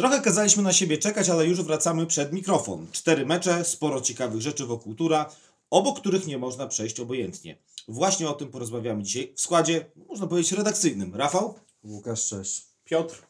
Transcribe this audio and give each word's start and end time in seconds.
Trochę 0.00 0.20
kazaliśmy 0.20 0.62
na 0.62 0.72
siebie 0.72 0.98
czekać, 0.98 1.28
ale 1.28 1.46
już 1.46 1.62
wracamy 1.62 2.06
przed 2.06 2.32
mikrofon. 2.32 2.86
Cztery 2.92 3.26
mecze, 3.26 3.64
sporo 3.64 4.00
ciekawych 4.00 4.40
rzeczy 4.40 4.66
wokół 4.66 4.94
tura, 4.94 5.32
obok 5.70 6.00
których 6.00 6.26
nie 6.26 6.38
można 6.38 6.66
przejść 6.66 7.00
obojętnie. 7.00 7.58
Właśnie 7.88 8.28
o 8.28 8.32
tym 8.32 8.48
porozmawiamy 8.48 9.02
dzisiaj 9.02 9.32
w 9.36 9.40
składzie, 9.40 9.86
można 10.08 10.26
powiedzieć, 10.26 10.52
redakcyjnym. 10.52 11.14
Rafał? 11.14 11.54
Łukasz, 11.84 12.28
cześć. 12.28 12.66
Piotr. 12.84 13.22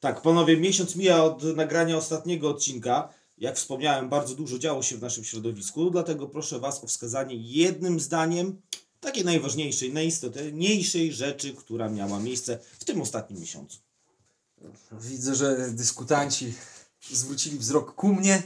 Tak, 0.00 0.22
panowie, 0.22 0.56
miesiąc 0.56 0.96
mija 0.96 1.24
od 1.24 1.42
nagrania 1.42 1.96
ostatniego 1.96 2.50
odcinka. 2.50 3.08
Jak 3.38 3.56
wspomniałem, 3.56 4.08
bardzo 4.08 4.34
dużo 4.34 4.58
działo 4.58 4.82
się 4.82 4.96
w 4.96 5.02
naszym 5.02 5.24
środowisku, 5.24 5.90
dlatego 5.90 6.28
proszę 6.28 6.58
Was 6.58 6.84
o 6.84 6.86
wskazanie 6.86 7.36
jednym 7.36 8.00
zdaniem 8.00 8.62
takiej 9.00 9.24
najważniejszej, 9.24 9.92
najistotniejszej 9.92 11.12
rzeczy, 11.12 11.54
która 11.54 11.88
miała 11.88 12.20
miejsce 12.20 12.58
w 12.78 12.84
tym 12.84 13.00
ostatnim 13.00 13.40
miesiącu. 13.40 13.78
Widzę, 14.92 15.34
że 15.34 15.70
dyskutanci 15.70 16.54
zwrócili 17.10 17.58
wzrok 17.58 17.94
ku 17.94 18.14
mnie, 18.14 18.42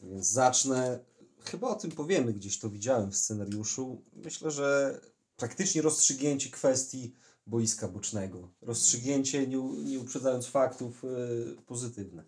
więc 0.00 0.26
zacznę. 0.26 0.98
Chyba 1.44 1.68
o 1.68 1.74
tym 1.74 1.90
powiemy, 1.90 2.32
gdzieś 2.32 2.58
to 2.58 2.70
widziałem 2.70 3.10
w 3.10 3.16
scenariuszu. 3.16 4.02
Myślę, 4.12 4.50
że 4.50 5.00
praktycznie 5.36 5.82
rozstrzygnięcie 5.82 6.50
kwestii 6.50 7.14
boiska 7.46 7.88
bocznego. 7.88 8.48
Rozstrzygnięcie, 8.62 9.46
nie, 9.46 9.56
nie 9.84 10.00
uprzedzając 10.00 10.46
faktów, 10.46 11.02
yy, 11.02 11.56
pozytywne. 11.66 12.24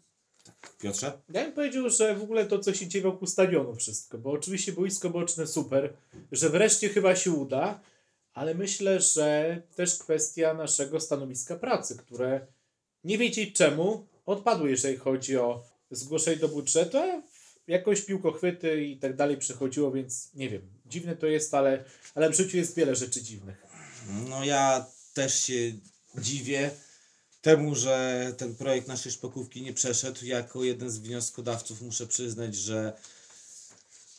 Piotrze? 0.78 1.22
Ja 1.32 1.44
bym 1.44 1.52
powiedział, 1.52 1.90
że 1.90 2.14
w 2.14 2.22
ogóle 2.22 2.46
to, 2.46 2.58
co 2.58 2.74
się 2.74 2.86
dzieje 2.86 3.02
wokół 3.02 3.28
stadionu 3.28 3.74
wszystko, 3.74 4.18
bo 4.18 4.30
oczywiście 4.30 4.72
boisko 4.72 5.10
boczne 5.10 5.46
super, 5.46 5.96
że 6.32 6.50
wreszcie 6.50 6.88
chyba 6.88 7.16
się 7.16 7.30
uda, 7.30 7.80
ale 8.32 8.54
myślę, 8.54 9.00
że 9.00 9.62
też 9.74 9.98
kwestia 9.98 10.54
naszego 10.54 11.00
stanowiska 11.00 11.56
pracy, 11.56 11.96
które 11.96 12.46
nie 13.06 13.18
wiedzieć 13.18 13.56
czemu 13.56 14.06
odpadło, 14.26 14.66
jeżeli 14.66 14.96
chodzi 14.96 15.36
o 15.36 15.64
zgłoszenie 15.90 16.36
do 16.36 16.48
budżetu, 16.48 16.98
jakoś 17.66 18.02
piłkochwyty 18.02 18.84
i 18.84 18.96
tak 18.96 19.16
dalej 19.16 19.36
przychodziło, 19.36 19.92
więc 19.92 20.34
nie 20.34 20.48
wiem, 20.50 20.62
dziwne 20.86 21.16
to 21.16 21.26
jest, 21.26 21.54
ale, 21.54 21.84
ale 22.14 22.30
w 22.30 22.36
życiu 22.36 22.56
jest 22.56 22.76
wiele 22.76 22.96
rzeczy 22.96 23.22
dziwnych. 23.22 23.66
No 24.28 24.44
ja 24.44 24.86
też 25.14 25.44
się 25.44 25.72
dziwię 26.18 26.70
temu, 27.42 27.74
że 27.74 28.26
ten 28.36 28.54
projekt 28.54 28.88
naszej 28.88 29.12
szpakówki 29.12 29.62
nie 29.62 29.72
przeszedł. 29.72 30.24
Jako 30.24 30.64
jeden 30.64 30.90
z 30.90 30.98
wnioskodawców 30.98 31.82
muszę 31.82 32.06
przyznać, 32.06 32.54
że 32.54 32.92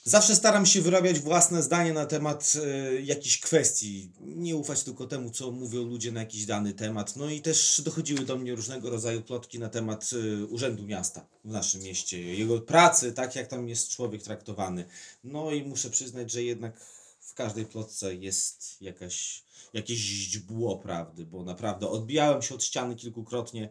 zawsze 0.08 0.36
staram 0.36 0.66
się 0.66 0.82
wyrabiać 0.82 1.20
własne 1.20 1.64
zdanie 1.64 1.94
na 1.94 2.06
temat 2.06 2.54
y, 2.56 3.02
jakichś 3.02 3.40
kwestii. 3.40 4.12
Nie 4.20 4.56
ufać 4.56 4.84
tylko 4.84 5.08
temu, 5.08 5.30
co 5.30 5.52
mówią 5.52 5.84
ludzie 5.84 6.12
na 6.12 6.20
jakiś 6.20 6.46
dany 6.46 6.74
temat. 6.74 7.16
No 7.16 7.30
i 7.30 7.42
też 7.42 7.82
dochodziły 7.86 8.20
do 8.20 8.38
mnie 8.38 8.56
różnego 8.56 8.90
rodzaju 8.90 9.22
plotki 9.22 9.60
na 9.60 9.70
temat 9.70 10.10
y, 10.14 10.46
Urzędu 10.46 10.84
Miasta 10.84 11.26
w 11.46 11.52
naszym 11.52 11.82
mieście, 11.82 12.22
jego 12.22 12.62
pracy, 12.62 13.14
tak 13.14 13.36
jak 13.36 13.48
tam 13.48 13.70
jest 13.70 13.90
człowiek 13.90 14.24
traktowany. 14.24 14.86
No 15.24 15.52
i 15.52 15.64
muszę 15.64 15.90
przyznać, 15.90 16.32
że 16.32 16.44
jednak 16.44 16.80
w 17.20 17.34
każdej 17.34 17.66
plotce 17.66 18.16
jest 18.16 18.82
jakaś, 18.82 19.44
jakieś 19.74 19.98
źdźbło 19.98 20.78
prawdy, 20.78 21.26
bo 21.26 21.44
naprawdę 21.44 21.90
odbijałem 21.90 22.42
się 22.42 22.56
od 22.56 22.64
ściany 22.64 22.96
kilkukrotnie 22.96 23.70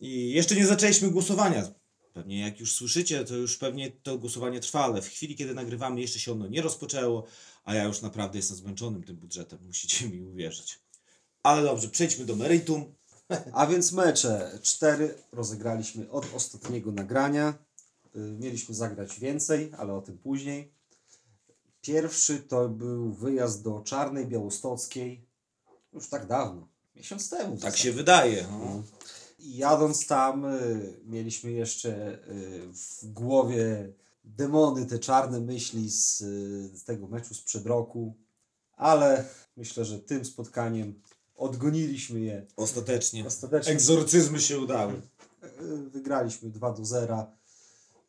i 0.00 0.30
jeszcze 0.30 0.54
nie 0.54 0.66
zaczęliśmy 0.66 1.10
głosowania. 1.10 1.68
Pewnie 2.16 2.40
jak 2.40 2.60
już 2.60 2.74
słyszycie, 2.74 3.24
to 3.24 3.34
już 3.34 3.56
pewnie 3.56 3.90
to 3.90 4.18
głosowanie 4.18 4.60
trwa, 4.60 4.84
ale 4.84 5.02
w 5.02 5.08
chwili, 5.08 5.36
kiedy 5.36 5.54
nagrywamy, 5.54 6.00
jeszcze 6.00 6.18
się 6.18 6.32
ono 6.32 6.46
nie 6.46 6.62
rozpoczęło, 6.62 7.26
a 7.64 7.74
ja 7.74 7.84
już 7.84 8.02
naprawdę 8.02 8.38
jestem 8.38 8.56
zmęczonym 8.56 9.02
tym 9.02 9.16
budżetem, 9.16 9.58
musicie 9.66 10.08
mi 10.08 10.22
uwierzyć. 10.22 10.80
Ale 11.42 11.62
dobrze, 11.62 11.88
przejdźmy 11.88 12.24
do 12.24 12.36
meritum. 12.36 12.94
A 13.52 13.66
więc 13.66 13.92
mecze. 13.92 14.58
Cztery 14.62 15.14
rozegraliśmy 15.32 16.10
od 16.10 16.34
ostatniego 16.34 16.92
nagrania. 16.92 17.54
Y, 18.16 18.18
Mieliśmy 18.18 18.74
zagrać 18.74 19.20
więcej, 19.20 19.72
ale 19.78 19.94
o 19.94 20.02
tym 20.02 20.18
później. 20.18 20.72
Pierwszy 21.80 22.38
to 22.38 22.68
był 22.68 23.12
wyjazd 23.12 23.62
do 23.62 23.80
Czarnej 23.80 24.26
Białostockiej. 24.26 25.26
Już 25.92 26.08
tak 26.08 26.26
dawno. 26.26 26.68
Miesiąc 26.94 27.30
temu. 27.30 27.56
Tak 27.56 27.76
się 27.76 27.92
wydaje. 27.92 28.46
No. 28.50 28.82
Jadąc 29.54 30.06
tam, 30.06 30.44
y, 30.44 31.00
mieliśmy 31.04 31.52
jeszcze 31.52 32.18
y, 32.28 32.68
w 32.72 33.12
głowie 33.12 33.92
demony, 34.24 34.86
te 34.86 34.98
czarne 34.98 35.40
myśli 35.40 35.90
z, 35.90 36.18
z 36.78 36.84
tego 36.84 37.06
meczu 37.06 37.34
sprzed 37.34 37.66
roku, 37.66 38.14
ale 38.72 39.24
myślę, 39.56 39.84
że 39.84 39.98
tym 39.98 40.24
spotkaniem 40.24 41.00
odgoniliśmy 41.36 42.20
je. 42.20 42.46
Ostatecznie. 42.56 43.26
Ostatecznie 43.26 43.72
Egzorcyzmy 43.72 44.40
się 44.40 44.58
udały. 44.58 44.92
y, 45.60 45.90
wygraliśmy 45.90 46.50
2 46.50 46.72
do 46.72 46.84
0 46.84 47.26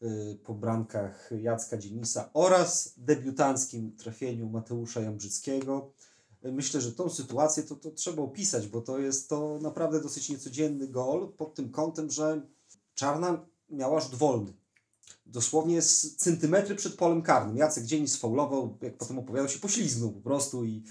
y, 0.04 0.38
po 0.44 0.54
bramkach 0.54 1.30
Jacka 1.42 1.78
Dzienisa 1.78 2.30
oraz 2.34 2.94
debiutanckim 2.98 3.98
trafieniu 3.98 4.50
Mateusza 4.50 5.02
Jambrzyckiego. 5.02 5.92
Myślę, 6.52 6.82
że 6.82 6.92
tą 6.92 7.10
sytuację 7.10 7.64
to, 7.64 7.76
to 7.76 7.92
trzeba 7.92 8.24
opisać, 8.24 8.68
bo 8.68 8.82
to 8.82 9.00
jest 9.00 9.30
to 9.30 9.60
naprawdę 9.62 10.02
dosyć 10.02 10.30
niecodzienny 10.30 10.88
gol 10.88 11.34
pod 11.38 11.56
tym 11.56 11.70
kątem, 11.70 12.12
że 12.12 12.42
Czarna 12.98 13.46
miała 13.70 14.00
rzut 14.00 14.16
wolny. 14.16 14.54
Dosłownie 15.26 15.82
z 15.82 16.16
centymetry 16.16 16.76
przed 16.76 16.96
polem 16.96 17.22
karnym. 17.22 17.58
Jacek 17.58 17.84
Dzienis 17.84 18.16
faulował, 18.16 18.78
jak 18.82 18.98
potem 18.98 19.20
opowiadał 19.20 19.50
się, 19.50 19.60
poślizgnął 19.60 20.12
po 20.12 20.22
prostu 20.22 20.66
i 20.66 20.84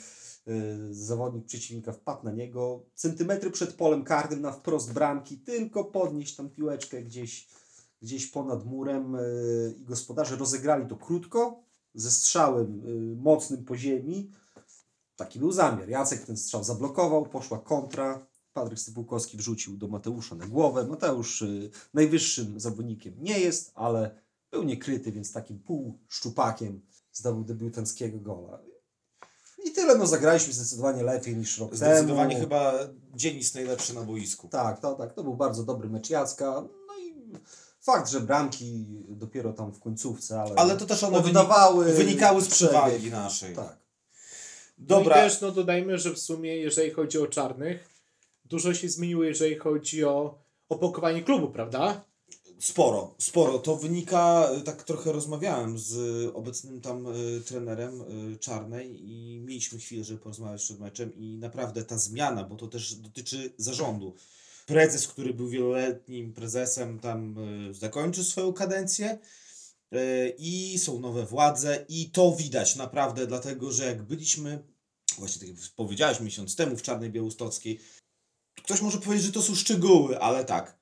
y, 0.48 0.94
zawodnik 0.94 1.44
przeciwnika 1.46 1.92
wpadł 1.92 2.24
na 2.24 2.32
niego. 2.32 2.82
Centymetry 2.94 3.50
przed 3.50 3.72
polem 3.72 4.04
karnym 4.04 4.40
na 4.40 4.52
wprost 4.52 4.92
bramki, 4.92 5.38
tylko 5.38 5.84
podnieść 5.84 6.36
tam 6.36 6.50
piłeczkę 6.50 7.02
gdzieś, 7.02 7.48
gdzieś 8.02 8.26
ponad 8.26 8.66
murem 8.66 9.14
y, 9.14 9.74
i 9.80 9.84
gospodarze 9.84 10.36
rozegrali 10.36 10.88
to 10.88 10.96
krótko, 10.96 11.60
ze 11.94 12.10
strzałem 12.10 12.82
y, 12.86 13.16
mocnym 13.16 13.64
po 13.64 13.76
ziemi. 13.76 14.30
Taki 15.16 15.38
był 15.38 15.52
zamiar. 15.52 15.88
Jacek 15.88 16.24
ten 16.24 16.36
strzał 16.36 16.64
zablokował, 16.64 17.26
poszła 17.26 17.58
kontra. 17.58 18.26
Patryk 18.52 18.78
Stypułkowski 18.78 19.36
wrzucił 19.36 19.76
do 19.76 19.88
Mateusza 19.88 20.34
na 20.34 20.46
głowę. 20.46 20.86
Mateusz 20.86 21.42
y, 21.42 21.70
najwyższym 21.94 22.60
zawodnikiem 22.60 23.14
nie 23.18 23.40
jest, 23.40 23.72
ale 23.74 24.22
był 24.50 24.62
niekryty, 24.62 25.12
więc 25.12 25.32
takim 25.32 25.58
pół 25.58 25.98
szczupakiem 26.08 26.80
zdobył 27.12 27.44
debiutanckiego 27.44 28.18
gola. 28.18 28.58
I 29.64 29.70
tyle, 29.72 29.94
no 29.94 30.06
zagraliśmy 30.06 30.52
zdecydowanie 30.52 31.02
lepiej 31.02 31.36
niż 31.36 31.58
rok 31.58 31.76
Zdecydowanie 31.76 32.34
temu. 32.34 32.40
chyba 32.40 32.74
dzień 33.14 33.36
jest 33.36 33.54
najlepszy 33.54 33.94
na 33.94 34.02
boisku. 34.02 34.48
Tak, 34.48 34.80
to, 34.80 34.94
tak, 34.94 35.12
to 35.14 35.22
był 35.24 35.34
bardzo 35.36 35.64
dobry 35.64 35.88
mecz 35.88 36.10
Jacka. 36.10 36.64
No 36.86 36.94
i 37.02 37.32
fakt, 37.80 38.10
że 38.10 38.20
bramki 38.20 38.86
dopiero 39.08 39.52
tam 39.52 39.72
w 39.72 39.80
końcówce, 39.80 40.40
ale, 40.40 40.54
Ale 40.54 40.76
to 40.76 40.86
też 40.86 41.04
one 41.04 41.18
oddawały 41.18 41.92
wynikały 41.92 42.42
z 42.42 42.48
przewagi 42.48 43.10
naszej. 43.10 43.56
Tak. 43.56 43.85
Dobra. 44.78 45.16
No 45.16 45.22
i 45.22 45.24
też 45.24 45.40
no, 45.40 45.52
dodajmy, 45.52 45.98
że 45.98 46.10
w 46.14 46.18
sumie 46.18 46.56
jeżeli 46.56 46.90
chodzi 46.90 47.18
o 47.18 47.26
czarnych, 47.26 47.88
dużo 48.44 48.74
się 48.74 48.88
zmieniło, 48.88 49.24
jeżeli 49.24 49.56
chodzi 49.56 50.04
o 50.04 50.38
opakowanie 50.68 51.22
klubu, 51.22 51.48
prawda? 51.48 52.04
Sporo, 52.58 53.14
sporo. 53.18 53.58
To 53.58 53.76
wynika, 53.76 54.50
y, 54.58 54.60
tak 54.60 54.84
trochę 54.84 55.12
rozmawiałem 55.12 55.78
z 55.78 55.96
obecnym 56.34 56.80
tam 56.80 57.06
y, 57.06 57.40
trenerem 57.40 58.00
y, 58.34 58.38
Czarnej 58.38 59.10
i 59.10 59.40
mieliśmy 59.40 59.78
chwilę, 59.78 60.04
żeby 60.04 60.20
porozmawiać 60.20 60.62
przed 60.62 60.80
meczem 60.80 61.12
i 61.16 61.38
naprawdę 61.38 61.84
ta 61.84 61.98
zmiana, 61.98 62.44
bo 62.44 62.56
to 62.56 62.66
też 62.66 62.94
dotyczy 62.94 63.52
zarządu. 63.56 64.14
Prezes, 64.66 65.08
który 65.08 65.34
był 65.34 65.48
wieloletnim 65.48 66.32
prezesem, 66.32 66.98
tam 66.98 67.38
y, 67.68 67.74
zakończy 67.74 68.24
swoją 68.24 68.52
kadencję 68.52 69.18
i 70.38 70.78
są 70.78 71.00
nowe 71.00 71.26
władze 71.26 71.84
i 71.88 72.10
to 72.10 72.36
widać 72.36 72.76
naprawdę, 72.76 73.26
dlatego 73.26 73.72
że 73.72 73.86
jak 73.86 74.02
byliśmy, 74.02 74.62
właśnie 75.18 75.40
tak 75.40 75.48
jak 75.48 75.58
powiedziałeś 75.76 76.20
miesiąc 76.20 76.56
temu 76.56 76.76
w 76.76 76.82
Czarnej 76.82 77.10
Białostockiej, 77.10 77.80
ktoś 78.64 78.82
może 78.82 78.98
powiedzieć, 78.98 79.26
że 79.26 79.32
to 79.32 79.42
są 79.42 79.54
szczegóły, 79.54 80.20
ale 80.20 80.44
tak, 80.44 80.76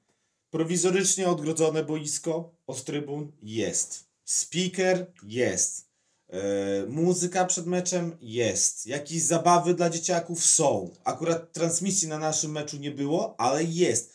Prowizorycznie 0.54 1.28
odgrodzone 1.28 1.84
boisko 1.84 2.54
od 2.66 2.84
trybun 2.84 3.32
jest. 3.42 4.04
Speaker 4.24 5.12
jest. 5.26 5.88
E, 6.28 6.40
muzyka 6.86 7.44
przed 7.44 7.66
meczem 7.66 8.16
jest. 8.20 8.86
Jakieś 8.86 9.22
zabawy 9.22 9.74
dla 9.74 9.90
dzieciaków 9.90 10.44
są. 10.44 10.90
Akurat 11.04 11.52
transmisji 11.52 12.08
na 12.08 12.18
naszym 12.18 12.52
meczu 12.52 12.76
nie 12.76 12.90
było, 12.90 13.40
ale 13.40 13.64
jest. 13.64 14.14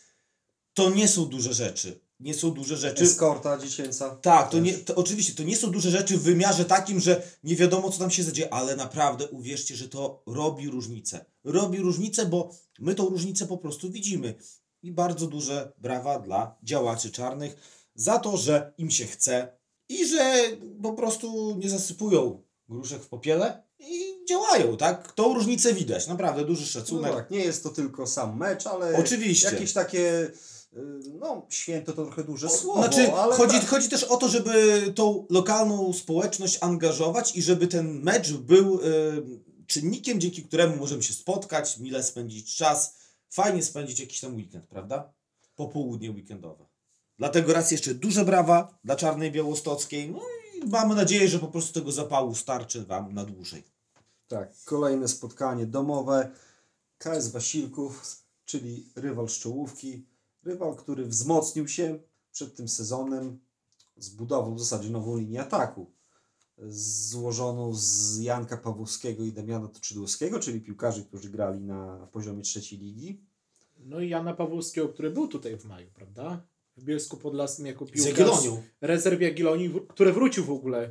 To 0.74 0.90
nie 0.90 1.08
są 1.08 1.26
duże 1.26 1.54
rzeczy. 1.54 2.00
Nie 2.20 2.34
są 2.34 2.50
duże 2.50 2.76
rzeczy. 2.76 3.04
Eskorta 3.04 3.58
dziecięca. 3.58 4.10
Tak, 4.10 4.50
to 4.50 4.56
Też. 4.56 4.66
nie, 4.66 4.72
to 4.72 4.94
oczywiście, 4.94 5.34
to 5.34 5.42
nie 5.42 5.56
są 5.56 5.70
duże 5.70 5.90
rzeczy 5.90 6.18
w 6.18 6.22
wymiarze 6.22 6.64
takim, 6.64 7.00
że 7.00 7.22
nie 7.44 7.56
wiadomo, 7.56 7.90
co 7.90 7.98
tam 7.98 8.10
się 8.10 8.22
zadzieje, 8.22 8.54
ale 8.54 8.76
naprawdę 8.76 9.28
uwierzcie, 9.28 9.76
że 9.76 9.88
to 9.88 10.22
robi 10.26 10.68
różnicę. 10.70 11.24
Robi 11.44 11.78
różnicę, 11.78 12.26
bo 12.26 12.50
my 12.78 12.94
tą 12.94 13.08
różnicę 13.08 13.46
po 13.46 13.58
prostu 13.58 13.90
widzimy. 13.90 14.34
I 14.82 14.92
bardzo 14.92 15.26
duże 15.26 15.72
brawa 15.78 16.18
dla 16.18 16.58
działaczy 16.62 17.10
czarnych 17.10 17.56
za 17.94 18.18
to, 18.18 18.36
że 18.36 18.72
im 18.78 18.90
się 18.90 19.06
chce 19.06 19.48
i 19.88 20.06
że 20.06 20.42
po 20.82 20.92
prostu 20.92 21.56
nie 21.58 21.70
zasypują 21.70 22.42
gruszek 22.68 23.02
w 23.02 23.08
popiele 23.08 23.62
i 23.78 24.24
działają, 24.28 24.76
tak? 24.76 25.12
Tą 25.12 25.34
różnicę 25.34 25.74
widać, 25.74 26.06
naprawdę 26.06 26.44
duży 26.44 26.60
No 26.62 26.66
szacunek. 26.66 27.14
tak, 27.14 27.30
nie 27.30 27.38
jest 27.44 27.62
to 27.62 27.68
tylko 27.70 28.06
sam 28.06 28.36
mecz, 28.38 28.66
ale 28.66 28.96
Oczywiście. 28.96 29.48
jakieś 29.50 29.72
takie 29.72 30.30
no 31.18 31.46
święto 31.48 31.92
to 31.92 32.04
trochę 32.04 32.24
duże 32.24 32.48
słowo, 32.48 32.82
Znaczy, 32.82 33.12
ale 33.12 33.34
chodzi, 33.34 33.58
tak. 33.58 33.68
chodzi 33.68 33.88
też 33.88 34.04
o 34.04 34.16
to, 34.16 34.28
żeby 34.28 34.82
tą 34.94 35.26
lokalną 35.30 35.92
społeczność 35.92 36.58
angażować 36.60 37.36
i 37.36 37.42
żeby 37.42 37.66
ten 37.66 38.02
mecz 38.02 38.32
był 38.32 38.80
y, 38.80 39.40
czynnikiem, 39.66 40.20
dzięki 40.20 40.42
któremu 40.42 40.76
możemy 40.76 41.02
się 41.02 41.14
spotkać, 41.14 41.78
mile 41.78 42.02
spędzić 42.02 42.56
czas, 42.56 42.96
fajnie 43.30 43.62
spędzić 43.62 44.00
jakiś 44.00 44.20
tam 44.20 44.36
weekend, 44.36 44.66
prawda? 44.66 45.12
Popołudnie 45.56 46.10
weekendowe. 46.10 46.66
Dlatego 47.18 47.52
raz 47.52 47.70
jeszcze 47.70 47.94
duże 47.94 48.24
brawa 48.24 48.78
dla 48.84 48.96
Czarnej 48.96 49.32
Białostockiej. 49.32 50.10
No 50.10 50.20
i 50.54 50.68
mamy 50.68 50.94
nadzieję, 50.94 51.28
że 51.28 51.38
po 51.38 51.48
prostu 51.48 51.72
tego 51.72 51.92
zapału 51.92 52.34
starczy 52.34 52.84
Wam 52.84 53.14
na 53.14 53.24
dłużej. 53.24 53.62
Tak, 54.28 54.52
kolejne 54.64 55.08
spotkanie 55.08 55.66
domowe. 55.66 56.30
KS 56.98 57.28
Wasilków, 57.28 58.22
czyli 58.44 58.86
rywal 58.96 59.28
z 59.28 59.38
czołówki. 59.38 60.04
Rywal, 60.44 60.76
który 60.76 61.06
wzmocnił 61.06 61.68
się 61.68 61.98
przed 62.32 62.56
tym 62.56 62.68
sezonem. 62.68 63.38
Zbudował 63.96 64.54
w 64.54 64.60
zasadzie 64.60 64.90
nową 64.90 65.16
linię 65.16 65.40
ataku. 65.40 65.90
Złożoną 66.68 67.74
z 67.74 68.18
Janka 68.18 68.56
Pawłowskiego 68.56 69.24
i 69.24 69.32
Damiana 69.32 69.68
Toczydłowskiego, 69.68 70.40
czyli 70.40 70.60
piłkarzy, 70.60 71.04
którzy 71.04 71.30
grali 71.30 71.60
na 71.60 72.08
poziomie 72.12 72.42
trzeciej 72.42 72.78
ligi. 72.78 73.20
No 73.78 74.00
i 74.00 74.08
Jana 74.08 74.34
Pawłowskiego, 74.34 74.88
który 74.88 75.10
był 75.10 75.28
tutaj 75.28 75.56
w 75.56 75.64
maju, 75.64 75.90
prawda? 75.94 76.42
W 76.76 76.84
Bielsku 76.84 77.16
Podlaskim 77.16 77.66
jako 77.66 77.86
Z 77.86 77.90
piłkarz 77.90 78.48
rezerw 78.80 79.20
Jagiellonii, 79.20 79.74
który 79.88 80.12
wrócił 80.12 80.44
w 80.44 80.50
ogóle 80.50 80.90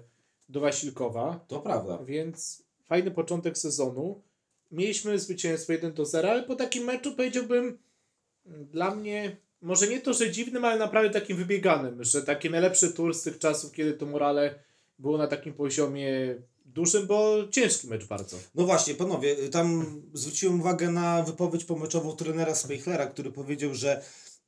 do 0.49 0.59
Wasilkowa. 0.59 1.45
To 1.47 1.59
prawda. 1.59 2.03
Więc 2.03 2.63
fajny 2.85 3.11
początek 3.11 3.57
sezonu. 3.57 4.21
Mieliśmy 4.71 5.19
zwycięstwo 5.19 5.73
1 5.73 5.93
do 5.93 6.05
0, 6.05 6.31
ale 6.31 6.43
po 6.43 6.55
takim 6.55 6.83
meczu 6.83 7.15
powiedziałbym 7.15 7.77
dla 8.71 8.95
mnie, 8.95 9.37
może 9.61 9.87
nie 9.87 10.01
to, 10.01 10.13
że 10.13 10.31
dziwnym, 10.31 10.65
ale 10.65 10.79
naprawdę 10.79 11.09
takim 11.09 11.37
wybieganym, 11.37 12.03
że 12.03 12.21
taki 12.21 12.49
najlepszy 12.49 12.91
tur 12.91 13.13
z 13.13 13.23
tych 13.23 13.39
czasów, 13.39 13.71
kiedy 13.71 13.93
to 13.93 14.05
Morale 14.05 14.55
było 14.99 15.17
na 15.17 15.27
takim 15.27 15.53
poziomie 15.53 16.35
dużym, 16.65 17.07
bo 17.07 17.37
ciężki 17.51 17.87
mecz 17.87 18.05
bardzo. 18.07 18.37
No 18.55 18.65
właśnie, 18.65 18.93
panowie, 18.93 19.35
tam 19.35 19.85
zwróciłem 20.13 20.59
uwagę 20.59 20.91
na 20.91 21.23
wypowiedź 21.23 21.65
pomeczową 21.65 22.15
trenera 22.15 22.55
Speichlera, 22.55 23.05
który 23.05 23.31
powiedział, 23.31 23.73
że 23.73 24.01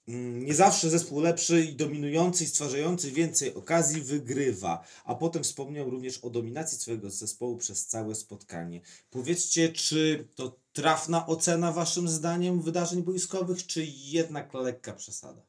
nie 0.08 0.54
zawsze 0.54 0.90
zespół 0.90 1.20
lepszy 1.20 1.62
i 1.62 1.76
dominujący 1.76 2.44
i 2.44 2.48
stwarzający 2.48 3.12
więcej 3.12 3.54
okazji 3.54 4.02
wygrywa. 4.02 4.84
A 5.06 5.16
potem 5.16 5.44
wspomniał 5.44 5.90
również 5.90 6.18
o 6.18 6.30
dominacji 6.30 6.78
swojego 6.78 7.10
zespołu 7.10 7.58
przez 7.58 7.86
całe 7.86 8.16
spotkanie. 8.16 8.82
Powiedzcie, 9.10 9.70
czy 9.70 10.28
to 10.36 10.60
trafna 10.74 11.28
ocena 11.28 11.72
waszym 11.72 12.08
zdaniem 12.08 12.62
wydarzeń 12.62 13.04
boiskowych, 13.04 13.66
czy 13.68 13.86
jednak 14.06 14.54
lekka 14.54 14.94
przesada? 14.94 15.42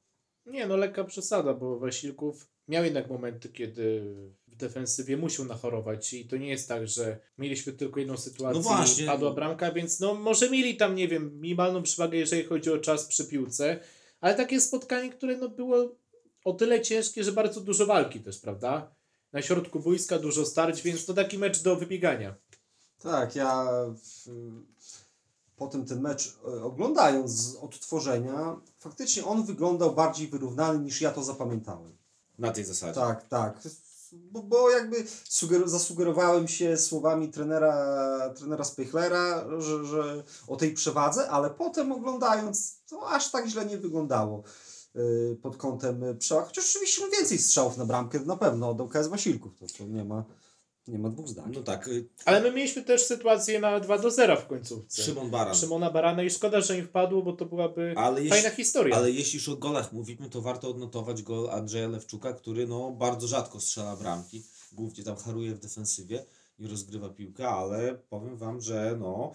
Nie, 0.46 0.66
no 0.66 0.76
lekka 0.76 1.04
przesada, 1.04 1.54
bo 1.54 1.78
Wasilków 1.78 2.48
miał 2.68 2.84
jednak 2.84 3.10
momenty, 3.10 3.48
kiedy 3.48 4.14
w 4.48 4.56
defensywie 4.56 5.16
musiał 5.16 5.46
nachorować 5.46 6.12
i 6.12 6.26
to 6.26 6.36
nie 6.36 6.48
jest 6.48 6.68
tak, 6.68 6.88
że 6.88 7.18
mieliśmy 7.38 7.72
tylko 7.72 8.00
jedną 8.00 8.16
sytuację 8.16 8.62
No 8.62 8.62
właśnie. 8.62 9.04
i 9.04 9.06
padła 9.06 9.30
bramka, 9.30 9.72
więc 9.72 10.00
no 10.00 10.14
może 10.14 10.50
mieli 10.50 10.76
tam, 10.76 10.94
nie 10.94 11.08
wiem, 11.08 11.40
minimalną 11.40 11.82
przewagę, 11.82 12.18
jeżeli 12.18 12.44
chodzi 12.44 12.70
o 12.70 12.78
czas 12.78 13.06
przy 13.06 13.24
piłce, 13.24 13.80
ale 14.22 14.34
takie 14.34 14.60
spotkanie, 14.60 15.10
które 15.10 15.36
no 15.36 15.48
było 15.48 15.76
o 16.44 16.52
tyle 16.52 16.80
ciężkie, 16.80 17.24
że 17.24 17.32
bardzo 17.32 17.60
dużo 17.60 17.86
walki 17.86 18.20
też, 18.20 18.38
prawda? 18.38 18.94
Na 19.32 19.42
środku 19.42 19.80
boiska 19.80 20.18
dużo 20.18 20.46
starć, 20.46 20.82
więc 20.82 21.06
to 21.06 21.14
taki 21.14 21.38
mecz 21.38 21.62
do 21.62 21.76
wybiegania. 21.76 22.34
Tak, 22.98 23.36
ja 23.36 23.66
w, 23.94 24.30
potem 25.56 25.86
ten 25.86 26.00
mecz 26.00 26.38
e, 26.44 26.62
oglądając 26.64 27.30
z 27.30 27.56
odtworzenia, 27.56 28.56
faktycznie 28.78 29.24
on 29.24 29.44
wyglądał 29.44 29.94
bardziej 29.94 30.28
wyrównany 30.28 30.78
niż 30.78 31.00
ja 31.00 31.10
to 31.10 31.22
zapamiętałem. 31.22 31.96
Na 32.38 32.52
tej 32.52 32.64
zasadzie. 32.64 32.94
Tak, 32.94 33.28
tak. 33.28 33.60
Bo, 34.12 34.42
bo 34.42 34.70
jakby 34.70 35.04
suger- 35.28 35.68
zasugerowałem 35.68 36.48
się 36.48 36.76
słowami 36.76 37.30
trenera, 37.30 38.34
trenera 38.36 38.64
Speichlera, 38.64 39.44
że, 39.58 39.84
że 39.84 40.24
o 40.46 40.56
tej 40.56 40.74
przewadze, 40.74 41.30
ale 41.30 41.50
potem 41.50 41.92
oglądając, 41.92 42.82
to 42.86 43.08
aż 43.08 43.30
tak 43.30 43.46
źle 43.46 43.66
nie 43.66 43.78
wyglądało 43.78 44.42
yy, 44.94 45.38
pod 45.42 45.56
kątem 45.56 46.04
przewag. 46.18 46.46
Chociaż 46.46 46.70
oczywiście 46.70 47.02
no 47.04 47.10
więcej 47.10 47.38
strzałów 47.38 47.76
na 47.76 47.86
bramkę 47.86 48.20
na 48.20 48.36
pewno 48.36 48.70
oddał 48.70 48.88
KS 48.88 49.08
Wasilków, 49.08 49.58
to, 49.58 49.66
to 49.78 49.84
nie, 49.84 50.04
ma, 50.04 50.24
nie 50.86 50.98
ma 50.98 51.08
dwóch 51.08 51.28
zdań. 51.28 51.52
No 51.54 51.62
tak, 51.62 51.88
y, 51.88 52.08
Ale 52.24 52.40
my 52.40 52.52
mieliśmy 52.52 52.82
też 52.82 53.06
sytuację 53.06 53.60
na 53.60 53.80
2 53.80 53.98
do 53.98 54.10
0 54.10 54.36
w 54.36 54.46
końcówce. 54.46 55.02
Szymon 55.02 55.30
Baran. 55.30 55.54
Szymona 55.54 55.90
Barana 55.90 56.22
i 56.22 56.30
szkoda, 56.30 56.60
że 56.60 56.76
nie 56.76 56.82
wpadło, 56.82 57.22
bo 57.22 57.32
to 57.32 57.46
byłaby 57.46 57.94
Ale 57.96 58.16
fajna 58.16 58.36
jeśli, 58.36 58.50
historia. 58.50 58.96
Ale 58.96 59.10
jeśli 59.10 59.36
już 59.36 59.48
o 59.48 59.56
golach 59.56 59.92
mówimy, 59.92 60.30
to 60.30 60.42
warto 60.42 60.68
odnotować 60.68 61.22
gol 61.22 61.50
Andrzeja 61.50 61.88
Lewczuka, 61.88 62.32
który 62.32 62.66
no, 62.66 62.90
bardzo 62.90 63.26
rzadko 63.26 63.60
strzela 63.60 63.96
bramki. 63.96 64.42
Głównie 64.72 65.04
tam 65.04 65.16
haruje 65.16 65.54
w 65.54 65.58
defensywie 65.58 66.24
i 66.58 66.66
rozgrywa 66.66 67.08
piłkę, 67.08 67.48
ale 67.48 67.94
powiem 67.94 68.36
wam, 68.36 68.60
że 68.60 68.96
no, 69.00 69.32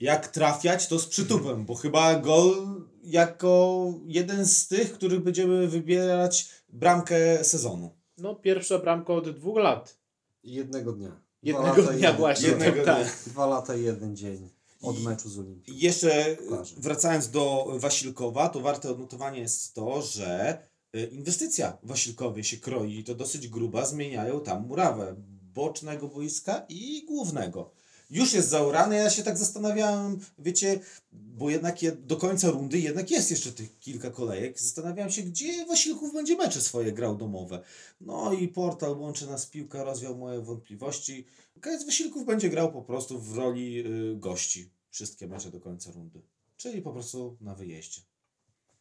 jak 0.00 0.28
trafiać, 0.28 0.88
to 0.88 0.98
z 0.98 1.06
przytupem, 1.06 1.64
bo 1.64 1.74
chyba 1.74 2.14
gol 2.14 2.54
jako 3.02 3.86
jeden 4.06 4.46
z 4.46 4.68
tych, 4.68 4.92
których 4.92 5.20
będziemy 5.20 5.68
wybierać 5.68 6.48
bramkę 6.68 7.44
sezonu. 7.44 7.90
No, 8.18 8.34
pierwsza 8.34 8.78
bramka 8.78 9.12
od 9.12 9.30
dwóch 9.30 9.58
lat. 9.58 9.99
Jednego 10.44 10.92
dnia. 10.92 11.20
Jednego 11.42 11.82
dnia 11.82 11.92
jeden- 11.92 12.16
właśnie. 12.16 12.48
jednego 12.48 12.84
tak. 12.84 13.02
dnia. 13.04 13.12
Dwa 13.26 13.46
lata 13.46 13.74
i 13.76 13.82
jeden 13.82 14.16
dzień 14.16 14.48
od 14.82 15.02
meczu 15.02 15.28
z 15.28 15.38
Olimpią. 15.38 15.72
Jeszcze 15.76 16.36
Plaży. 16.48 16.74
wracając 16.78 17.30
do 17.30 17.66
Wasilkowa, 17.78 18.48
to 18.48 18.60
warte 18.60 18.90
odnotowania 18.90 19.38
jest 19.40 19.74
to, 19.74 20.02
że 20.02 20.58
y, 20.96 21.06
inwestycja 21.12 21.78
w 21.82 21.88
Wasilkowie 21.88 22.44
się 22.44 22.56
kroi 22.56 22.98
i 22.98 23.04
to 23.04 23.14
dosyć 23.14 23.48
gruba, 23.48 23.86
zmieniają 23.86 24.40
tam 24.40 24.66
murawę 24.66 25.14
bocznego 25.54 26.08
boiska 26.08 26.66
i 26.68 27.04
głównego. 27.08 27.72
Już 28.10 28.32
jest 28.32 28.48
zaorane, 28.48 28.96
ja 28.96 29.10
się 29.10 29.22
tak 29.22 29.38
zastanawiałem, 29.38 30.18
wiecie, 30.38 30.80
bo 31.12 31.50
jednak 31.50 31.82
je, 31.82 31.92
do 31.92 32.16
końca 32.16 32.50
rundy 32.50 32.78
jednak 32.78 33.10
jest 33.10 33.30
jeszcze 33.30 33.52
tych 33.52 33.78
kilka 33.78 34.10
kolejek. 34.10 34.60
Zastanawiałem 34.60 35.10
się, 35.10 35.22
gdzie 35.22 35.66
Wasilków 35.66 36.12
będzie 36.12 36.36
mecze 36.36 36.60
swoje 36.60 36.92
grał 36.92 37.16
domowe. 37.16 37.62
No 38.00 38.32
i 38.32 38.48
portal 38.48 38.98
Łączy 38.98 39.26
Nas 39.26 39.46
Piłka 39.46 39.84
rozwiał 39.84 40.16
moje 40.16 40.40
wątpliwości. 40.40 41.26
KS 41.60 41.84
Wasilków 41.86 42.26
będzie 42.26 42.50
grał 42.50 42.72
po 42.72 42.82
prostu 42.82 43.20
w 43.20 43.36
roli 43.36 43.86
y, 43.86 44.16
gości 44.16 44.70
wszystkie 44.90 45.26
mecze 45.26 45.50
do 45.50 45.60
końca 45.60 45.92
rundy. 45.92 46.22
Czyli 46.56 46.82
po 46.82 46.92
prostu 46.92 47.36
na 47.40 47.54
wyjeździe. 47.54 48.00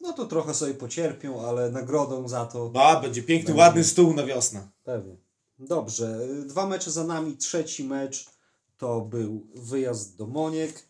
No 0.02 0.14
to 0.14 0.26
trochę 0.26 0.54
sobie 0.54 0.74
pocierpią, 0.74 1.42
ale 1.42 1.72
nagrodą 1.72 2.28
za 2.28 2.46
to 2.46 2.72
A, 2.76 3.02
będzie 3.02 3.24
piękny, 3.24 3.48
Będzie. 3.48 3.60
ładny 3.60 3.84
stół 3.84 4.14
na 4.14 4.26
wiosnę. 4.26 4.68
Pewnie. 4.84 5.16
Dobrze, 5.60 6.20
y, 6.42 6.46
dwa 6.46 6.68
mecze 6.68 6.92
za 6.92 7.04
nami. 7.04 7.38
Trzeci 7.38 7.84
mecz 7.84 8.39
to 8.80 9.02
był 9.02 9.48
wyjazd 9.56 10.18
do 10.18 10.28
Moniek. 10.28 10.90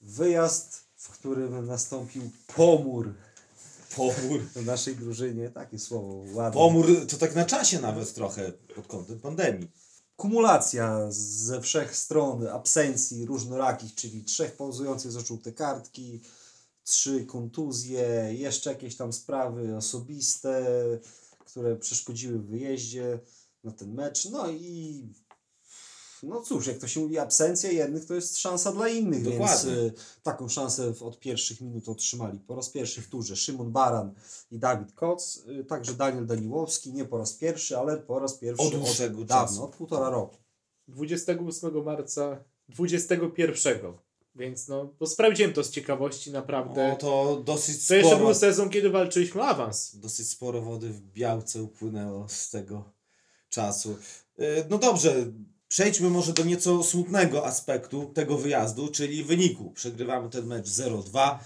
Wyjazd, 0.00 0.84
w 0.96 1.08
którym 1.08 1.66
nastąpił 1.66 2.30
pomór 2.56 3.14
Pomór. 3.96 4.40
w 4.56 4.66
naszej 4.66 4.96
drużynie. 4.96 5.50
Takie 5.50 5.78
słowo 5.78 6.24
ładne. 6.34 6.60
Pomór 6.60 7.06
to 7.08 7.16
tak 7.16 7.34
na 7.34 7.44
czasie 7.44 7.80
nawet 7.80 8.14
trochę 8.14 8.52
pod 8.74 8.86
kątem 8.86 9.20
pandemii. 9.20 9.70
Kumulacja 10.16 11.06
ze 11.10 11.60
wszech 11.60 11.96
stron 11.96 12.46
absencji 12.46 13.26
różnorakich, 13.26 13.94
czyli 13.94 14.24
trzech 14.24 14.56
pauzujących 14.56 15.12
za 15.12 15.20
żółte 15.20 15.52
kartki, 15.52 16.20
trzy 16.84 17.26
kontuzje, 17.26 18.28
jeszcze 18.32 18.70
jakieś 18.70 18.96
tam 18.96 19.12
sprawy 19.12 19.76
osobiste, 19.76 20.64
które 21.38 21.76
przeszkodziły 21.76 22.38
w 22.38 22.46
wyjeździe 22.46 23.18
na 23.64 23.72
ten 23.72 23.94
mecz. 23.94 24.30
No 24.30 24.50
i 24.50 25.06
no 26.22 26.40
cóż, 26.40 26.66
jak 26.66 26.78
to 26.78 26.88
się 26.88 27.00
mówi, 27.00 27.18
absencja 27.18 27.70
jednych 27.72 28.04
to 28.04 28.14
jest 28.14 28.38
szansa 28.38 28.72
dla 28.72 28.88
innych, 28.88 29.22
więc 29.22 29.34
Dokładnie. 29.38 29.72
y, 29.72 29.92
taką 30.22 30.48
szansę 30.48 30.94
w- 30.94 31.02
od 31.02 31.20
pierwszych 31.20 31.60
minut 31.60 31.88
otrzymali 31.88 32.38
po 32.38 32.56
raz 32.56 32.68
pierwszy 32.70 33.02
w 33.02 33.08
turze 33.08 33.36
Szymon 33.36 33.72
Baran 33.72 34.14
i 34.50 34.58
Dawid 34.58 34.92
Koc, 34.92 35.42
y, 35.60 35.64
także 35.64 35.94
Daniel 35.94 36.26
Daniłowski, 36.26 36.92
nie 36.92 37.04
po 37.04 37.18
raz 37.18 37.32
pierwszy, 37.32 37.78
ale 37.78 37.96
po 37.96 38.18
raz 38.18 38.34
pierwszy 38.34 38.66
Od 38.66 38.74
dłuższego 38.74 39.24
dawno, 39.24 39.64
od 39.64 39.76
półtora 39.76 40.10
roku. 40.10 40.36
28 40.88 41.82
marca 41.84 42.44
21. 42.68 43.92
Więc 44.34 44.68
no, 44.68 44.94
bo 45.00 45.06
sprawdziłem 45.06 45.52
to 45.52 45.64
z 45.64 45.70
ciekawości 45.70 46.30
naprawdę. 46.32 46.88
No 46.88 46.96
to 46.96 47.42
dosyć 47.44 47.86
to 47.86 47.94
jeszcze 47.94 48.10
sporo, 48.10 48.24
był 48.26 48.34
sezon, 48.34 48.70
kiedy 48.70 48.90
walczyliśmy 48.90 49.40
o 49.40 49.44
awans. 49.44 49.96
dosyć 49.96 50.28
sporo 50.30 50.62
wody 50.62 50.88
w 50.88 51.00
białce 51.00 51.62
upłynęło 51.62 52.28
z 52.28 52.50
tego 52.50 52.84
czasu. 53.48 53.96
Y, 54.40 54.64
No 54.70 54.78
dobrze, 54.78 55.26
przejdźmy 55.72 56.10
może 56.10 56.32
do 56.32 56.44
nieco 56.44 56.82
smutnego 56.82 57.46
aspektu 57.46 58.10
tego 58.14 58.38
wyjazdu, 58.38 58.88
czyli 58.88 59.24
wyniku. 59.24 59.70
Przegrywamy 59.70 60.30
ten 60.30 60.46
mecz 60.46 60.66
0-2 60.66 61.38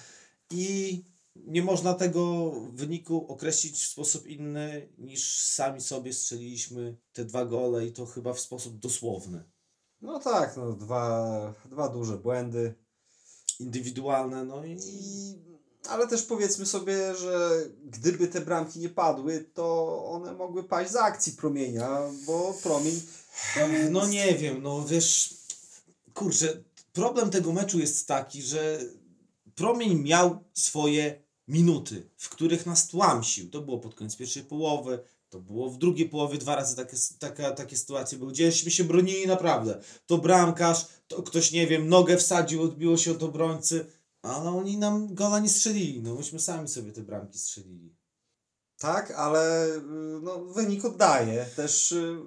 i 0.50 1.04
nie 1.36 1.62
można 1.62 1.94
tego 1.94 2.52
wyniku 2.72 3.26
określić 3.28 3.82
w 3.82 3.88
sposób 3.88 4.26
inny 4.26 4.88
niż 4.98 5.42
sami 5.42 5.80
sobie 5.80 6.12
strzeliliśmy 6.12 6.96
te 7.12 7.24
dwa 7.24 7.44
gole 7.44 7.86
i 7.86 7.92
to 7.92 8.06
chyba 8.06 8.32
w 8.32 8.40
sposób 8.40 8.78
dosłowny. 8.78 9.44
No 10.00 10.18
tak, 10.18 10.56
no, 10.56 10.72
dwa, 10.72 11.54
dwa 11.70 11.88
duże 11.88 12.18
błędy. 12.18 12.74
Indywidualne, 13.60 14.44
no 14.44 14.64
i 14.64 14.72
I 14.72 15.34
Ale 15.88 16.06
też 16.06 16.22
powiedzmy 16.22 16.66
sobie, 16.66 17.14
że 17.14 17.50
gdyby 17.84 18.28
te 18.28 18.40
bramki 18.40 18.78
nie 18.78 18.88
padły, 18.88 19.44
to 19.54 20.04
one 20.06 20.32
mogły 20.32 20.64
paść 20.64 20.90
z 20.90 20.96
akcji 20.96 21.32
promienia, 21.32 22.00
bo 22.26 22.54
promień. 22.62 23.00
Promień 23.54 23.90
No 23.90 24.06
nie 24.06 24.34
wiem, 24.34 24.62
no 24.62 24.84
wiesz, 24.84 25.34
kurczę, 26.14 26.62
problem 26.92 27.30
tego 27.30 27.52
meczu 27.52 27.78
jest 27.78 28.08
taki, 28.08 28.42
że 28.42 28.80
Promień 29.56 30.02
miał 30.02 30.44
swoje 30.54 31.22
minuty, 31.48 32.10
w 32.16 32.28
których 32.28 32.66
nas 32.66 32.88
tłamsił. 32.88 33.50
To 33.50 33.60
było 33.60 33.78
pod 33.78 33.94
koniec 33.94 34.16
pierwszej 34.16 34.42
połowy, 34.42 34.98
to 35.28 35.40
było 35.40 35.70
w 35.70 35.78
drugiej 35.78 36.08
połowie 36.08 36.38
dwa 36.38 36.56
razy 36.56 36.76
takie, 36.76 36.96
taka, 37.18 37.50
takie 37.50 37.76
sytuacje 37.76 38.18
były, 38.18 38.32
gdzieśmy 38.32 38.70
się 38.70 38.84
bronili 38.84 39.26
naprawdę. 39.26 39.80
To 40.06 40.18
bramkarz, 40.18 40.86
to 41.08 41.22
ktoś, 41.22 41.52
nie 41.52 41.66
wiem, 41.66 41.88
nogę 41.88 42.16
wsadził, 42.16 42.62
odbiło 42.62 42.96
się 42.96 43.10
od 43.10 43.22
obrońcy, 43.22 43.86
ale 44.22 44.50
oni 44.50 44.78
nam 44.78 45.14
gola 45.14 45.38
nie 45.38 45.48
strzelili, 45.48 46.02
no 46.02 46.14
myśmy 46.14 46.40
sami 46.40 46.68
sobie 46.68 46.92
te 46.92 47.02
bramki 47.02 47.38
strzelili. 47.38 47.96
Tak, 48.78 49.10
ale 49.10 49.66
y, 49.76 49.80
no, 50.22 50.44
wynik 50.44 50.84
oddaje. 50.84 51.46
Też 51.56 51.92
y, 51.92 52.18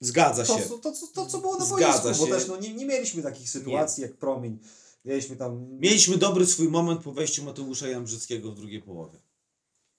Zgadza 0.00 0.44
to, 0.44 0.58
się. 0.58 0.68
to, 0.68 0.78
to, 0.78 0.92
to, 1.14 1.26
co 1.26 1.38
było 1.38 1.58
na 1.58 1.64
Zgadza 1.64 2.02
boisku, 2.02 2.22
bo 2.22 2.26
się. 2.26 2.32
też 2.38 2.48
no, 2.48 2.56
nie, 2.56 2.74
nie 2.74 2.86
mieliśmy 2.86 3.22
takich 3.22 3.50
sytuacji 3.50 4.02
jak 4.02 4.16
promień. 4.16 4.58
Mieliśmy 5.04 5.36
tam. 5.36 5.78
Mieliśmy 5.80 6.16
dobry 6.16 6.46
swój 6.46 6.68
moment 6.68 7.02
po 7.02 7.12
wejściu 7.12 7.44
Mateusza 7.44 7.88
Jambrzyckiego 7.88 8.52
w 8.52 8.54
drugiej 8.54 8.82
połowie. 8.82 9.18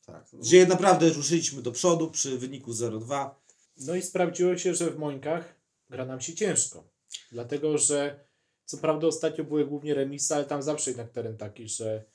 Tak, 0.05 0.25
Gdzie 0.33 0.65
naprawdę 0.65 1.09
ruszyliśmy 1.09 1.61
do 1.61 1.71
przodu 1.71 2.11
przy 2.11 2.37
wyniku 2.37 2.71
0-2. 2.71 3.29
No 3.77 3.95
i 3.95 4.01
sprawdziło 4.01 4.57
się, 4.57 4.75
że 4.75 4.91
w 4.91 4.99
Mońkach 4.99 5.55
gra 5.89 6.05
nam 6.05 6.21
się 6.21 6.33
ciężko. 6.33 6.83
Dlatego, 7.31 7.77
że 7.77 8.25
co 8.65 8.77
prawda 8.77 9.07
ostatnio 9.07 9.43
były 9.43 9.65
głównie 9.65 9.93
remisy, 9.93 10.35
ale 10.35 10.45
tam 10.45 10.63
zawsze 10.63 10.89
jednak 10.89 11.11
teren 11.11 11.37
taki, 11.37 11.67
że, 11.69 12.05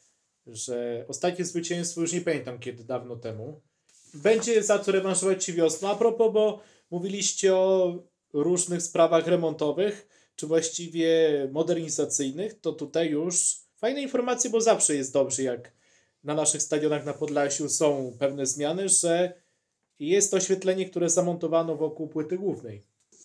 że 0.46 1.04
ostatnie 1.08 1.44
zwycięstwo, 1.44 2.00
już 2.00 2.12
nie 2.12 2.20
pamiętam 2.20 2.58
kiedy, 2.58 2.84
dawno 2.84 3.16
temu, 3.16 3.60
będzie 4.14 4.62
za 4.62 4.78
co 4.78 4.92
rewanżować 4.92 5.44
się 5.44 5.52
wiosną. 5.52 5.88
A 5.88 5.94
propos, 5.94 6.32
bo 6.32 6.60
mówiliście 6.90 7.56
o 7.56 7.94
różnych 8.32 8.82
sprawach 8.82 9.26
remontowych, 9.26 10.08
czy 10.36 10.46
właściwie 10.46 11.30
modernizacyjnych, 11.52 12.60
to 12.60 12.72
tutaj 12.72 13.10
już 13.10 13.56
fajne 13.76 14.02
informacje, 14.02 14.50
bo 14.50 14.60
zawsze 14.60 14.94
jest 14.94 15.12
dobrze, 15.12 15.42
jak 15.42 15.72
na 16.24 16.34
naszych 16.34 16.62
stadionach 16.62 17.04
na 17.04 17.14
Podlasiu 17.14 17.68
są 17.68 18.16
pewne 18.18 18.46
zmiany, 18.46 18.88
że 18.88 19.42
jest 19.98 20.34
oświetlenie, 20.34 20.90
które 20.90 21.10
zamontowano 21.10 21.76
wokół 21.76 22.08
płyty 22.08 22.38
głównej. 22.38 22.82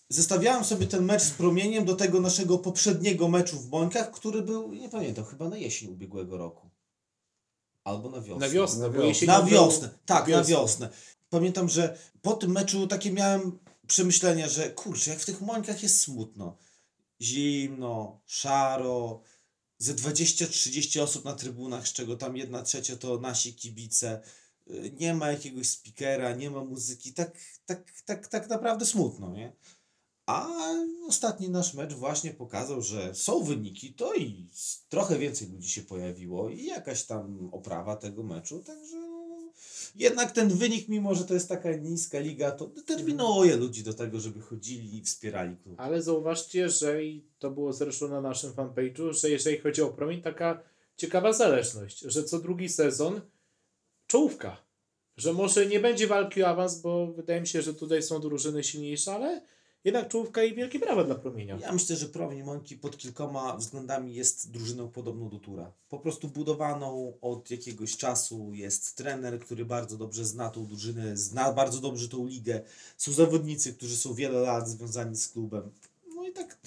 Zestawiałem 0.10 0.64
sobie 0.64 0.88
ten 0.88 1.06
mecz 1.06 1.22
z 1.22 1.32
promieniem 1.32 1.86
do 1.86 1.96
tego 1.96 2.22
naszego 2.22 2.58
poprzedniego 2.58 3.28
meczu 3.28 3.56
w 3.56 3.68
Bońkach, 3.68 4.12
który 4.12 4.42
był, 4.42 4.74
nie 4.74 4.90
pamiętam, 4.90 5.26
chyba 5.26 5.50
na 5.50 5.58
jesień 5.58 5.90
ubiegłego 5.92 6.38
roku. 6.38 6.70
Albo 7.84 8.10
na 8.10 8.22
wiosnę. 8.22 8.48
Na 8.48 8.54
wiosnę, 8.54 8.88
Na 8.88 8.94
wiosnę. 8.94 9.28
Na 9.28 9.42
wiosnę, 9.44 9.90
tak, 10.06 10.28
na 10.28 10.38
wiosną. 10.38 10.56
wiosnę. 10.56 10.90
Pamiętam, 11.30 11.70
że 11.70 11.98
po 12.22 12.34
tym 12.34 12.52
meczu 12.52 12.88
takie 12.88 13.12
miałem 13.12 13.60
przemyślenia, 13.88 14.50
że 14.50 14.70
kurczę, 14.70 15.10
jak 15.12 15.20
w 15.20 15.26
tych 15.26 15.42
Mońkach 15.42 15.84
jest 15.84 16.02
smutno. 16.02 16.58
Zimno, 17.22 18.22
szaro, 18.26 19.22
ze 19.78 19.94
20-30 19.94 21.02
osób 21.02 21.26
na 21.26 21.34
trybunach, 21.34 21.88
z 21.88 21.94
czego 21.94 22.18
tam 22.18 22.38
jedna 22.38 22.64
trzecia 22.64 22.96
to 22.96 23.20
nasi 23.20 23.54
kibice. 23.54 24.22
Nie 25.00 25.14
ma 25.14 25.32
jakiegoś 25.32 25.68
speakera, 25.68 26.36
nie 26.36 26.52
ma 26.52 26.64
muzyki, 26.64 27.14
tak, 27.14 27.38
tak, 27.66 27.92
tak, 28.06 28.28
tak 28.28 28.50
naprawdę 28.50 28.86
smutno, 28.86 29.32
nie? 29.32 29.54
A 30.26 30.48
ostatni 31.08 31.50
nasz 31.50 31.74
mecz 31.74 31.94
właśnie 31.94 32.34
pokazał, 32.34 32.82
że 32.82 33.16
są 33.16 33.44
wyniki, 33.44 33.94
to 33.94 34.14
i 34.16 34.48
trochę 34.90 35.20
więcej 35.20 35.50
ludzi 35.50 35.70
się 35.70 35.82
pojawiło 35.82 36.50
i 36.50 36.66
jakaś 36.66 37.06
tam 37.06 37.50
oprawa 37.52 37.96
tego 37.96 38.24
meczu, 38.24 38.64
także 38.64 39.09
jednak 39.96 40.32
ten 40.32 40.50
wynik, 40.50 40.88
mimo 40.88 41.16
że 41.16 41.26
to 41.26 41.34
jest 41.34 41.50
taka 41.50 41.72
niska 41.72 42.20
liga, 42.20 42.52
to 42.52 42.68
determinuje 42.68 43.56
ludzi 43.56 43.84
do 43.84 43.94
tego, 43.94 44.20
żeby 44.20 44.42
chodzili 44.42 44.98
i 44.98 45.04
wspierali 45.04 45.58
klub. 45.58 45.80
Ale 45.80 46.02
zauważcie, 46.02 46.70
że 46.70 47.04
i 47.04 47.26
to 47.40 47.52
było 47.52 47.74
zresztą 47.74 48.08
na 48.08 48.22
naszym 48.22 48.52
fanpage'u, 48.52 49.14
że 49.14 49.30
jeżeli 49.30 49.58
chodzi 49.58 49.82
o 49.82 49.90
promień, 49.90 50.22
taka 50.22 50.64
ciekawa 50.96 51.34
zależność, 51.34 52.00
że 52.00 52.24
co 52.24 52.40
drugi 52.40 52.70
sezon 52.70 53.22
czołówka. 54.08 54.58
Że 55.18 55.34
może 55.34 55.66
nie 55.66 55.80
będzie 55.80 56.08
walki 56.08 56.44
o 56.44 56.48
awans, 56.48 56.82
bo 56.82 57.08
wydaje 57.08 57.42
mi 57.42 57.48
się, 57.48 57.62
że 57.62 57.74
tutaj 57.74 58.04
są 58.04 58.20
drużyny 58.20 58.64
silniejsze, 58.64 59.14
ale 59.14 59.42
jednak 59.84 60.08
czołówka 60.08 60.44
i 60.44 60.56
wielkie 60.56 60.80
brawa 60.80 61.04
dla 61.04 61.16
promienia. 61.16 61.58
Ja 61.62 61.72
myślę, 61.72 61.96
że 61.96 62.06
Promień 62.06 62.44
Mońki 62.44 62.78
pod 62.78 62.98
kilkoma 62.98 63.58
względami 63.58 64.14
jest 64.14 64.52
drużyną 64.52 64.92
podobną 64.92 65.30
do 65.30 65.40
Tura. 65.40 65.72
Po 65.90 66.00
prostu 66.00 66.28
budowaną 66.28 67.14
od 67.22 67.52
jakiegoś 67.52 67.98
czasu. 67.98 68.54
Jest 68.54 68.96
trener, 68.96 69.40
który 69.40 69.66
bardzo 69.66 69.98
dobrze 69.98 70.26
zna 70.26 70.50
tą 70.50 70.66
drużynę, 70.66 71.18
zna 71.18 71.54
bardzo 71.54 71.80
dobrze 71.80 72.10
tą 72.10 72.28
ligę. 72.28 72.62
Są 72.98 73.14
zawodnicy, 73.14 73.74
którzy 73.74 73.98
są 73.98 74.14
wiele 74.14 74.40
lat 74.40 74.70
związani 74.70 75.16
z 75.16 75.28
klubem. 75.28 75.72
No 76.16 76.28
i 76.28 76.32
tak 76.32 76.58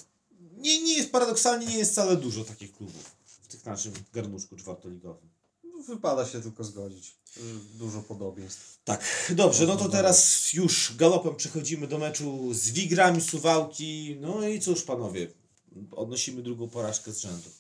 nie, 0.57 0.83
nie 0.83 0.97
jest 0.97 1.13
paradoksalnie, 1.13 1.67
nie 1.67 1.79
jest 1.79 1.93
wcale 1.93 2.17
dużo 2.17 2.45
takich 2.45 2.73
klubów 2.73 3.11
w 3.27 3.49
tych 3.49 3.67
naszym 3.67 3.93
garnuszku 4.13 4.57
czwartoligowym. 4.57 5.32
Wypada 5.87 6.27
się 6.27 6.43
tylko 6.43 6.65
zgodzić. 6.65 7.15
Dużo 7.75 8.03
podobieństw. 8.03 8.79
Tak, 8.85 9.33
dobrze, 9.37 9.67
no 9.67 9.77
to 9.77 9.89
teraz 9.89 10.53
już 10.53 10.97
galopem 10.97 11.37
przechodzimy 11.37 11.87
do 11.87 11.99
meczu 11.99 12.55
z 12.55 12.71
Wigrami 12.71 13.21
Suwałki. 13.21 14.17
No 14.21 14.49
i 14.49 14.61
cóż 14.61 14.83
panowie, 14.83 15.29
odnosimy 15.91 16.43
drugą 16.43 16.69
porażkę 16.69 17.13
z 17.13 17.19
rzędu. 17.19 17.51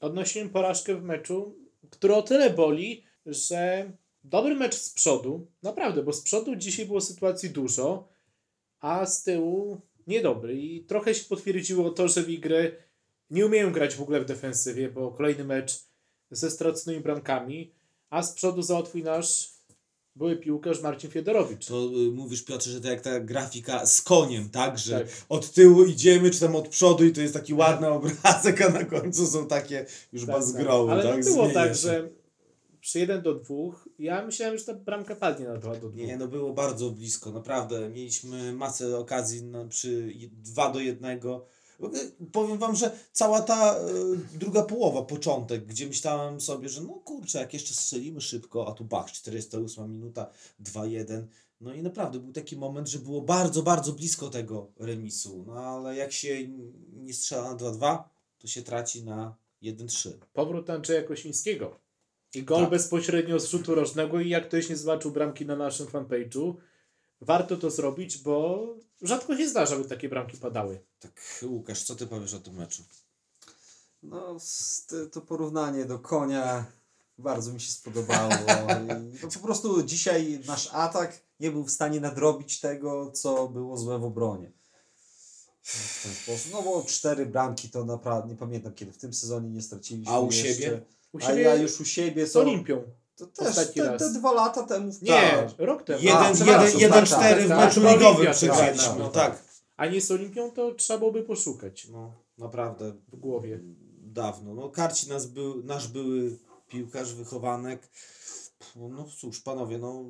Odnosiłem 0.00 0.50
porażkę 0.50 0.94
w 0.94 1.02
meczu, 1.02 1.54
który 1.90 2.14
o 2.14 2.22
tyle 2.22 2.50
boli, 2.50 3.04
że 3.26 3.92
dobry 4.24 4.54
mecz 4.54 4.74
z 4.74 4.90
przodu, 4.90 5.46
naprawdę, 5.62 6.02
bo 6.02 6.12
z 6.12 6.20
przodu 6.20 6.56
dzisiaj 6.56 6.86
było 6.86 7.00
sytuacji 7.00 7.50
dużo, 7.50 8.08
a 8.80 9.06
z 9.06 9.22
tyłu 9.22 9.80
niedobry. 10.06 10.60
I 10.60 10.84
trochę 10.84 11.14
się 11.14 11.24
potwierdziło 11.24 11.90
to, 11.90 12.08
że 12.08 12.24
Wigry 12.24 12.76
nie 13.30 13.46
umieją 13.46 13.72
grać 13.72 13.94
w 13.94 14.02
ogóle 14.02 14.20
w 14.20 14.24
defensywie, 14.24 14.88
bo 14.88 15.10
kolejny 15.10 15.44
mecz 15.44 15.89
ze 16.30 16.50
straconymi 16.50 17.02
bramkami, 17.02 17.70
a 18.10 18.22
z 18.22 18.32
przodu 18.32 18.62
załatwił 18.62 19.04
nasz 19.04 19.60
były 20.16 20.36
piłkarz 20.36 20.82
Marcin 20.82 21.10
Fiedorowicz. 21.10 21.66
To 21.66 21.84
y, 21.84 22.10
mówisz 22.12 22.42
Piotrze, 22.44 22.70
że 22.70 22.80
to 22.80 22.88
jak 22.88 23.00
ta 23.00 23.20
grafika 23.20 23.86
z 23.86 24.02
koniem, 24.02 24.50
tak? 24.50 24.78
Że 24.78 25.00
Tak. 25.00 25.08
od 25.28 25.52
tyłu 25.52 25.84
idziemy, 25.84 26.30
czy 26.30 26.40
tam 26.40 26.56
od 26.56 26.68
przodu 26.68 27.04
i 27.04 27.12
to 27.12 27.20
jest 27.20 27.34
taki 27.34 27.54
ładny 27.54 27.88
obrazek, 27.88 28.62
a 28.62 28.68
na 28.68 28.84
końcu 28.84 29.26
są 29.26 29.46
takie 29.46 29.86
już 30.12 30.26
Tak, 30.26 30.34
bazgroły, 30.34 30.92
Ale 30.92 31.02
tak? 31.02 31.24
było 31.24 31.48
tak, 31.50 31.74
że 31.74 32.08
przy 32.80 32.98
1 32.98 33.22
do 33.22 33.34
2 33.34 33.54
ja 33.98 34.26
myślałem, 34.26 34.58
że 34.58 34.64
ta 34.64 34.74
bramka 34.74 35.16
padnie 35.16 35.46
na 35.46 35.56
2 35.56 35.76
do 35.76 35.88
2. 35.88 36.06
Nie, 36.06 36.16
no 36.16 36.28
było 36.28 36.52
bardzo 36.52 36.90
blisko, 36.90 37.30
naprawdę. 37.30 37.88
Mieliśmy 37.88 38.52
masę 38.52 38.98
okazji 38.98 39.42
na, 39.42 39.64
przy 39.64 40.12
2 40.32 40.72
do 40.72 40.80
1. 40.80 41.20
Powiem 42.32 42.58
wam, 42.58 42.76
że 42.76 42.98
cała 43.12 43.40
ta 43.42 43.76
e, 43.76 43.80
druga 44.38 44.62
połowa, 44.62 45.02
początek, 45.02 45.66
gdzie 45.66 45.86
myślałem 45.86 46.40
sobie, 46.40 46.68
że 46.68 46.80
no 46.80 46.88
kurczę, 46.88 47.38
jak 47.38 47.52
jeszcze 47.54 47.74
strzelimy 47.74 48.20
szybko, 48.20 48.68
a 48.68 48.72
tu 48.72 48.84
bach, 48.84 49.12
48 49.12 49.92
minuta, 49.92 50.30
2-1. 50.64 51.22
No 51.60 51.74
i 51.74 51.82
naprawdę 51.82 52.18
był 52.18 52.32
taki 52.32 52.56
moment, 52.56 52.88
że 52.88 52.98
było 52.98 53.20
bardzo, 53.20 53.62
bardzo 53.62 53.92
blisko 53.92 54.30
tego 54.30 54.66
remisu. 54.78 55.44
No 55.46 55.52
ale 55.54 55.96
jak 55.96 56.12
się 56.12 56.48
nie 56.96 57.14
strzela 57.14 57.50
na 57.50 57.56
2-2, 57.56 57.98
to 58.38 58.46
się 58.48 58.62
traci 58.62 59.04
na 59.04 59.34
1-3. 59.62 60.10
Powrót 60.32 60.70
Andrzeja 60.70 61.02
Kosińskiego. 61.02 61.76
I 62.34 62.42
gol 62.42 62.60
Tak. 62.60 62.70
bezpośrednio 62.70 63.40
z 63.40 63.48
rzutu 63.50 63.74
rożnego 63.74 64.20
i 64.20 64.28
jak 64.28 64.48
ktoś 64.48 64.68
nie 64.68 64.76
zobaczył 64.76 65.10
bramki 65.10 65.46
na 65.46 65.56
naszym 65.56 65.86
fanpage'u, 65.86 66.54
warto 67.20 67.56
to 67.56 67.70
zrobić, 67.70 68.18
bo 68.18 68.66
rzadko 69.02 69.36
się 69.36 69.48
zdarza, 69.48 69.76
by 69.76 69.84
takie 69.84 70.08
bramki 70.08 70.36
padały. 70.36 70.80
Tak, 71.00 71.22
Łukasz, 71.42 71.82
co 71.82 71.96
ty 71.96 72.06
powiesz 72.06 72.34
o 72.34 72.40
tym 72.40 72.54
meczu? 72.54 72.82
No, 74.02 74.36
to 75.12 75.20
porównanie 75.20 75.84
do 75.84 75.98
konia 75.98 76.64
bardzo 77.18 77.52
mi 77.52 77.60
się 77.60 77.72
spodobało. 77.72 78.32
I 78.32 79.18
no, 79.22 79.28
po 79.34 79.38
prostu 79.40 79.82
dzisiaj 79.82 80.40
nasz 80.46 80.68
atak 80.72 81.20
nie 81.40 81.50
był 81.50 81.64
w 81.64 81.70
stanie 81.70 82.00
nadrobić 82.00 82.60
tego, 82.60 83.10
co 83.12 83.48
było 83.48 83.76
złe 83.76 83.98
w 83.98 84.04
obronie. 84.04 84.52
W 85.62 86.02
ten 86.02 86.12
sposób. 86.12 86.52
No 86.52 86.62
bo 86.62 86.84
cztery 86.88 87.26
bramki 87.26 87.68
to 87.68 87.84
naprawdę, 87.84 88.28
nie 88.28 88.36
pamiętam 88.36 88.74
kiedy 88.74 88.92
w 88.92 88.98
tym 88.98 89.14
sezonie 89.14 89.50
nie 89.50 89.62
straciliśmy 89.62 90.14
A 90.14 90.20
u 90.20 90.26
jeszcze. 90.26 90.54
siebie? 90.54 90.80
U 91.12 91.18
A 91.18 91.20
siebie 91.20 91.42
ja 91.42 91.54
już 91.54 91.80
u 91.80 91.84
siebie 91.84 92.26
z 92.26 92.32
to, 92.32 92.40
Olimpią. 92.40 92.82
To 93.26 93.26
też 93.26 93.48
ostatni 93.48 93.82
te, 93.82 93.96
te 93.98 94.12
dwa 94.12 94.32
lata 94.32 94.62
temu 94.62 94.92
w 94.92 95.02
Nie, 95.02 95.10
tak. 95.10 95.48
rok 95.58 95.82
temu. 95.82 95.98
Jeden, 96.02 96.16
A, 96.16 96.28
jeden, 96.28 96.34
przepraszam, 96.36 96.80
jeden, 96.80 96.98
tak, 96.98 97.08
cztery 97.08 97.44
w 97.44 97.48
tak, 97.48 97.58
meczu 97.58 97.80
tak, 97.80 97.92
ligowym 97.92 98.32
przegraliśmy, 98.32 99.04
tak, 99.04 99.12
tak. 99.12 99.42
A 99.76 99.86
nie 99.86 100.00
z 100.00 100.10
Olimpią, 100.10 100.50
to 100.50 100.74
trzeba 100.74 100.98
byłoby 100.98 101.22
poszukać 101.22 101.88
No, 101.88 102.12
naprawdę 102.38 102.92
w 103.12 103.16
głowie. 103.16 103.60
dawno. 103.98 104.54
No, 104.54 104.68
Karci 104.68 105.08
nas 105.08 105.26
był, 105.26 105.64
nasz 105.64 105.88
były 105.88 106.38
piłkarz, 106.68 107.14
wychowanek. 107.14 107.88
No 108.76 109.06
cóż, 109.20 109.40
panowie, 109.40 109.78
no 109.78 110.04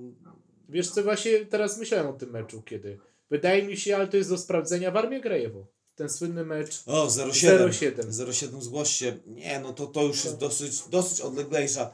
Wiesz 0.68 0.90
co, 0.90 1.02
właśnie 1.02 1.46
teraz 1.46 1.78
myślałem 1.78 2.06
o 2.06 2.12
tym 2.12 2.30
meczu, 2.30 2.62
kiedy. 2.62 2.98
Wydaje 3.30 3.62
mi 3.62 3.76
się, 3.76 3.96
ale 3.96 4.08
to 4.08 4.16
jest 4.16 4.30
do 4.30 4.38
sprawdzenia, 4.38 4.90
Warmia 4.90 5.20
Grajewo. 5.20 5.66
Ten 5.94 6.08
słynny 6.08 6.44
mecz. 6.44 6.82
o 6.86 7.10
07. 7.32 7.72
07. 7.72 8.32
07 8.32 8.62
zgłoś 8.62 8.90
się. 8.90 9.18
Nie, 9.26 9.60
no 9.60 9.72
to, 9.72 9.86
to 9.86 10.02
już 10.02 10.24
jest 10.24 10.38
dosyć, 10.38 10.82
dosyć 10.88 11.20
odleglejsza 11.20 11.90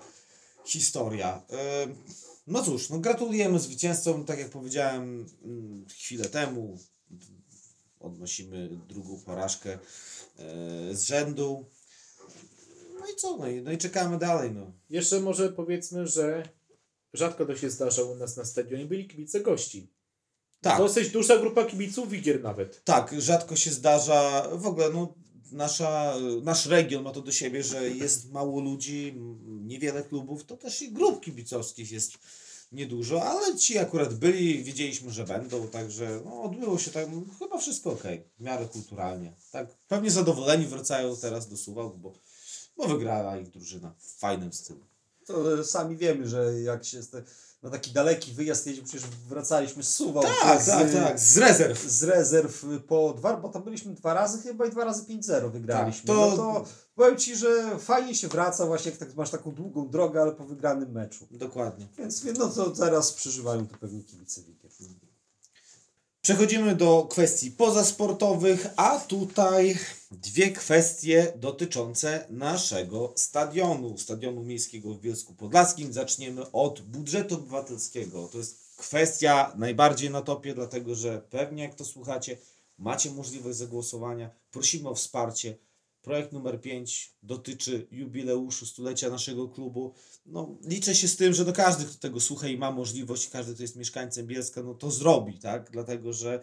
historia. 0.67 1.43
E, 1.51 1.87
No 2.47 2.63
cóż, 2.63 2.91
no 2.91 2.99
gratulujemy 2.99 3.59
zwycięzcom, 3.59 4.25
tak 4.25 4.39
jak 4.39 4.51
powiedziałem 4.51 5.27
mm, 5.45 5.87
chwilę 5.89 6.25
temu. 6.25 6.79
Odnosimy 8.01 8.69
drugą 8.89 9.21
porażkę 9.21 9.73
e, 9.73 9.79
z 10.95 11.05
rzędu. 11.05 11.65
No 13.01 13.07
i 13.13 13.17
co? 13.17 13.37
No 13.37 13.49
i, 13.49 13.63
no 13.63 13.73
i 13.73 13.79
czekamy 13.79 14.19
dalej. 14.19 14.53
No. 14.53 14.73
Jeszcze 14.91 15.21
może 15.21 15.53
powiedzmy, 15.53 16.07
że 16.07 16.49
rzadko 17.13 17.47
to 17.47 17.57
się 17.57 17.71
zdarza 17.71 18.03
u 18.03 18.15
nas 18.15 18.37
na 18.37 18.45
stadionie, 18.45 18.85
byli 18.85 19.09
kibice 19.09 19.41
gości. 19.41 19.91
Tak. 20.61 20.79
Dosyć 20.79 21.11
duża 21.11 21.39
grupa 21.39 21.65
kibiców, 21.65 22.11
wigier 22.11 22.43
nawet. 22.43 22.85
Tak, 22.85 23.15
rzadko 23.19 23.57
się 23.57 23.71
zdarza. 23.71 24.49
W 24.53 24.67
ogóle 24.67 24.91
no, 24.91 25.15
nasza, 25.53 26.15
nasz 26.43 26.67
region 26.67 27.03
ma 27.03 27.13
to 27.13 27.21
do 27.21 27.33
siebie, 27.33 27.63
że 27.63 27.91
jest 27.91 28.33
mało 28.33 28.61
ludzi, 28.61 29.15
niewiele 29.47 30.03
klubów, 30.03 30.45
to 30.45 30.57
też 30.57 30.83
i 30.83 30.93
grup 30.93 31.25
kibicowskich 31.25 31.93
jest 31.93 32.19
niedużo, 32.73 33.25
ale 33.25 33.57
ci 33.57 33.79
akurat 33.79 34.15
byli, 34.15 34.65
wiedzieliśmy, 34.65 35.13
że 35.13 35.25
będą, 35.25 35.69
także 35.69 36.21
no, 36.25 36.43
odbyło 36.43 36.79
się 36.79 36.91
tak, 36.91 37.09
chyba 37.39 37.59
wszystko 37.59 37.91
ok, 37.91 38.03
w 38.39 38.43
miarę 38.43 38.67
kulturalnie. 38.67 39.33
Tak, 39.53 39.77
pewnie 39.89 40.11
zadowoleni 40.11 40.67
wracają 40.67 41.17
teraz 41.17 41.49
do 41.49 41.57
Suwałk, 41.57 41.97
bo, 41.97 42.13
bo 42.77 42.89
wygrała 42.89 43.39
ich 43.39 43.51
drużyna 43.51 43.95
w 43.99 44.19
fajnym 44.19 44.53
stylu. 44.53 44.87
To 45.27 45.61
e, 45.61 45.65
sami 45.65 45.97
wiemy, 45.97 46.29
że 46.29 46.61
jak 46.61 46.85
się 46.85 47.03
te, 47.03 47.23
na 47.67 47.73
taki 47.73 47.91
daleki 47.93 48.33
wyjazd 48.33 48.67
jedzie, 48.67 48.83
przecież 48.83 49.03
wracaliśmy 49.29 49.83
z 49.83 49.89
Suwał. 49.89 50.23
Tak, 50.43 50.63
z, 50.63 50.67
tak, 50.67 50.93
tak, 50.93 51.21
z 51.21 51.39
rezerw. 51.39 51.83
Z 51.91 52.03
rezerw 52.03 52.65
po 52.89 53.15
dwa, 53.17 53.37
bo 53.37 53.49
tam 53.49 53.63
byliśmy 53.63 53.95
dwa 53.95 54.15
razy 54.15 54.43
chyba 54.43 54.67
i 54.67 54.71
dwa 54.71 54.85
razy 54.85 55.03
5-0 55.03 55.51
wygraliśmy. 55.53 56.07
Tak, 56.07 56.17
to- 56.17 56.31
No 56.31 56.37
to 56.37 56.65
powiem 56.95 57.17
Ci, 57.17 57.37
że 57.37 57.79
fajnie 57.79 58.15
się 58.15 58.29
wraca 58.29 58.67
właśnie 58.67 58.91
jak 58.91 59.01
tak 59.01 59.15
masz 59.15 59.31
taką 59.31 59.53
długą 59.53 59.89
drogę, 59.89 60.23
ale 60.23 60.33
po 60.33 60.45
wygranym 60.45 60.93
meczu. 60.93 61.27
Dokładnie. 61.31 61.87
Więc 61.99 62.25
no 62.39 62.49
to 62.49 62.71
teraz 62.71 63.13
przeżywają 63.13 63.67
to 63.67 63.77
pewnie 63.79 64.03
kibice 64.03 64.41
Wigier. 64.43 65.06
Przechodzimy 66.27 66.75
do 66.75 67.07
kwestii 67.11 67.51
pozasportowych, 67.51 68.67
a 68.77 68.99
tutaj 68.99 69.79
dwie 70.11 70.51
kwestie 70.51 71.33
dotyczące 71.37 72.27
naszego 72.31 73.13
stadionu, 73.17 73.99
stadionu 73.99 74.43
miejskiego 74.43 74.95
w 74.95 75.01
Bielsku 75.01 75.35
Podlaskim. 75.35 75.93
Zaczniemy 75.93 76.53
od 76.53 76.81
budżetu 76.81 77.35
obywatelskiego. 77.35 78.29
To 78.33 78.39
jest 78.39 78.77
kwestia 78.77 79.53
najbardziej 79.57 80.11
na 80.11 80.23
topie, 80.23 80.55
dlatego 80.55 80.95
że 80.95 81.23
pewnie 81.31 81.63
jak 81.63 81.75
to 81.75 81.85
słuchacie, 81.85 82.37
macie 82.79 83.11
możliwość 83.11 83.59
zagłosowania. 83.59 84.31
Prosimy 84.51 84.89
o 84.89 84.95
wsparcie. 84.95 85.57
Projekt 86.07 86.33
numer 86.33 86.61
5 86.61 87.17
dotyczy 87.23 87.87
jubileuszu 87.91 88.67
stulecia 88.67 89.11
naszego 89.11 89.49
klubu. 89.49 89.95
No, 90.27 90.59
liczę 90.63 90.95
się 90.95 91.09
z 91.09 91.17
tym, 91.17 91.35
że 91.35 91.45
no 91.45 91.53
każdy, 91.53 91.85
kto 91.85 91.99
tego 91.99 92.21
słucha 92.21 92.49
i 92.49 92.59
ma 92.59 92.71
możliwość, 92.71 93.29
każdy, 93.29 93.55
kto 93.55 93.63
jest 93.63 93.77
mieszkańcem 93.77 94.27
Bielska, 94.27 94.63
no 94.63 94.75
to 94.75 94.91
zrobi, 94.91 95.39
tak? 95.39 95.71
Dlatego, 95.71 96.13
że 96.13 96.41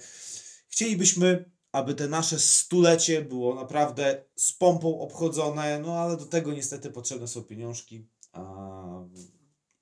chcielibyśmy, 0.68 1.52
aby 1.72 1.94
te 1.94 2.08
nasze 2.08 2.40
stulecie 2.40 3.22
było 3.22 3.56
naprawdę 3.56 4.26
z 4.36 4.54
pompą 4.54 5.00
obchodzone, 5.00 5.80
no 5.80 5.94
ale 5.94 6.18
do 6.18 6.26
tego 6.26 6.54
niestety 6.54 6.90
potrzebne 6.90 7.28
są 7.28 7.44
pieniążki, 7.44 8.08
a 8.32 8.84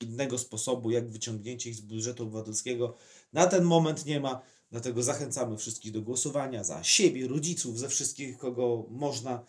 innego 0.02 0.38
sposobu, 0.38 0.92
jak 0.92 1.12
wyciągnięcie 1.12 1.70
ich 1.70 1.76
z 1.76 1.82
budżetu 1.82 2.24
obywatelskiego 2.24 2.98
na 3.34 3.48
ten 3.48 3.64
moment 3.64 4.06
nie 4.06 4.20
ma. 4.20 4.42
Dlatego 4.72 5.04
zachęcamy 5.04 5.58
wszystkich 5.58 5.92
do 5.92 6.02
głosowania 6.02 6.64
za 6.64 6.84
siebie, 6.84 7.28
rodziców, 7.28 7.80
ze 7.80 7.90
wszystkich, 7.90 8.38
kogo 8.38 8.86
można. 8.90 9.44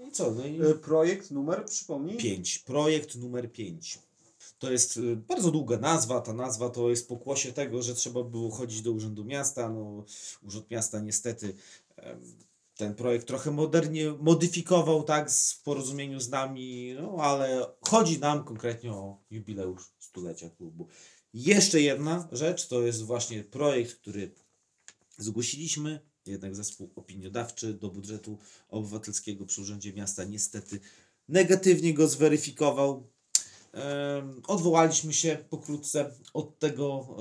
No 0.00 0.06
I 0.06 0.12
co? 0.12 0.30
No 0.30 0.46
i... 0.46 0.60
E, 0.60 0.74
Projekt 0.74 1.30
numer, 1.30 1.64
przypomnij? 1.64 2.16
5. 2.16 2.58
Projekt 2.58 3.14
numer 3.14 3.52
5. 3.52 3.98
To 4.58 4.72
jest 4.72 4.96
y, 4.96 5.16
bardzo 5.16 5.50
długa 5.50 5.78
nazwa. 5.78 6.20
Ta 6.20 6.32
nazwa 6.32 6.70
to 6.70 6.90
jest 6.90 7.08
pokłosie 7.08 7.52
tego, 7.52 7.82
że 7.82 7.94
trzeba 7.94 8.22
było 8.22 8.50
chodzić 8.50 8.82
do 8.82 8.92
Urzędu 8.92 9.24
Miasta. 9.24 9.68
No, 9.68 10.04
Urząd 10.42 10.70
Miasta 10.70 11.00
niestety 11.00 11.54
ten 12.76 12.94
projekt 12.94 13.26
trochę 13.26 13.50
modernie 13.50 14.12
modyfikował, 14.12 15.02
tak, 15.02 15.30
w 15.30 15.62
porozumieniu 15.62 16.20
z 16.20 16.28
nami, 16.28 16.94
no 17.00 17.16
ale 17.20 17.66
chodzi 17.80 18.18
nam 18.18 18.44
konkretnie 18.44 18.92
o 18.92 19.22
jubileusz 19.30 19.92
stulecia 19.98 20.50
klubu. 20.50 20.88
Jeszcze 21.34 21.80
jedna 21.80 22.28
rzecz 22.32 22.68
to 22.68 22.82
jest 22.82 23.02
właśnie 23.02 23.44
projekt, 23.44 23.94
który 23.94 24.34
zgłosiliśmy, 25.18 26.00
jednak 26.26 26.56
zespół 26.56 26.90
opiniodawczy 26.96 27.74
do 27.74 27.88
budżetu 27.88 28.38
obywatelskiego 28.68 29.46
przy 29.46 29.60
Urzędzie 29.60 29.92
Miasta 29.92 30.24
niestety 30.24 30.80
negatywnie 31.28 31.94
go 31.94 32.08
zweryfikował. 32.08 33.10
Odwołaliśmy 34.46 35.12
się 35.12 35.44
pokrótce 35.50 36.10
od 36.34 36.58
tego, 36.58 37.16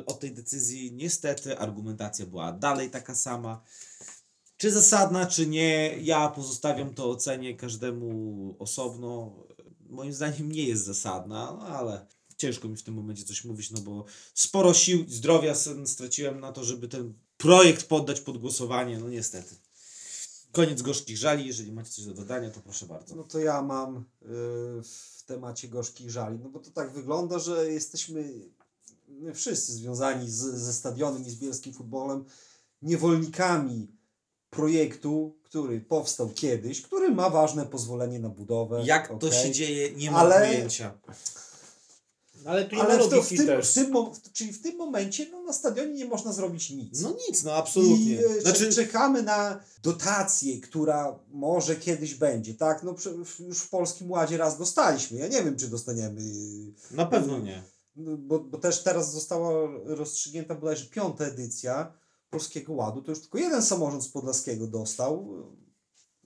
e, 0.00 0.06
od 0.06 0.20
tej 0.20 0.32
decyzji. 0.32 0.92
Niestety 0.92 1.58
argumentacja 1.58 2.26
była 2.26 2.52
dalej 2.52 2.90
taka 2.90 3.14
sama. 3.14 3.62
Czy 4.56 4.70
zasadna, 4.70 5.26
czy 5.26 5.46
nie, 5.46 5.98
ja 6.02 6.28
pozostawiam 6.28 6.94
to 6.94 7.10
ocenie 7.10 7.56
każdemu 7.56 8.56
osobno. 8.58 9.36
Moim 9.88 10.12
zdaniem 10.12 10.52
nie 10.52 10.62
jest 10.62 10.84
zasadna, 10.84 11.52
no 11.52 11.66
ale 11.66 12.06
ciężko 12.36 12.68
mi 12.68 12.76
w 12.76 12.82
tym 12.82 12.94
momencie 12.94 13.24
coś 13.24 13.44
mówić, 13.44 13.70
no 13.70 13.80
bo 13.80 14.04
sporo 14.34 14.74
sił 14.74 15.04
i 15.04 15.12
zdrowia 15.12 15.54
straciłem 15.84 16.40
na 16.40 16.52
to, 16.52 16.64
żeby 16.64 16.88
ten 16.88 17.14
projekt 17.44 17.86
poddać 17.86 18.20
pod 18.20 18.38
głosowanie, 18.38 18.98
no 18.98 19.08
niestety. 19.08 19.54
Koniec 20.52 20.82
gorzkich 20.82 21.16
żali, 21.16 21.46
jeżeli 21.46 21.72
macie 21.72 21.90
coś 21.90 22.04
do 22.04 22.14
dodania, 22.14 22.50
to 22.50 22.60
proszę 22.60 22.86
bardzo. 22.86 23.16
No 23.16 23.24
to 23.24 23.38
ja 23.38 23.62
mam 23.62 23.96
y, 23.96 24.02
w 24.82 25.22
temacie 25.26 25.68
gorzkich 25.68 26.10
żali, 26.10 26.38
no 26.38 26.48
bo 26.48 26.58
to 26.58 26.70
tak 26.70 26.92
wygląda, 26.92 27.38
że 27.38 27.70
jesteśmy 27.72 28.32
my 29.08 29.34
wszyscy 29.34 29.72
związani 29.72 30.30
z, 30.30 30.36
ze 30.38 30.72
stadionem 30.72 31.26
i 31.26 31.30
z 31.30 31.36
bielskim 31.36 31.72
futbolem 31.72 32.24
niewolnikami 32.82 33.88
projektu, 34.50 35.36
który 35.42 35.80
powstał 35.80 36.30
kiedyś, 36.30 36.82
który 36.82 37.10
ma 37.10 37.30
ważne 37.30 37.66
pozwolenie 37.66 38.18
na 38.18 38.28
budowę. 38.28 38.82
Jak 38.84 39.18
to 39.20 39.32
się 39.32 39.50
dzieje, 39.50 39.92
nie 39.92 40.10
mam 40.10 40.20
Ale- 40.20 40.46
pojęcia. 40.46 40.98
Ale 42.46 42.64
tu 42.64 42.76
nie 42.76 42.82
Ale 42.82 42.98
w, 43.04 43.08
to, 43.08 43.22
w, 43.22 43.28
tym, 43.28 43.46
też. 43.46 43.70
w, 43.70 43.74
tym, 43.74 43.94
czyli 44.32 44.52
w 44.52 44.62
tym 44.62 44.76
momencie 44.76 45.26
no, 45.30 45.42
na 45.42 45.52
stadionie 45.52 45.94
nie 45.94 46.04
można 46.04 46.32
zrobić 46.32 46.70
nic. 46.70 47.00
No 47.00 47.16
nic, 47.28 47.44
no 47.44 47.54
absolutnie. 47.54 48.12
I 48.12 48.24
e, 48.24 48.40
Znaczy, 48.40 48.72
czekamy 48.72 49.22
na 49.22 49.60
dotację, 49.82 50.60
która 50.60 51.18
może 51.32 51.76
kiedyś 51.76 52.14
będzie, 52.14 52.54
tak? 52.54 52.82
No 52.82 52.94
już 53.40 53.58
w 53.58 53.68
Polskim 53.68 54.10
Ładzie 54.10 54.36
raz 54.36 54.58
dostaliśmy. 54.58 55.18
Ja 55.18 55.28
nie 55.28 55.42
wiem, 55.42 55.56
czy 55.56 55.68
dostaniemy, 55.68 56.20
na 56.90 57.06
pewno 57.06 57.38
nie. 57.38 57.62
no, 57.96 58.16
bo, 58.16 58.38
bo 58.38 58.58
też 58.58 58.82
teraz 58.82 59.12
została 59.12 59.68
rozstrzygnięta 59.84 60.54
bodajże 60.54 60.86
piąta 60.86 61.24
edycja 61.24 61.92
Polskiego 62.30 62.72
Ładu. 62.72 63.02
To 63.02 63.10
już 63.10 63.20
tylko 63.20 63.38
jeden 63.38 63.62
samorząd 63.62 64.04
z 64.04 64.08
Podlaskiego 64.08 64.66
dostał. 64.66 65.28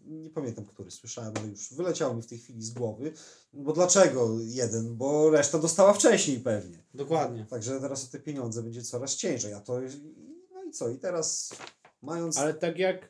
Nie 0.08 0.30
pamiętam, 0.30 0.64
który 0.64 0.90
słyszałem, 0.90 1.32
ale 1.36 1.48
już 1.48 1.74
wyleciało 1.74 2.14
mi 2.14 2.22
w 2.22 2.26
tej 2.26 2.38
chwili 2.38 2.62
z 2.62 2.70
głowy. 2.70 3.12
Bo 3.52 3.72
dlaczego 3.72 4.36
jeden? 4.40 4.96
Bo 4.96 5.30
reszta 5.30 5.58
dostała 5.58 5.92
wcześniej 5.92 6.40
pewnie. 6.40 6.78
Dokładnie. 6.94 7.46
Także 7.50 7.80
teraz 7.80 8.04
o 8.04 8.12
te 8.12 8.20
pieniądze 8.20 8.62
będzie 8.62 8.82
coraz 8.82 9.16
ciężej. 9.16 9.54
A 9.54 9.60
to 9.60 9.80
no 10.54 10.64
i 10.64 10.70
co? 10.70 10.88
I 10.88 10.98
teraz 10.98 11.50
mając. 12.02 12.38
Ale 12.38 12.54
tak 12.54 12.78
jak 12.78 13.08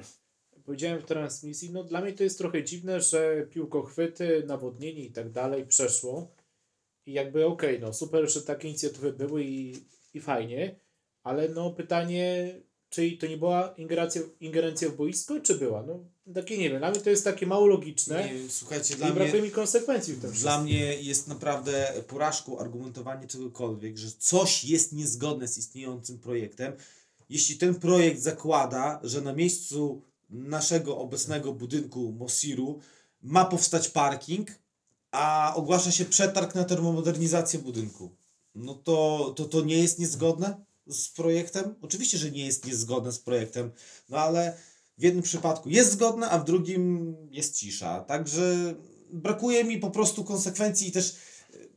powiedziałem 0.64 1.00
w 1.00 1.04
transmisji, 1.04 1.72
no 1.72 1.84
dla 1.84 2.00
mnie 2.00 2.12
to 2.12 2.22
jest 2.22 2.38
trochę 2.38 2.64
dziwne, 2.64 3.00
że 3.00 3.46
piłkochwyty, 3.50 4.44
nawodnienie 4.46 5.04
i 5.04 5.12
tak 5.12 5.32
dalej 5.32 5.66
przeszło. 5.66 6.34
I 7.06 7.12
jakby 7.12 7.46
okej, 7.46 7.80
no 7.80 7.92
super, 7.92 8.30
że 8.30 8.42
takie 8.42 8.68
inicjatywy 8.68 9.12
były 9.12 9.44
i, 9.44 9.74
i 10.14 10.20
fajnie, 10.20 10.80
ale 11.22 11.48
no 11.48 11.70
pytanie, 11.70 12.54
czy 12.90 13.12
to 13.12 13.26
nie 13.26 13.36
była 13.36 13.74
ingerencja, 13.76 14.22
ingerencja 14.40 14.88
w 14.88 14.96
boisko, 14.96 15.40
czy 15.40 15.54
była? 15.54 15.82
No 15.82 15.98
takie 16.34 16.58
nie 16.58 16.70
wiem, 16.70 16.78
dla 16.78 16.90
mnie 16.90 17.00
to 17.00 17.10
jest 17.10 17.24
takie 17.24 17.46
mało 17.46 17.66
logiczne 17.66 18.34
Nie, 18.34 18.50
słuchajcie, 18.50 18.96
dla 18.96 19.12
brakuje 19.12 19.42
mi 19.42 19.50
konsekwencji 19.50 20.14
w 20.14 20.20
tym 20.20 20.30
dla 20.30 20.38
wszystkim. 20.38 20.62
mnie 20.62 21.02
jest 21.02 21.28
naprawdę 21.28 21.92
porażką 22.08 22.58
argumentowanie 22.58 23.26
czegokolwiek, 23.26 23.98
że 23.98 24.10
coś 24.18 24.64
jest 24.64 24.92
niezgodne 24.92 25.48
z 25.48 25.58
istniejącym 25.58 26.18
projektem. 26.18 26.72
Jeśli 27.30 27.56
ten 27.56 27.74
projekt 27.74 28.20
zakłada, 28.20 29.00
że 29.02 29.20
na 29.20 29.32
miejscu 29.32 30.02
naszego 30.30 30.98
obecnego 30.98 31.52
budynku 31.52 32.12
Mosiru 32.18 32.80
ma 33.22 33.44
powstać 33.44 33.88
parking, 33.88 34.48
a 35.10 35.52
ogłasza 35.56 35.90
się 35.90 36.04
przetarg 36.04 36.54
na 36.54 36.64
termomodernizację 36.64 37.58
budynku, 37.58 38.10
no 38.54 38.74
to, 38.74 39.32
to 39.36 39.44
to 39.44 39.60
nie 39.60 39.78
jest 39.78 39.98
niezgodne 39.98 40.67
z 40.88 41.08
projektem? 41.08 41.74
Oczywiście, 41.82 42.18
że 42.18 42.30
nie 42.30 42.46
jest 42.46 42.66
niezgodne 42.66 43.12
z 43.12 43.18
projektem, 43.18 43.70
no 44.08 44.18
ale 44.18 44.56
w 44.98 45.02
jednym 45.02 45.22
przypadku 45.22 45.68
jest 45.68 45.92
zgodne, 45.92 46.30
a 46.30 46.38
w 46.38 46.44
drugim 46.44 47.16
jest 47.30 47.56
cisza. 47.56 48.00
Także 48.00 48.74
brakuje 49.10 49.64
mi 49.64 49.78
po 49.78 49.90
prostu 49.90 50.24
konsekwencji 50.24 50.88
i 50.88 50.92
też 50.92 51.16
y, 51.54 51.68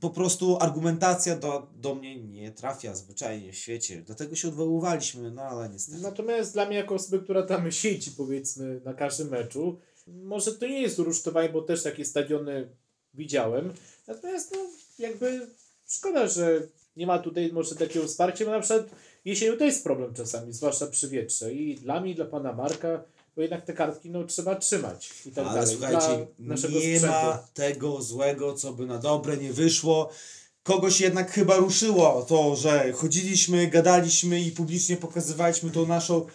po 0.00 0.10
prostu 0.10 0.58
argumentacja 0.60 1.36
do, 1.36 1.70
do 1.74 1.94
mnie 1.94 2.22
nie 2.22 2.52
trafia 2.52 2.94
zwyczajnie 2.94 3.52
w 3.52 3.56
świecie. 3.56 4.02
Dlatego 4.06 4.36
się 4.36 4.48
odwoływaliśmy, 4.48 5.30
no 5.30 5.42
ale 5.42 5.68
niestety. 5.68 5.98
Natomiast 5.98 6.52
dla 6.52 6.66
mnie 6.66 6.76
jako 6.76 6.94
osoby, 6.94 7.18
która 7.18 7.42
tam 7.42 7.72
siedzi 7.82 8.10
powiedzmy 8.10 8.80
na 8.84 8.94
każdym 8.94 9.28
meczu, 9.28 9.78
może 10.06 10.52
to 10.52 10.66
nie 10.66 10.82
jest 10.82 10.98
rusztowanie, 10.98 11.48
bo 11.48 11.62
też 11.62 11.82
takie 11.82 12.04
stadiony 12.04 12.68
widziałem. 13.14 13.72
Natomiast 14.06 14.52
no, 14.54 14.58
jakby 14.98 15.46
szkoda, 15.88 16.28
że 16.28 16.68
nie 16.96 17.06
ma 17.06 17.18
tutaj 17.18 17.52
może 17.52 17.74
takiego 17.74 18.06
wsparcia, 18.06 18.44
bo 18.44 18.50
na 18.50 18.60
przykład 18.60 18.86
jesienią 19.24 19.56
to 19.56 19.64
jest 19.64 19.84
problem 19.84 20.14
czasami, 20.14 20.52
zwłaszcza 20.52 20.86
przy 20.86 21.08
wietrze. 21.08 21.52
I 21.52 21.74
dla 21.74 22.00
mnie, 22.00 22.12
i 22.12 22.14
dla 22.14 22.24
pana 22.24 22.52
Marka, 22.52 23.02
bo 23.36 23.42
jednak 23.42 23.64
te 23.64 23.72
kartki 23.72 24.10
no, 24.10 24.24
trzeba 24.24 24.54
trzymać 24.54 25.10
i 25.26 25.30
tak 25.30 25.46
Ale 25.46 25.54
dalej. 25.60 25.76
słuchajcie, 25.76 26.26
nie 26.38 26.56
sprzętu. 26.56 27.06
ma 27.06 27.38
tego 27.54 28.02
złego, 28.02 28.54
co 28.54 28.72
by 28.72 28.86
na 28.86 28.98
dobre 28.98 29.36
nie 29.36 29.52
wyszło. 29.52 30.10
Kogoś 30.62 31.00
jednak 31.00 31.30
chyba 31.32 31.56
ruszyło 31.56 32.26
to, 32.28 32.56
że 32.56 32.92
chodziliśmy, 32.92 33.66
gadaliśmy 33.66 34.40
i 34.40 34.50
publicznie 34.50 34.96
pokazywaliśmy 34.96 35.70
tą 35.70 35.86
naszą 35.86 36.26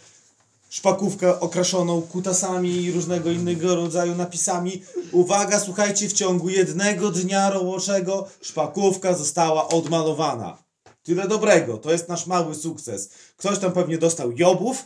szpakówkę 0.72 1.40
okraszoną 1.40 2.02
kutasami 2.02 2.82
i 2.82 2.92
różnego 2.92 3.32
innego 3.32 3.76
rodzaju 3.76 4.16
napisami. 4.16 4.84
Uwaga, 5.12 5.60
słuchajcie, 5.60 6.10
w 6.10 6.14
ciągu 6.14 6.50
jednego 6.50 7.12
dnia 7.12 7.50
roboczego 7.50 8.28
szpakówka 8.42 9.14
została 9.14 9.68
odmalowana. 9.68 10.64
Tyle 11.04 11.28
dobrego, 11.28 11.78
to 11.78 11.92
jest 11.92 12.08
nasz 12.08 12.28
mały 12.28 12.56
sukces. 12.56 13.10
Ktoś 13.38 13.60
tam 13.60 13.72
pewnie 13.72 13.98
dostał 13.98 14.32
jobów, 14.32 14.86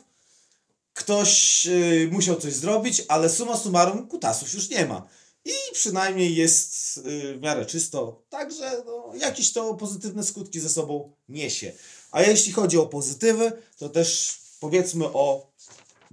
ktoś 0.93 1.65
y, 1.67 2.09
musiał 2.11 2.35
coś 2.35 2.53
zrobić, 2.53 3.03
ale 3.07 3.29
summa 3.29 3.57
summarum 3.57 4.07
kutasów 4.07 4.53
już 4.53 4.69
nie 4.69 4.85
ma. 4.85 5.07
I 5.45 5.53
przynajmniej 5.73 6.35
jest 6.35 6.97
y, 6.97 7.37
w 7.37 7.41
miarę 7.41 7.65
czysto, 7.65 8.23
także 8.29 8.83
no, 8.85 9.11
jakieś 9.19 9.53
to 9.53 9.73
pozytywne 9.73 10.23
skutki 10.23 10.59
ze 10.59 10.69
sobą 10.69 11.11
niesie. 11.29 11.71
A 12.11 12.21
jeśli 12.21 12.53
chodzi 12.53 12.77
o 12.77 12.85
pozytywy, 12.85 13.51
to 13.77 13.89
też 13.89 14.39
powiedzmy 14.59 15.05
o 15.05 15.51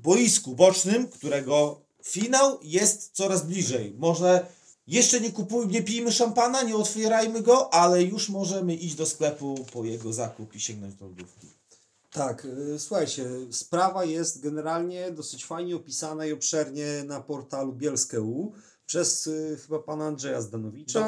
boisku 0.03 0.55
bocznym, 0.55 1.09
którego 1.09 1.81
finał 2.05 2.59
jest 2.62 3.11
coraz 3.12 3.47
bliżej. 3.47 3.95
Może 3.99 4.47
jeszcze 4.87 5.21
nie 5.21 5.33
kupujmy, 5.33 5.73
nie 5.73 5.83
pijmy 5.83 6.12
szampana, 6.12 6.62
nie 6.62 6.77
otwierajmy 6.77 7.43
go, 7.43 7.75
ale 7.75 8.03
już 8.03 8.29
możemy 8.29 8.75
iść 8.75 8.95
do 8.95 9.07
sklepu 9.07 9.65
po 9.73 9.85
jego 9.85 10.12
zakup 10.12 10.55
i 10.55 10.61
sięgnąć 10.61 10.95
do 10.95 11.07
lodówki. 11.09 11.47
Tak, 12.12 12.45
y, 12.45 12.79
słuchajcie, 12.79 13.27
sprawa 13.51 14.05
jest 14.05 14.41
generalnie 14.41 15.11
dosyć 15.11 15.45
fajnie 15.45 15.77
opisana 15.77 16.27
i 16.27 16.33
obszernie 16.33 16.87
na 17.07 17.21
portalu 17.21 17.73
Bielskie.u 17.73 18.53
przez 18.87 19.27
y, 19.27 19.59
chyba 19.62 19.79
pana 19.79 20.07
Andrzeja 20.07 20.41
Zdanowicza. 20.43 21.01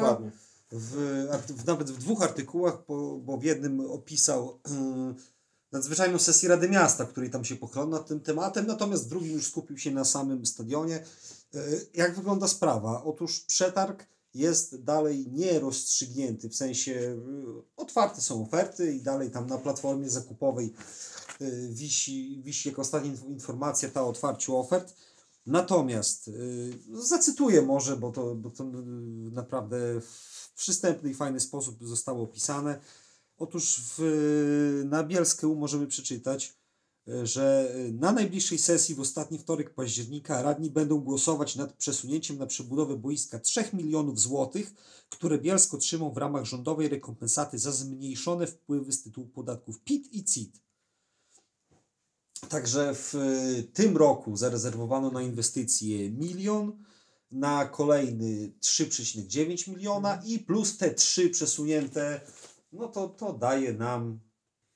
W, 0.71 1.27
arty- 1.31 1.53
w, 1.53 1.65
nawet 1.65 1.91
w 1.91 1.97
dwóch 1.97 2.23
artykułach, 2.23 2.77
bo, 2.87 3.17
bo 3.17 3.37
w 3.37 3.43
jednym 3.43 3.91
opisał 3.91 4.59
y, 5.19 5.34
nadzwyczajną 5.71 6.19
sesję 6.19 6.49
Rady 6.49 6.69
Miasta, 6.69 7.05
której 7.05 7.29
tam 7.29 7.45
się 7.45 7.55
pochylał 7.55 7.89
nad 7.89 8.07
tym 8.07 8.19
tematem, 8.19 8.67
natomiast 8.67 9.05
w 9.05 9.09
drugim 9.09 9.31
już 9.31 9.47
skupił 9.47 9.77
się 9.77 9.91
na 9.91 10.05
samym 10.05 10.45
stadionie. 10.45 11.03
Y, 11.55 11.87
jak 11.93 12.15
wygląda 12.15 12.47
sprawa? 12.47 13.03
Otóż 13.03 13.39
przetarg 13.39 14.05
jest 14.33 14.83
dalej 14.83 15.27
nierozstrzygnięty, 15.31 16.49
w 16.49 16.55
sensie 16.55 16.91
y, 16.91 17.17
otwarte 17.77 18.21
są 18.21 18.43
oferty 18.43 18.93
i 18.93 19.01
dalej 19.01 19.31
tam 19.31 19.47
na 19.47 19.57
platformie 19.57 20.09
zakupowej 20.09 20.73
y, 21.41 21.69
wisi, 21.71 22.41
wisi 22.45 22.69
jako 22.69 22.81
ostatnia 22.81 23.11
inf- 23.11 23.29
informacja 23.29 23.89
ta 23.89 24.03
o 24.03 24.09
otwarciu 24.09 24.57
ofert. 24.57 24.93
Natomiast 25.45 26.29
zacytuję 26.93 27.61
może, 27.61 27.97
bo 27.97 28.11
to, 28.11 28.35
bo 28.35 28.49
to 28.49 28.63
naprawdę 29.31 30.01
w 30.01 30.53
przystępny 30.55 31.09
i 31.09 31.13
fajny 31.13 31.39
sposób 31.39 31.77
zostało 31.81 32.23
opisane. 32.23 32.79
Otóż 33.37 33.81
w, 33.97 34.83
na 34.85 35.03
Bielskę 35.03 35.47
możemy 35.47 35.87
przeczytać, 35.87 36.53
y, 37.07 37.27
że 37.27 37.75
y, 37.75 37.93
na 37.93 38.11
najbliższej 38.11 38.57
sesji 38.57 38.95
w 38.95 38.99
ostatni 38.99 39.39
wtorek 39.39 39.73
października 39.73 40.41
radni 40.41 40.71
będą 40.71 40.99
głosować 40.99 41.55
nad 41.55 41.73
przesunięciem 41.73 42.37
na 42.37 42.45
przebudowę 42.45 42.97
boiska 42.97 43.39
3 43.39 43.65
milionów 43.73 44.19
złotych, 44.19 44.73
które 45.09 45.37
Bielsko 45.37 45.77
otrzymał 45.77 46.13
w 46.13 46.17
ramach 46.17 46.45
rządowej 46.45 46.89
rekompensaty 46.89 47.59
za 47.59 47.71
zmniejszone 47.71 48.47
wpływy 48.47 48.91
z 48.91 49.03
tytułu 49.03 49.27
podatków 49.27 49.79
PIT 49.79 50.13
i 50.13 50.23
CIT. 50.23 50.61
Także 52.49 52.95
w 52.95 53.15
y, 53.15 53.63
tym 53.73 53.97
roku 53.97 54.37
zarezerwowano 54.37 55.11
na 55.11 55.21
inwestycje 55.21 56.11
milion, 56.11 56.83
na 57.31 57.65
kolejny 57.65 58.51
3,9 58.61 59.69
miliona 59.69 60.21
i 60.25 60.39
plus 60.39 60.77
te 60.77 60.93
trzy 60.93 61.29
przesunięte, 61.29 62.21
no 62.75 62.87
to, 62.87 63.09
to 63.09 63.33
daje 63.33 63.73
nam 63.73 64.19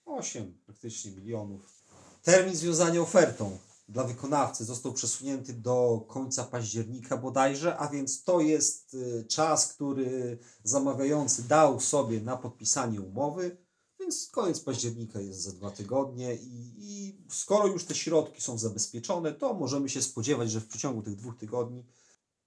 8 0.05 0.57
praktycznie 0.65 1.11
milionów. 1.11 1.83
Termin 2.23 2.55
związania 2.55 3.01
ofertą 3.01 3.57
dla 3.89 4.03
wykonawcy 4.03 4.65
został 4.65 4.93
przesunięty 4.93 5.53
do 5.53 6.05
końca 6.07 6.43
października 6.43 7.17
bodajże, 7.17 7.77
a 7.77 7.87
więc 7.87 8.23
to 8.23 8.41
jest 8.41 8.93
y, 8.93 9.25
czas, 9.27 9.73
który 9.73 10.39
zamawiający 10.63 11.43
dał 11.43 11.79
sobie 11.79 12.21
na 12.21 12.37
podpisanie 12.37 13.01
umowy. 13.01 13.57
Więc 13.99 14.27
koniec 14.31 14.59
października 14.59 15.19
jest 15.19 15.41
za 15.41 15.51
dwa 15.51 15.71
tygodnie 15.71 16.35
i, 16.35 16.73
i 16.77 17.17
skoro 17.29 17.67
już 17.67 17.85
te 17.85 17.95
środki 17.95 18.41
są 18.41 18.57
zabezpieczone, 18.57 19.33
to 19.33 19.53
możemy 19.53 19.89
się 19.89 20.01
spodziewać, 20.01 20.51
że 20.51 20.61
w 20.61 20.67
przeciągu 20.67 21.01
tych 21.01 21.15
dwóch 21.15 21.37
tygodni 21.37 21.83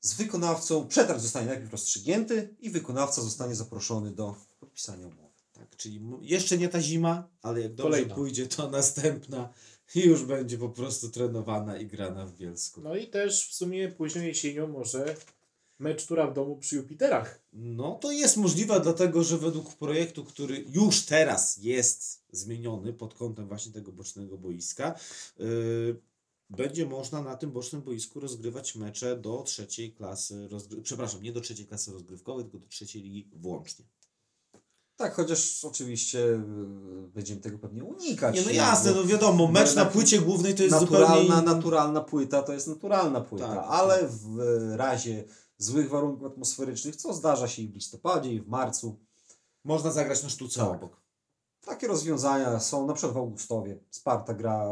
z 0.00 0.14
wykonawcą 0.14 0.88
przetarg 0.88 1.20
zostanie 1.20 1.46
najpierw 1.46 1.72
rozstrzygnięty 1.72 2.56
i 2.60 2.70
wykonawca 2.70 3.22
zostanie 3.22 3.54
zaproszony 3.54 4.10
do 4.10 4.34
podpisania 4.60 5.06
umowy. 5.06 5.21
Tak, 5.72 5.78
czyli 5.78 6.00
jeszcze 6.20 6.58
nie 6.58 6.68
ta 6.68 6.80
zima, 6.80 7.28
ale 7.42 7.60
jak 7.60 7.74
dobrze 7.74 7.90
Kolejna. 7.90 8.14
pójdzie, 8.14 8.46
to 8.46 8.70
następna 8.70 9.52
i 9.94 10.00
już 10.10 10.24
będzie 10.24 10.58
po 10.58 10.68
prostu 10.68 11.10
trenowana 11.10 11.78
i 11.78 11.86
grana 11.86 12.26
w 12.26 12.36
Bielsku. 12.36 12.80
No 12.80 12.96
i 12.96 13.06
też 13.06 13.48
w 13.48 13.54
sumie 13.54 13.88
późną 13.88 14.22
jesienią 14.22 14.68
może 14.68 15.16
mecz 15.78 16.06
tura 16.06 16.26
w 16.26 16.34
domu 16.34 16.56
przy 16.56 16.76
Jupiterach. 16.76 17.42
No 17.52 17.94
to 17.94 18.12
jest 18.12 18.36
możliwe, 18.36 18.80
dlatego 18.80 19.24
że 19.24 19.38
według 19.38 19.74
projektu, 19.74 20.24
który 20.24 20.64
już 20.68 21.02
teraz 21.02 21.56
jest 21.56 22.24
zmieniony 22.32 22.92
pod 22.92 23.14
kątem 23.14 23.48
właśnie 23.48 23.72
tego 23.72 23.92
bocznego 23.92 24.38
boiska, 24.38 24.98
yy, 25.38 26.00
będzie 26.50 26.86
można 26.86 27.22
na 27.22 27.36
tym 27.36 27.52
bocznym 27.52 27.82
boisku 27.82 28.20
rozgrywać 28.20 28.74
mecze 28.74 29.16
do 29.16 29.42
trzeciej 29.42 29.92
klasy, 29.92 30.48
rozgry- 30.50 30.82
przepraszam, 30.82 31.22
nie 31.22 31.32
do 31.32 31.40
trzeciej 31.40 31.66
klasy 31.66 31.92
rozgrywkowej, 31.92 32.44
tylko 32.44 32.58
do 32.58 32.66
trzeciej 32.66 33.02
ligi 33.02 33.30
włącznie. 33.32 33.84
Tak, 35.02 35.14
chociaż 35.14 35.64
oczywiście 35.64 36.18
y, 36.18 36.38
będziemy 37.14 37.40
tego 37.40 37.58
pewnie 37.58 37.84
unikać. 37.84 38.34
Nie, 38.36 38.42
no 38.42 38.50
jasne, 38.50 38.92
bo 38.92 39.00
no 39.00 39.06
wiadomo, 39.06 39.46
mecz 39.46 39.74
na 39.74 39.84
płycie 39.84 40.18
głównej 40.20 40.54
to 40.54 40.62
jest 40.62 40.80
naturalna, 40.80 41.22
zupełnie 41.22 41.42
naturalna 41.42 42.00
płyta 42.00 42.42
to 42.42 42.52
jest 42.52 42.66
naturalna 42.66 43.20
płyta, 43.20 43.48
Tak, 43.56 43.64
ale 43.68 44.08
w 44.08 44.36
razie 44.76 45.24
złych 45.58 45.88
warunków 45.90 46.26
atmosferycznych, 46.26 46.96
co 46.96 47.14
zdarza 47.14 47.48
się 47.48 47.62
i 47.62 47.68
w 47.68 47.74
listopadzie, 47.74 48.32
i 48.32 48.40
w 48.40 48.48
marcu, 48.48 48.98
Można 49.64 49.90
zagrać 49.92 50.22
na 50.22 50.28
sztuce 50.28 50.60
Tak. 50.60 50.68
obok. 50.70 51.00
takie 51.64 51.86
rozwiązania 51.88 52.60
są 52.60 52.86
na 52.86 52.94
przykład 52.94 53.14
w 53.14 53.16
Augustowie. 53.16 53.78
Sparta 53.90 54.34
gra 54.34 54.66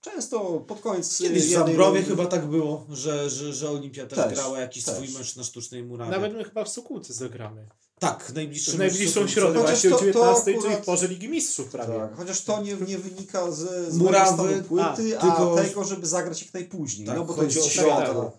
często 0.00 0.60
pod 0.60 0.80
koniec 0.80 1.18
Kiedyś 1.18 1.46
w 1.46 1.50
Zambrowie 1.50 2.00
rundy. 2.00 2.02
chyba 2.02 2.26
tak 2.26 2.46
było, 2.46 2.86
że, 2.90 3.30
że, 3.30 3.52
że 3.52 3.70
Olimpia 3.70 4.06
też, 4.06 4.18
Też, 4.18 4.34
grała 4.34 4.60
jakiś 4.60 4.84
też. 4.84 4.94
swój 4.94 5.08
mecz 5.18 5.36
na 5.36 5.42
sztucznej 5.44 5.82
murawie. 5.84 6.10
Nawet 6.10 6.32
my 6.32 6.44
chyba 6.44 6.64
w 6.64 6.68
Sokółce 6.68 7.12
zagramy. 7.12 7.68
Tak, 8.04 8.32
najbliższą 8.34 8.72
Sokół- 9.12 9.28
środę, 9.28 9.60
właśnie 9.60 9.90
to- 9.90 9.96
o 9.96 9.98
to 9.98 10.04
19, 10.04 10.44
czyli 10.44 10.56
akurat- 10.58 10.82
w 10.82 10.84
porze 10.84 11.08
Ligi 11.08 11.28
Mistrzów 11.28 11.68
prawie. 11.68 11.94
Tak, 11.98 12.16
chociaż 12.16 12.40
to 12.44 12.62
nie, 12.62 12.74
nie 12.74 12.98
wynika 12.98 13.50
z, 13.52 13.92
z 13.92 13.96
Murawy, 13.98 14.36
Murawy, 14.42 14.62
płyty, 14.62 15.18
a, 15.18 15.22
a, 15.22 15.36
tylko- 15.36 15.56
tego, 15.56 15.84
żeby 15.84 16.06
zagrać 16.06 16.42
jak 16.42 16.54
najpóźniej. 16.54 17.06
Tak, 17.06 17.16
no 17.16 17.24
bo 17.24 17.34
to 17.34 17.42
jest 17.42 17.64
środa. 17.66 18.06
środę. 18.06 18.30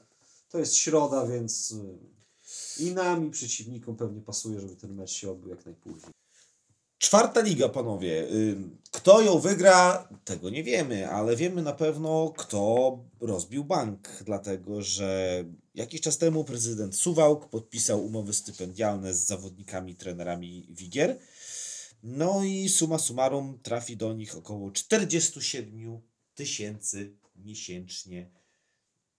To 0.50 0.60
jest 0.60 0.76
środa, 0.76 1.26
więc 1.28 1.72
y, 1.72 2.84
i 2.84 2.92
nam, 2.94 3.28
i 3.28 3.32
przeciwnikom 3.32 3.96
pewnie 3.96 4.22
pasuje, 4.22 4.60
żeby 4.62 4.76
ten 4.76 4.94
mecz 4.96 5.12
się 5.12 5.32
odbył 5.32 5.50
jak 5.50 5.66
najpóźniej. 5.66 6.12
Czwarta 6.98 7.42
liga, 7.42 7.70
panowie. 7.70 8.28
Ym, 8.32 8.78
Kto 8.92 9.22
ją 9.22 9.40
wygra, 9.40 10.08
tego 10.26 10.50
nie 10.50 10.64
wiemy, 10.64 11.10
ale 11.12 11.36
wiemy 11.36 11.62
na 11.62 11.74
pewno, 11.74 12.34
kto 12.38 12.98
rozbił 13.22 13.64
bank, 13.64 14.08
dlatego 14.26 14.82
że 14.82 15.44
jakiś 15.76 16.02
czas 16.02 16.18
temu 16.18 16.44
prezydent 16.44 16.96
Suwałk 16.96 17.50
podpisał 17.50 18.06
umowy 18.06 18.34
stypendialne 18.34 19.14
z 19.14 19.26
zawodnikami 19.26 19.96
trenerami 19.96 20.68
Wigier. 20.70 21.20
No 22.04 22.44
i 22.44 22.70
suma 22.70 23.00
summarum 23.00 23.60
trafi 23.64 23.98
do 23.98 24.14
nich 24.14 24.38
około 24.38 24.72
47 24.72 26.02
tysięcy 26.36 27.16
miesięcznie 27.36 28.32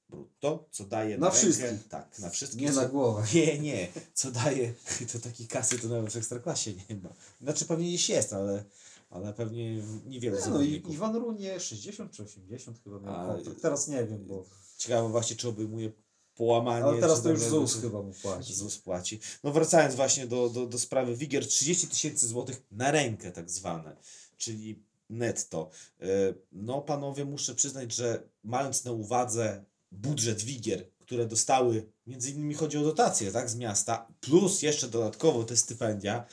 brutto, 0.09 0.69
co 0.71 0.85
daje 0.85 1.19
Na 1.19 1.31
wszystkich. 1.31 1.89
Tak, 1.89 2.19
na 2.19 2.31
wszystkich. 2.31 2.61
Nie 2.61 2.73
co- 2.73 2.83
na 2.83 2.89
głowę. 2.89 3.27
nie, 3.35 3.59
nie. 3.59 3.89
Co 4.15 4.31
daje, 4.31 4.75
to 5.13 5.19
takiej 5.19 5.47
kasy 5.47 5.79
to 5.79 5.89
nawet 5.89 6.13
w 6.13 6.17
Ekstraklasie 6.17 6.73
nie 6.91 6.97
ma. 6.97 7.15
Znaczy 7.41 7.65
pewnie 7.65 7.89
gdzieś 7.89 8.09
jest, 8.09 8.33
ale, 8.33 8.65
ale 9.11 9.33
pewnie 9.33 9.83
niewiele 10.07 10.41
Nie, 10.41 10.47
no 10.49 10.63
i. 10.63 10.83
Iwan 10.89 11.17
Runie 11.17 11.61
60 11.61 12.13
czy 12.13 12.23
80 12.23 12.81
chyba 12.85 12.99
miał 12.99 13.35
kontrakt. 13.35 13.63
Teraz 13.63 13.89
nie 13.89 14.05
wiem, 14.05 14.25
bo 14.27 14.45
Ciekawe 14.77 15.09
właśnie, 15.09 15.37
czy 15.37 15.49
obejmuje 15.49 15.93
połamanie. 16.37 16.85
ale 16.85 17.01
teraz 17.01 17.23
to 17.23 17.31
już 17.31 17.41
ZUS 17.41 17.73
jakby- 17.75 17.89
chyba 17.89 18.03
mu 18.03 18.13
płaci. 18.13 18.55
ZUS 18.55 18.79
płaci. 18.79 19.21
No 19.45 19.53
wracając 19.53 19.95
właśnie 19.95 20.27
do, 20.27 20.49
do, 20.49 20.67
do 20.67 20.79
sprawy 20.79 21.17
Wigier, 21.17 21.47
30 21.47 21.89
tysięcy 21.89 22.29
złotych 22.29 22.63
na 22.73 22.91
rękę 22.91 23.33
tak 23.33 23.51
zwane, 23.51 23.97
czyli 24.37 24.79
netto. 25.11 25.71
E, 26.01 26.07
No 26.53 26.81
panowie, 26.83 27.25
muszę 27.25 27.55
przyznać, 27.55 27.93
że 27.95 28.23
mając 28.45 28.85
na 28.85 28.93
uwadze 28.93 29.65
budżet 29.93 30.43
Wigier, 30.43 30.85
które 31.01 31.27
dostały, 31.27 31.87
między 32.07 32.31
innymi 32.31 32.55
chodzi 32.55 32.79
o 32.79 32.83
dotacje, 32.83 33.33
tak, 33.33 33.51
z 33.51 33.57
miasta, 33.57 34.07
plus 34.21 34.63
jeszcze 34.63 34.89
dodatkowo 34.89 35.45
te 35.45 35.57
stypendia, 35.57 36.25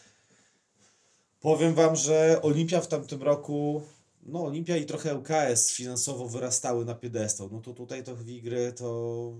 powiem 1.39 1.73
Wam, 1.73 1.95
że 1.95 2.39
Olimpia 2.41 2.81
w 2.81 2.87
tamtym 2.87 3.23
roku, 3.23 3.81
no 4.23 4.43
Olimpia 4.45 4.77
i 4.77 4.85
trochę 4.85 5.11
LKS 5.11 5.71
finansowo 5.71 6.27
wyrastały 6.27 6.85
na 6.85 6.95
piedestał. 6.95 7.49
No 7.51 7.61
to 7.61 7.73
tutaj 7.73 8.03
to 8.03 8.15
Wigry 8.15 8.73
to 8.73 9.33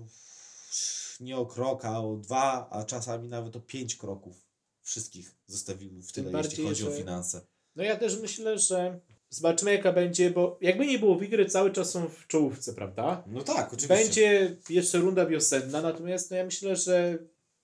nie 1.20 1.36
o 1.36 1.46
krok, 1.46 1.84
a 1.84 2.00
o 2.00 2.16
dwa, 2.16 2.68
a 2.70 2.84
czasami 2.84 3.28
nawet 3.28 3.56
o 3.56 3.60
pięć 3.60 3.96
kroków 3.96 4.46
wszystkich 4.82 5.34
zostawiły 5.46 6.02
w 6.02 6.12
tyle, 6.12 6.42
jeśli 6.44 6.64
chodzi 6.64 6.86
o 6.86 6.90
że- 6.90 6.96
finanse. 6.96 7.40
No 7.76 7.84
ja 7.84 7.96
też 7.96 8.20
myślę, 8.20 8.58
że 8.58 9.00
zobaczymy 9.30 9.72
jaka 9.72 9.92
będzie, 9.92 10.30
bo 10.30 10.58
jakby 10.60 10.86
nie 10.86 10.98
było 10.98 11.18
Wigry, 11.18 11.46
cały 11.46 11.70
czas 11.70 11.90
są 11.90 12.08
w 12.08 12.26
czołówce, 12.26 12.74
prawda? 12.74 13.24
No 13.26 13.42
tak, 13.42 13.74
oczywiście. 13.74 13.94
Będzie 13.94 14.56
jeszcze 14.68 14.98
runda 14.98 15.26
wiosenna, 15.26 15.82
natomiast 15.82 16.30
no 16.30 16.36
ja 16.36 16.44
myślę, 16.44 16.76
że 16.76 17.18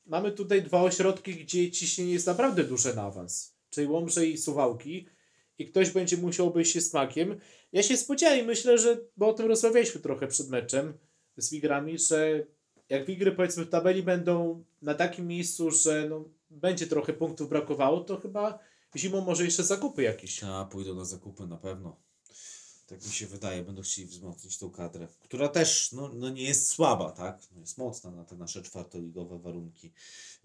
mamy 0.07 0.33
tutaj 0.33 0.63
dwa 0.63 0.83
ośrodki, 0.83 1.35
gdzie 1.35 1.71
ciśnienie 1.71 2.13
jest 2.13 2.27
naprawdę 2.27 2.65
duże 2.65 2.95
na 2.95 3.03
awans. 3.03 3.55
Czyli 3.71 3.87
Łomże 3.87 4.27
i 4.27 4.39
Suwałki. 4.39 5.07
I 5.59 5.67
ktoś 5.67 5.91
będzie 5.91 6.17
musiał 6.17 6.51
być 6.51 6.69
się 6.69 6.81
smakiem. 6.81 7.41
Ja 7.73 7.83
się 7.83 7.97
spodziewam 7.97 8.39
i 8.39 8.43
myślę, 8.43 8.79
że, 8.79 9.01
bo 9.17 9.29
o 9.29 9.33
tym 9.33 9.47
rozmawialiśmy 9.47 10.01
trochę 10.01 10.27
przed 10.27 10.49
meczem 10.49 10.99
z 11.37 11.51
Wigrami, 11.51 11.99
że 11.99 12.47
jak 12.91 13.07
Wigry 13.07 13.33
powiedzmy 13.33 13.65
w 13.65 13.71
tabeli 13.71 14.03
będą 14.03 14.65
na 14.83 14.95
takim 14.95 15.27
miejscu, 15.27 15.71
że 15.71 16.07
no, 16.11 16.25
będzie 16.51 16.87
trochę 16.87 17.13
punktów 17.13 17.49
brakowało, 17.49 18.01
to 18.01 18.21
chyba 18.21 18.59
zimą 18.97 19.21
może 19.21 19.45
jeszcze 19.45 19.65
zakupy 19.65 20.03
jakieś. 20.03 20.45
A, 20.45 20.65
pójdą 20.65 20.95
na 20.95 21.05
zakupy 21.05 21.47
na 21.47 21.57
pewno. 21.57 21.97
Tak 22.87 23.07
mi 23.07 23.13
się 23.13 23.27
wydaje, 23.27 23.63
będą 23.63 23.83
chcieli 23.83 24.09
wzmocnić 24.09 24.59
tą 24.59 24.71
kadrę, 24.71 25.09
która 25.21 25.49
też 25.49 25.93
no, 25.93 26.11
no 26.15 26.31
nie 26.31 26.43
jest 26.43 26.69
słaba, 26.69 27.13
tak? 27.13 27.43
No 27.55 27.61
jest 27.61 27.79
mocna 27.79 28.11
na 28.11 28.25
te 28.25 28.37
nasze 28.37 28.63
czwartoligowe 28.63 29.39
warunki. 29.39 29.93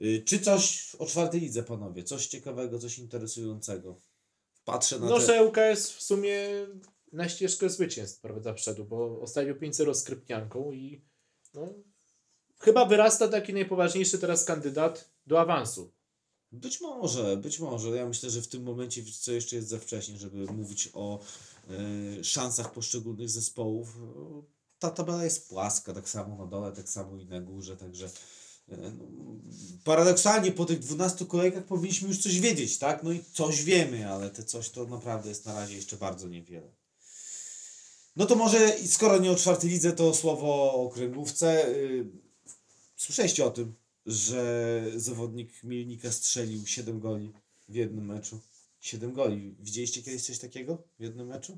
Y, 0.02 0.24
czy 0.26 0.40
coś 0.40 0.96
o 1.00 1.06
czwartej 1.06 1.42
lidze, 1.42 1.64
panowie? 1.64 2.04
Coś 2.04 2.28
ciekawego, 2.28 2.80
coś 2.80 3.00
interesującego? 3.00 3.98
Patrzę 4.66 5.00
na 5.00 5.06
No, 5.06 5.20
te... 5.20 5.26
że 5.26 5.44
ŁKS 5.46 5.92
w 5.92 6.02
sumie 6.02 6.38
na 7.12 7.30
ścieżkę 7.30 7.70
zwycięstw, 7.70 8.22
prawda, 8.22 8.54
wszedł, 8.54 8.86
bo 8.86 9.22
ostatnio 9.22 9.54
5-0 9.54 9.94
z 9.94 10.04
Krypnianką 10.04 10.72
i 10.72 11.02
no, 11.54 11.74
chyba 12.60 12.86
wyrasta 12.86 13.28
taki 13.28 13.54
najpoważniejszy 13.54 14.20
teraz 14.20 14.46
kandydat 14.46 15.10
do 15.28 15.40
awansu. 15.40 15.92
Być 16.52 16.82
może, 16.82 17.38
być 17.38 17.60
może. 17.60 17.90
Ja 17.90 18.06
myślę, 18.06 18.30
że 18.30 18.42
w 18.42 18.48
tym 18.48 18.64
momencie, 18.64 19.04
co 19.20 19.32
jeszcze 19.32 19.56
jest 19.56 19.68
za 19.68 19.80
wcześnie, 19.80 20.18
żeby 20.18 20.46
mówić 20.46 20.90
o 20.94 21.20
y, 22.20 22.24
szansach 22.24 22.72
poszczególnych 22.72 23.30
zespołów. 23.30 23.98
Ta 24.80 24.92
tabela 24.92 25.24
jest 25.24 25.50
płaska, 25.50 25.94
tak 25.94 26.10
samo 26.10 26.36
na 26.36 26.46
dole, 26.46 26.72
tak 26.72 26.90
samo 26.90 27.18
i 27.18 27.26
na 27.26 27.42
górze, 27.42 27.78
także 27.78 28.06
y, 28.06 28.12
no, 28.78 29.06
paradoksalnie 29.84 30.52
po 30.52 30.66
tych 30.66 30.80
12 30.80 31.26
kolejkach 31.26 31.66
powinniśmy 31.66 32.08
już 32.08 32.18
coś 32.18 32.40
wiedzieć, 32.40 32.78
tak? 32.78 33.04
No 33.04 33.12
i 33.12 33.24
coś 33.34 33.64
wiemy, 33.64 34.10
ale 34.10 34.30
te 34.30 34.44
coś 34.44 34.70
to 34.70 34.86
naprawdę 34.86 35.30
jest 35.30 35.46
na 35.46 35.54
razie 35.54 35.76
jeszcze 35.76 35.98
bardzo 35.98 36.28
niewiele. 36.28 36.72
No 38.16 38.26
to 38.26 38.36
może, 38.36 38.88
skoro 38.88 39.18
nie 39.18 39.32
o 39.32 39.36
czwartej 39.36 39.70
lidze, 39.70 39.92
to 39.92 40.14
słowo 40.14 40.74
o 40.74 40.90
kręgówce. 40.90 41.68
Y, 41.68 42.25
Słyszeliście 43.06 43.46
o 43.46 43.52
tym, 43.52 43.74
że 44.06 44.84
zawodnik 44.96 45.64
Milnika 45.64 46.12
strzelił 46.12 46.68
7 46.68 47.00
goli 47.00 47.34
w 47.70 47.76
jednym 47.76 48.06
meczu? 48.06 48.40
7 48.80 49.14
goli. 49.14 49.56
Widzieliście 49.60 50.04
kiedyś 50.04 50.26
coś 50.26 50.40
takiego 50.40 50.84
w 51.00 51.04
jednym 51.04 51.28
meczu? 51.28 51.58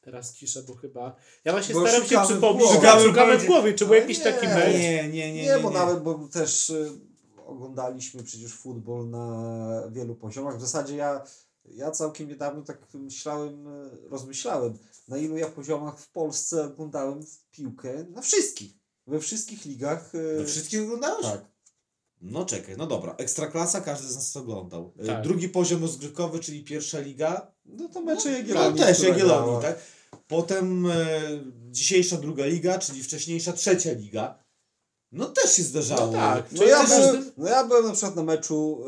Teraz 0.00 0.34
cisza, 0.34 0.60
bo 0.62 0.74
chyba... 0.74 1.16
Ja 1.44 1.52
właśnie 1.52 1.74
Bo 1.74 1.88
staram 1.88 2.08
się 2.08 2.20
przypomnieć, 2.24 2.70
szukamy, 2.70 3.02
Szukamy 3.02 3.38
w 3.38 3.46
głowie, 3.46 3.74
czy 3.74 3.86
był 3.86 3.94
jakiś 3.94 4.18
nie, 4.18 4.24
taki 4.24 4.46
mecz. 4.46 4.74
Nie, 4.74 5.08
nie, 5.08 5.08
nie. 5.08 5.32
Nie, 5.32 5.42
nie, 5.42 5.58
bo 5.58 5.70
nie. 5.70 5.74
nawet, 5.74 6.02
bo 6.02 6.28
też 6.28 6.70
y, 6.70 6.90
oglądaliśmy 7.46 8.22
przecież 8.22 8.52
futbol 8.52 9.10
na 9.10 9.88
wielu 9.90 10.14
poziomach. 10.14 10.56
W 10.56 10.60
zasadzie 10.60 10.96
ja, 10.96 11.24
ja 11.64 11.90
całkiem 11.90 12.28
niedawno 12.28 12.62
tak 12.62 12.78
myślałem, 12.94 13.68
y, 13.68 14.08
rozmyślałem, 14.08 14.78
na 15.08 15.18
ilu 15.18 15.36
ja 15.36 15.48
poziomach 15.48 15.98
w 15.98 16.08
Polsce 16.08 16.64
oglądałem 16.64 17.22
w 17.22 17.50
piłkę. 17.50 18.04
Na 18.04 18.22
wszystkich. 18.22 18.79
We 19.06 19.20
wszystkich 19.20 19.64
ligach. 19.64 20.14
y, 20.14 20.36
Do 20.38 20.44
wszystkich 20.46 20.82
oglądałeś? 20.82 21.26
Tak. 21.26 21.44
No 22.22 22.44
czekaj, 22.44 22.74
no 22.78 22.86
dobra. 22.86 23.14
Ekstraklasa 23.18 23.80
każdy 23.80 24.08
z 24.08 24.14
nas 24.16 24.36
oglądał. 24.36 24.92
E, 24.98 25.06
Tak. 25.06 25.22
Drugi 25.22 25.48
poziom 25.48 25.82
rozgrywkowy, 25.82 26.38
czyli 26.38 26.64
pierwsza 26.64 26.98
liga. 27.00 27.52
No 27.64 27.88
to 27.88 28.00
mecze 28.00 28.30
No 28.30 28.36
Jagiellonii. 28.36 28.78
też 28.80 28.96
która 28.96 29.12
Jagiellonii, 29.12 29.62
tak? 29.62 29.78
Potem 30.28 30.86
e, 30.86 31.20
dzisiejsza 31.70 32.16
druga 32.16 32.46
liga, 32.46 32.78
czyli 32.78 33.02
wcześniejsza 33.02 33.52
trzecia 33.52 33.92
liga. 33.92 34.38
No 35.12 35.26
też 35.26 35.52
się 35.52 35.62
zdarzało. 35.62 36.06
No 36.06 36.12
tak, 36.12 36.52
No 36.52 36.64
ja, 36.64 36.80
też- 36.86 36.88
byłem, 37.06 37.32
no 37.36 37.48
ja 37.48 37.64
byłem 37.64 37.84
na 37.86 37.92
przykład 37.92 38.16
na 38.16 38.22
meczu 38.22 38.82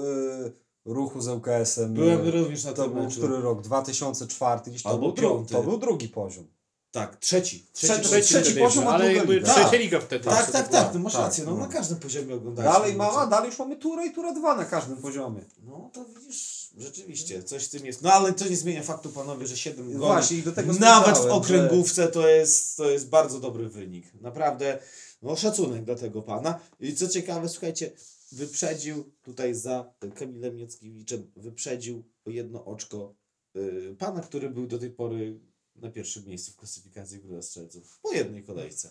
y, 0.47 0.53
ruchu 0.85 1.21
z 1.21 1.29
ŁKS-em. 1.29 1.95
Byłem 1.95 2.29
również 2.29 2.65
na 2.65 2.73
To 2.73 2.83
tym 2.85 2.93
był 2.93 3.03
meczu. 3.03 3.19
który 3.19 3.41
rok? 3.41 3.63
2004, 3.63 4.61
gdzieś 4.71 4.83
to, 4.83 4.89
Albo 4.89 5.13
był, 5.13 5.13
piąty. 5.13 5.55
to 5.55 5.63
był 5.63 5.79
drugi 5.79 6.09
poziom. 6.09 6.47
Tak, 6.93 7.17
trzeci. 7.17 7.67
Trzeci- 7.73 7.89
poziom. 7.89 8.05
Trzeci, 8.05 8.29
trzeci 8.29 8.61
poziom, 8.61 8.89
a 8.89 8.91
ale 8.91 9.15
druga 9.15 9.33
liga. 9.33 9.47
trzecia 9.47 9.71
Tak. 9.71 9.81
liga 9.81 10.01
wtedy. 10.01 10.25
Tak, 10.25 10.51
tak, 10.51 10.69
tak, 10.69 10.93
ty 10.93 10.99
masz 10.99 11.13
Tak, 11.13 11.23
rację. 11.23 11.45
No, 11.45 11.51
no. 11.51 11.57
na 11.57 11.69
każdym 11.69 11.99
poziomie 11.99 12.35
oglądaliśmy. 12.35 12.79
Dalej, 12.79 12.97
mama, 12.97 13.27
dalej 13.27 13.51
już 13.51 13.59
mamy 13.59 13.77
turę 13.77 14.07
i 14.07 14.11
tura 14.13 14.33
dwa 14.33 14.57
na 14.57 14.65
każdym 14.65 14.97
poziomie. 14.97 15.41
No 15.65 15.91
to 15.93 16.05
widzisz, 16.05 16.71
rzeczywiście, 16.79 17.43
coś 17.43 17.65
w 17.65 17.71
tym 17.71 17.87
jest. 17.87 18.03
No 18.03 18.13
ale 18.13 18.33
to 18.33 18.49
nie 18.49 18.57
zmienia 18.57 18.83
faktu, 18.83 19.09
panowie, 19.09 19.47
że 19.47 19.57
7 19.57 19.87
goli. 19.87 19.99
Właśnie 19.99 20.37
i 20.37 20.43
do 20.43 20.53
tego 20.53 20.73
Nawet 20.73 21.19
w 21.19 21.27
okręgówce 21.27 22.09
to 22.09 22.29
jest, 22.29 22.77
to 22.77 22.91
jest 22.91 23.09
bardzo 23.09 23.41
dobry 23.41 23.69
wynik. 23.69 24.07
Naprawdę, 24.21 24.79
no 25.23 25.37
szacunek 25.37 25.85
dla 25.85 25.95
tego 25.95 26.23
pana. 26.23 26.61
I 26.81 26.95
co 26.95 27.09
ciekawe, 27.09 27.49
słuchajcie, 27.49 27.91
wyprzedził 28.33 29.13
tutaj 29.23 29.55
za 29.55 29.93
Kamilem 30.15 30.59
Jackiewiczem, 30.59 31.31
wyprzedził 31.37 32.05
o 32.27 32.31
jedno 32.31 32.65
oczko 32.65 33.15
y, 33.57 33.97
pana, 33.99 34.21
który 34.21 34.51
był 34.51 34.67
do 34.67 34.79
tej 34.79 34.91
pory 34.91 35.41
na 35.77 35.91
pierwszym 35.91 36.27
miejscu 36.27 36.53
w 36.53 36.57
klasyfikacji 36.57 37.19
Góra 37.19 37.43
Strzelców. 37.43 37.99
Po 38.03 38.13
jednej 38.13 38.45
kolejce. 38.45 38.91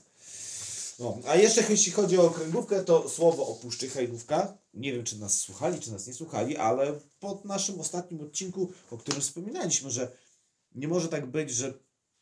No, 0.99 1.19
a 1.27 1.35
jeszcze 1.35 1.63
jeśli 1.69 1.91
chodzi 1.91 2.17
o 2.17 2.25
okręgówkę, 2.25 2.83
to 2.83 3.09
słowo 3.09 3.47
o 3.47 3.59
Hajnówka. 3.93 4.57
Nie 4.73 4.93
wiem, 4.93 5.03
czy 5.03 5.19
nas 5.19 5.39
słuchali, 5.39 5.79
czy 5.79 5.91
nas 5.91 6.07
nie 6.07 6.13
słuchali, 6.13 6.57
ale 6.57 6.99
po 7.19 7.41
naszym 7.45 7.79
ostatnim 7.79 8.21
odcinku, 8.21 8.71
o 8.91 8.97
którym 8.97 9.21
wspominaliśmy, 9.21 9.91
że 9.91 10.11
nie 10.75 10.87
może 10.87 11.09
tak 11.09 11.25
być, 11.25 11.51
że 11.51 11.73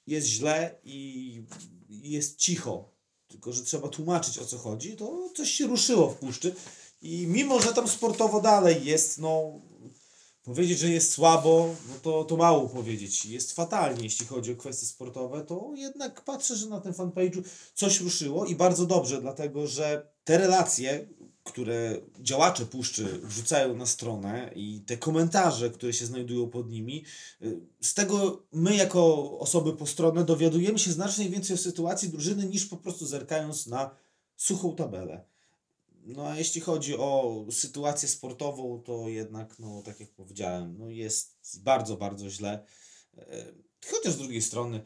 jest 0.08 0.28
źle 0.28 0.76
i 0.84 1.44
jest 1.90 2.38
cicho, 2.38 2.92
tylko 3.28 3.54
że 3.54 3.64
trzeba 3.64 3.88
tłumaczyć 3.88 4.40
o 4.40 4.46
co 4.46 4.58
chodzi, 4.58 4.96
to 4.96 5.30
coś 5.36 5.52
się 5.52 5.68
ruszyło 5.68 6.10
w 6.10 6.16
Puszczy. 6.16 6.56
I 7.02 7.28
mimo, 7.28 7.62
że 7.62 7.74
tam 7.74 7.88
sportowo 7.88 8.42
dalej 8.42 8.86
jest, 8.86 9.18
no 9.18 9.62
powiedzieć, 10.56 10.80
że 10.80 10.90
jest 10.90 11.12
słabo, 11.12 11.76
no 11.90 11.96
to, 12.02 12.24
to 12.24 12.38
mało 12.38 12.70
powiedzieć. 12.70 13.26
Jest 13.26 13.56
fatalnie, 13.56 14.04
jeśli 14.04 14.26
chodzi 14.26 14.52
o 14.52 14.56
kwestie 14.56 14.86
sportowe, 14.86 15.46
to 15.46 15.72
jednak 15.76 16.24
patrzę, 16.24 16.56
że 16.56 16.68
na 16.68 16.82
tym 16.82 16.94
fanpage'u 16.94 17.44
coś 17.74 18.02
ruszyło 18.02 18.46
i 18.46 18.56
bardzo 18.56 18.86
dobrze, 18.86 19.22
dlatego 19.22 19.68
że 19.68 20.12
te 20.24 20.38
relacje, 20.38 21.08
które 21.44 22.02
działacze 22.20 22.66
Puszczy 22.66 23.04
wrzucają 23.04 23.76
na 23.76 23.86
stronę 23.86 24.52
i 24.56 24.82
te 24.82 24.98
komentarze, 24.98 25.70
które 25.70 25.94
się 25.94 26.06
znajdują 26.06 26.50
pod 26.50 26.70
nimi, 26.70 27.04
y, 27.42 27.60
z 27.82 27.94
tego 27.94 28.44
my 28.52 28.76
jako 28.76 29.40
osoby 29.40 29.74
postronne 29.74 30.26
dowiadujemy 30.26 30.80
się 30.80 30.92
znacznie 30.92 31.30
więcej 31.30 31.54
o 31.54 31.58
sytuacji 31.58 32.10
drużyny 32.10 32.46
niż 32.46 32.66
po 32.66 32.78
prostu 32.78 33.06
zerkając 33.06 33.68
na 33.68 33.96
suchą 34.38 34.76
tabelę. 34.76 35.29
No 36.14 36.28
a 36.28 36.38
jeśli 36.38 36.62
chodzi 36.62 36.98
o 36.98 37.46
sytuację 37.52 38.10
sportową, 38.10 38.82
to 38.86 39.10
jednak, 39.10 39.60
no 39.60 39.82
tak 39.86 40.00
jak 40.00 40.10
powiedziałem, 40.10 40.78
no 40.78 40.90
jest 40.90 41.62
bardzo, 41.64 41.98
bardzo 41.98 42.30
źle. 42.30 42.66
E, 43.18 43.46
Chociaż 43.92 44.14
z 44.14 44.18
drugiej 44.18 44.42
strony 44.42 44.84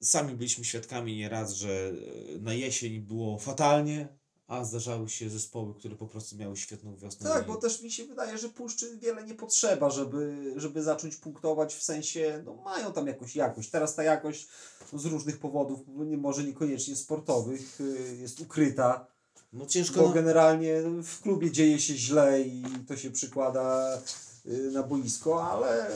sami 0.00 0.34
byliśmy 0.34 0.64
świadkami 0.64 1.16
nieraz, 1.16 1.52
że 1.52 1.92
e, 2.34 2.38
na 2.38 2.54
jesień 2.54 3.00
było 3.00 3.38
fatalnie, 3.38 4.08
a 4.46 4.64
zdarzały 4.64 5.08
się 5.08 5.30
zespoły, 5.30 5.74
które 5.74 5.96
po 5.96 6.06
prostu 6.06 6.36
miały 6.36 6.56
świetną 6.56 6.96
wiosnę. 6.96 7.30
Tak, 7.30 7.46
bo 7.46 7.56
też 7.56 7.82
mi 7.82 7.92
się 7.92 8.04
wydaje, 8.04 8.38
że 8.38 8.48
Puszczy 8.48 8.98
wiele 8.98 9.24
nie 9.24 9.34
potrzeba, 9.34 9.90
żeby, 9.90 10.52
żeby 10.56 10.82
zacząć 10.82 11.16
punktować 11.16 11.74
w 11.74 11.82
sensie, 11.82 12.42
no 12.44 12.54
mają 12.54 12.92
tam 12.92 13.06
jakąś 13.06 13.36
jakość. 13.36 13.70
Teraz 13.70 13.94
ta 13.94 14.02
jakość 14.02 14.48
z 14.92 15.04
różnych 15.04 15.38
powodów, 15.38 15.80
nie, 15.88 16.16
może 16.16 16.44
niekoniecznie 16.44 16.96
sportowych, 16.96 17.80
y, 17.80 18.16
jest 18.20 18.40
ukryta, 18.40 19.06
no 19.52 19.66
ciężko. 19.66 20.02
bo 20.02 20.08
generalnie 20.08 20.82
w 21.02 21.20
klubie 21.20 21.50
dzieje 21.50 21.80
się 21.80 21.96
źle 21.96 22.42
i 22.42 22.62
to 22.88 22.96
się 22.96 23.10
przykłada 23.10 23.98
y, 24.46 24.70
na 24.70 24.82
boisko, 24.82 25.50
ale 25.50 25.90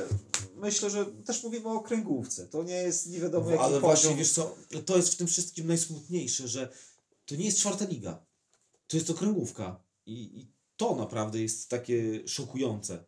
myślę, 0.56 0.90
że 0.90 1.06
też 1.06 1.42
mówimy 1.44 1.68
o 1.68 1.80
kręgówce. 1.80 2.46
To 2.46 2.62
nie 2.62 2.74
jest 2.74 3.06
nie 3.06 3.20
wiadomo 3.20 3.50
jaki 3.50 3.62
Ale 3.62 3.80
poziom. 3.80 3.82
właśnie, 3.82 4.14
wiesz 4.14 4.32
co, 4.32 4.56
to 4.86 4.96
jest 4.96 5.14
w 5.14 5.16
tym 5.16 5.26
wszystkim 5.26 5.66
najsmutniejsze, 5.66 6.48
że 6.48 6.68
to 7.26 7.36
nie 7.36 7.44
jest 7.44 7.58
czwarta 7.58 7.84
liga. 7.84 8.26
To 8.86 8.96
jest 8.96 9.10
okręgówka. 9.10 9.80
I, 10.06 10.40
i 10.40 10.46
to 10.76 10.96
naprawdę 10.96 11.40
jest 11.40 11.68
takie 11.68 12.28
szokujące. 12.28 13.04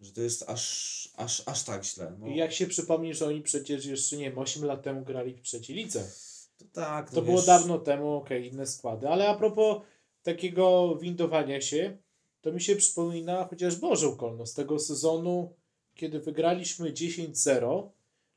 Że 0.00 0.12
to 0.12 0.20
jest 0.20 0.44
aż, 0.46 1.12
aż, 1.16 1.42
aż 1.46 1.62
tak 1.62 1.84
źle. 1.84 2.16
No. 2.18 2.26
I 2.26 2.36
jak 2.36 2.52
się 2.52 2.66
przypomni, 2.66 3.14
że 3.14 3.26
oni 3.26 3.42
przecież 3.42 3.84
jeszcze, 3.84 4.16
nie 4.16 4.30
wiem, 4.30 4.38
8 4.38 4.64
lat 4.64 4.82
temu 4.82 5.04
grali 5.04 5.34
w 5.34 5.42
trzeciej 5.42 5.76
lidze. 5.76 6.10
To 6.58 6.64
tak, 6.72 7.10
To 7.10 7.16
no 7.16 7.22
było 7.22 7.36
wiesz, 7.36 7.46
dawno 7.46 7.78
temu, 7.78 8.12
okej, 8.16 8.52
inne 8.52 8.66
składy. 8.66 9.08
Ale 9.08 9.28
a 9.28 9.34
propos 9.34 9.82
takiego 10.22 10.96
windowania 10.96 11.60
się, 11.60 11.98
to 12.40 12.52
mi 12.52 12.60
się 12.60 12.76
przypomina 12.76 13.46
chociaż 13.50 13.76
Boże 13.76 14.08
Kolno 14.18 14.46
z 14.46 14.54
tego 14.54 14.78
sezonu, 14.78 15.54
kiedy 15.94 16.20
wygraliśmy 16.20 16.92
10-0. 16.92 17.88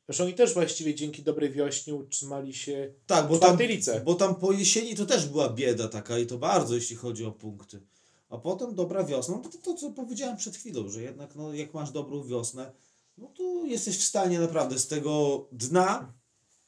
Zresztą 0.08 0.24
oni 0.24 0.34
też 0.34 0.54
właściwie 0.54 0.96
dzięki 0.96 1.24
dobrej 1.24 1.52
wiośnie 1.52 1.96
utrzymali 1.96 2.54
się 2.54 2.94
Tak, 3.08 3.28
bo 3.28 3.36
w 3.36 3.40
tam, 3.40 3.58
lice. 3.60 4.02
bo 4.02 4.16
tam 4.16 4.36
po 4.36 4.52
jesieni 4.52 4.96
to 4.96 5.06
też 5.06 5.26
była 5.26 5.50
bieda 5.50 5.88
taka 5.88 6.20
i 6.20 6.26
to 6.26 6.38
bardzo, 6.38 6.76
jeśli 6.76 6.96
chodzi 6.96 7.26
o 7.26 7.32
punkty. 7.32 7.82
A 8.30 8.38
potem 8.38 8.76
dobra 8.76 9.04
wiosna, 9.04 9.36
no 9.36 9.42
to, 9.42 9.50
to, 9.50 9.58
to 9.58 9.74
co 9.74 9.92
powiedziałem 9.92 10.38
przed 10.38 10.56
chwilą, 10.56 10.90
że 10.90 11.02
jednak 11.02 11.36
no, 11.36 11.54
jak 11.54 11.74
masz 11.74 11.92
dobrą 11.92 12.24
wiosnę, 12.24 12.72
no 13.18 13.28
to 13.28 13.66
jesteś 13.66 13.98
w 13.98 14.04
stanie 14.04 14.40
naprawdę 14.40 14.80
z 14.80 14.88
tego 14.88 15.46
dna 15.52 16.14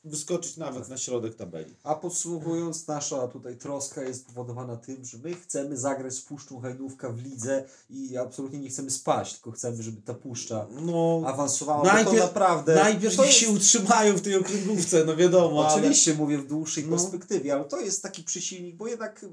wyskoczyć 0.03 0.57
nawet 0.57 0.89
na 0.89 0.97
środek 0.97 1.35
tabeli. 1.35 1.75
A 1.83 1.95
podsumowując, 1.95 2.87
nasza 2.87 3.27
tutaj 3.27 3.57
troska 3.57 4.03
jest 4.03 4.21
spowodowana 4.21 4.77
tym, 4.77 5.05
że 5.05 5.17
my 5.17 5.35
chcemy 5.35 5.77
zagrać 5.77 6.13
z 6.13 6.21
Puszczą 6.21 6.59
Hajdówka 6.59 7.09
w 7.09 7.17
lidze 7.17 7.63
i 7.89 8.17
absolutnie 8.17 8.59
nie 8.59 8.69
chcemy 8.69 8.91
spaść, 8.91 9.33
tylko 9.33 9.51
chcemy, 9.51 9.83
żeby 9.83 10.01
ta 10.01 10.13
Puszcza 10.13 10.67
No, 10.81 11.21
awansowała, 11.25 11.83
bo 11.83 11.87
to 11.87 11.93
najpierw, 11.93 12.19
naprawdę... 12.19 12.75
najpierw 12.75 13.15
to 13.15 13.23
niech 13.25 13.33
się 13.33 13.45
jest, 13.45 13.57
utrzymają 13.57 14.13
w 14.15 14.21
tej 14.21 14.35
okręgówce, 14.35 15.05
no 15.05 15.15
wiadomo, 15.15 15.65
ale... 15.65 15.73
Oczywiście 15.73 16.13
mówię 16.13 16.37
w 16.37 16.47
dłuższej 16.47 16.83
No. 16.83 16.97
perspektywie, 16.97 17.53
ale 17.53 17.65
to 17.65 17.79
jest 17.79 18.03
taki 18.03 18.23
przeciwnik, 18.23 18.75
bo 18.75 18.87
jednak 18.87 19.25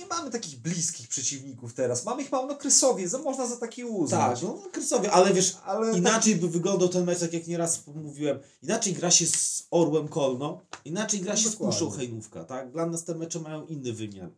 nie 0.00 0.06
mamy 0.06 0.30
takich 0.30 0.58
bliskich 0.58 1.08
przeciwników 1.08 1.74
teraz. 1.74 2.04
Mamy 2.04 2.22
ich 2.22 2.32
mało 2.32 2.46
na 2.46 2.54
Krysowie, 2.54 3.08
za, 3.08 3.18
można 3.18 3.46
za 3.46 3.56
taki 3.56 3.84
uznać. 3.84 4.40
Tak, 4.40 4.48
no 4.48 4.62
Krysowie, 4.72 5.12
ale 5.12 5.34
wiesz, 5.34 5.56
ale 5.64 5.98
inaczej 5.98 6.36
by 6.36 6.48
wyglądał 6.48 6.88
ten 6.88 7.04
mecz, 7.04 7.18
tak 7.20 7.32
jak 7.32 7.46
nieraz 7.46 7.86
mówiłem, 7.86 8.38
inaczej 8.62 8.92
gra 8.92 9.10
się 9.10 9.26
z 9.26 9.66
Orłem 9.70 10.08
Kolno, 10.08 10.60
inaczej 10.84 11.20
gra 11.20 11.32
No 11.32 11.38
się 11.38 11.48
z 11.48 11.52
dokładnie. 11.52 11.78
Puszczą 11.78 11.98
Hejnówka, 11.98 12.44
tak? 12.44 12.72
Dla 12.72 12.86
nas 12.86 13.04
te 13.04 13.14
mecze 13.14 13.40
mają 13.40 13.66
inny 13.66 13.92
wymiar. 13.92 14.30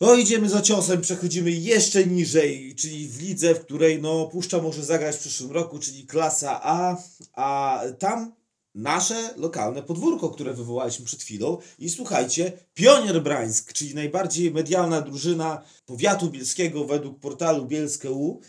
No 0.00 0.14
idziemy 0.14 0.48
za 0.48 0.62
ciosem, 0.62 1.00
przechodzimy 1.00 1.50
jeszcze 1.50 2.06
niżej, 2.06 2.74
czyli 2.74 3.08
w 3.08 3.20
lidze, 3.22 3.54
w 3.54 3.60
której 3.60 4.02
no 4.02 4.26
Puszcza 4.26 4.62
może 4.62 4.84
zagrać 4.84 5.16
w 5.16 5.18
przyszłym 5.18 5.52
roku, 5.52 5.78
czyli 5.78 6.06
klasa 6.06 6.60
A, 6.62 6.96
a 7.32 7.80
tam 7.98 8.32
nasze 8.76 9.34
lokalne 9.36 9.82
podwórko, 9.82 10.30
które 10.30 10.54
wywołaliśmy 10.54 11.04
przed 11.04 11.22
chwilą 11.22 11.58
i 11.78 11.90
słuchajcie, 11.90 12.52
Pionier 12.74 13.22
Brańsk, 13.22 13.72
czyli 13.72 13.94
najbardziej 13.94 14.50
medialna 14.50 15.00
drużyna 15.00 15.62
powiatu 15.86 16.30
bielskiego 16.30 16.84
według 16.84 17.18
portalu 17.18 17.66
Bielskie.u, 17.66 18.40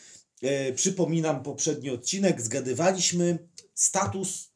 E, 0.41 0.73
przypominam 0.73 1.43
poprzedni 1.43 1.89
odcinek, 1.89 2.41
zgadywaliśmy 2.41 3.47
status 3.73 4.51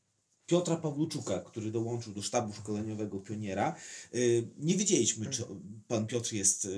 Piotra 0.45 0.75
Pawluczuka, 0.75 1.39
który 1.39 1.71
dołączył 1.71 2.13
do 2.13 2.21
sztabu 2.21 2.53
szkoleniowego 2.53 3.19
pioniera. 3.19 3.75
E, 4.13 4.17
nie 4.57 4.75
wiedzieliśmy, 4.75 5.29
czy 5.29 5.43
pan 5.87 6.07
Piotr 6.07 6.33
jest 6.33 6.65
e, 6.65 6.69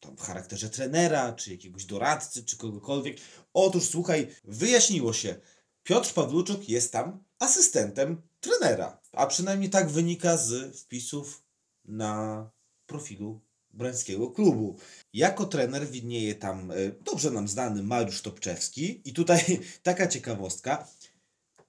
tam 0.00 0.16
w 0.16 0.20
charakterze 0.20 0.70
trenera, 0.70 1.32
czy 1.32 1.50
jakiegoś 1.50 1.84
doradcy, 1.84 2.44
czy 2.44 2.56
kogokolwiek. 2.56 3.16
Otóż 3.52 3.84
słuchaj, 3.84 4.28
wyjaśniło 4.44 5.12
się, 5.12 5.34
Piotr 5.82 6.14
Pawluczuk 6.14 6.68
jest 6.68 6.92
tam 6.92 7.24
asystentem 7.38 8.22
trenera, 8.42 9.00
a 9.12 9.26
przynajmniej 9.26 9.70
tak 9.70 9.90
wynika 9.90 10.36
z 10.36 10.76
wpisów 10.80 11.42
na 11.84 12.50
profilu 12.86 13.40
Brańskiego 13.70 14.30
klubu. 14.30 14.76
Jako 15.12 15.46
trener 15.46 15.88
widnieje 15.88 16.34
tam 16.34 16.70
e, 16.70 16.74
dobrze 17.04 17.30
nam 17.30 17.48
znany 17.48 17.82
Mariusz 17.82 18.22
Topczewski 18.22 19.02
i 19.04 19.12
tutaj 19.12 19.60
taka 19.82 20.06
ciekawostka. 20.06 20.88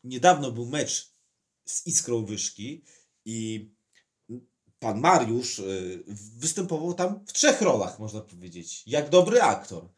Niedawno 0.04 0.52
był 0.52 0.66
mecz 0.66 1.14
z 1.66 1.88
Iskrą 1.88 2.26
Wyszki 2.26 2.84
i 3.26 3.70
pan 4.80 5.00
Mariusz 5.00 5.60
e, 5.60 5.64
występował 6.38 6.94
tam 6.94 7.26
w 7.26 7.34
trzech 7.34 7.62
rolach, 7.62 8.00
można 8.00 8.22
powiedzieć. 8.22 8.84
Jak 8.88 9.10
dobry 9.10 9.42
aktor. 9.42 9.90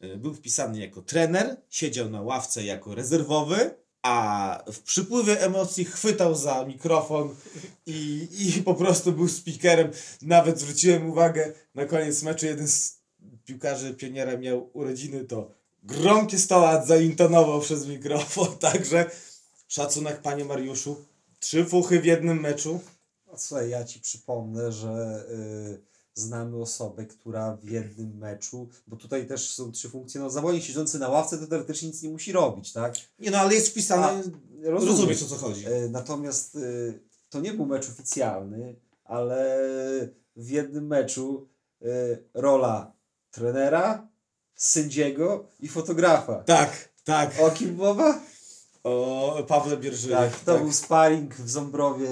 E, 0.00 0.16
Był 0.16 0.34
wpisany 0.34 0.80
jako 0.80 1.02
trener, 1.02 1.62
siedział 1.68 2.10
na 2.10 2.22
ławce 2.22 2.64
jako 2.64 2.94
rezerwowy, 2.94 3.83
a 4.04 4.58
w 4.72 4.80
przypływie 4.80 5.40
emocji 5.40 5.84
chwytał 5.84 6.34
za 6.34 6.64
mikrofon 6.64 7.34
i, 7.86 8.28
i 8.38 8.62
po 8.62 8.74
prostu 8.74 9.12
był 9.12 9.28
speakerem. 9.28 9.90
Nawet 10.22 10.60
zwróciłem 10.60 11.10
uwagę, 11.10 11.52
na 11.74 11.84
koniec 11.84 12.22
meczu 12.22 12.46
jeden 12.46 12.68
z 12.68 12.98
piłkarzy 13.44 13.94
pioniera 13.94 14.36
miał 14.36 14.70
urodziny, 14.72 15.24
to 15.24 15.50
gromkie 15.82 16.38
stołat 16.38 16.86
zaintonował 16.86 17.60
przez 17.60 17.86
mikrofon, 17.86 18.58
także 18.70 19.10
szacunek 19.68 20.20
panie 20.20 20.44
Mariuszu. 20.44 21.04
Trzy 21.38 21.64
fuchy 21.64 22.00
w 22.00 22.04
jednym 22.04 22.40
meczu. 22.40 22.80
No, 23.26 23.38
Słuchaj, 23.38 23.70
ja 23.70 23.84
ci 23.84 24.00
przypomnę, 24.00 24.72
że 24.72 25.24
y, 25.30 25.93
znamy 26.14 26.56
osobę, 26.56 27.06
która 27.06 27.56
w 27.62 27.68
jednym 27.68 28.18
meczu, 28.18 28.68
bo 28.86 28.96
tutaj 28.96 29.26
też 29.26 29.50
są 29.50 29.72
trzy 29.72 29.88
funkcje, 29.88 30.20
no 30.20 30.30
zawodnik 30.30 30.64
siedzący 30.64 30.98
na 30.98 31.08
ławce 31.08 31.38
to 31.38 31.46
teoretycznie 31.46 31.88
nic 31.88 32.02
nie 32.02 32.10
musi 32.10 32.32
robić, 32.32 32.72
tak? 32.72 32.94
Nie 33.18 33.30
no, 33.30 33.38
ale 33.38 33.54
jest 33.54 33.68
wpisane, 33.68 34.22
A, 34.66 34.70
rozumiesz 34.70 35.22
o 35.22 35.26
co 35.26 35.36
chodzi. 35.36 35.68
Y, 35.68 35.88
Natomiast 35.90 36.54
y, 36.54 37.00
to 37.30 37.40
nie 37.40 37.52
był 37.52 37.66
mecz 37.66 37.88
oficjalny, 37.88 38.76
ale 39.04 39.58
w 40.36 40.50
jednym 40.50 40.86
meczu 40.86 41.48
y, 41.82 42.24
rola 42.34 42.92
trenera, 43.30 44.08
sędziego 44.56 45.46
i 45.60 45.68
fotografa. 45.68 46.34
Tak, 46.34 46.88
tak. 47.04 47.34
O 47.40 47.50
kim 47.50 47.74
mowa? 47.74 48.20
O 48.84 49.42
Pawle 49.48 49.76
Bierżynie. 49.76 50.14
Tak, 50.14 50.40
to 50.40 50.58
był 50.58 50.72
sparring 50.72 51.34
w 51.34 51.50
Ząbrowie 51.50 52.08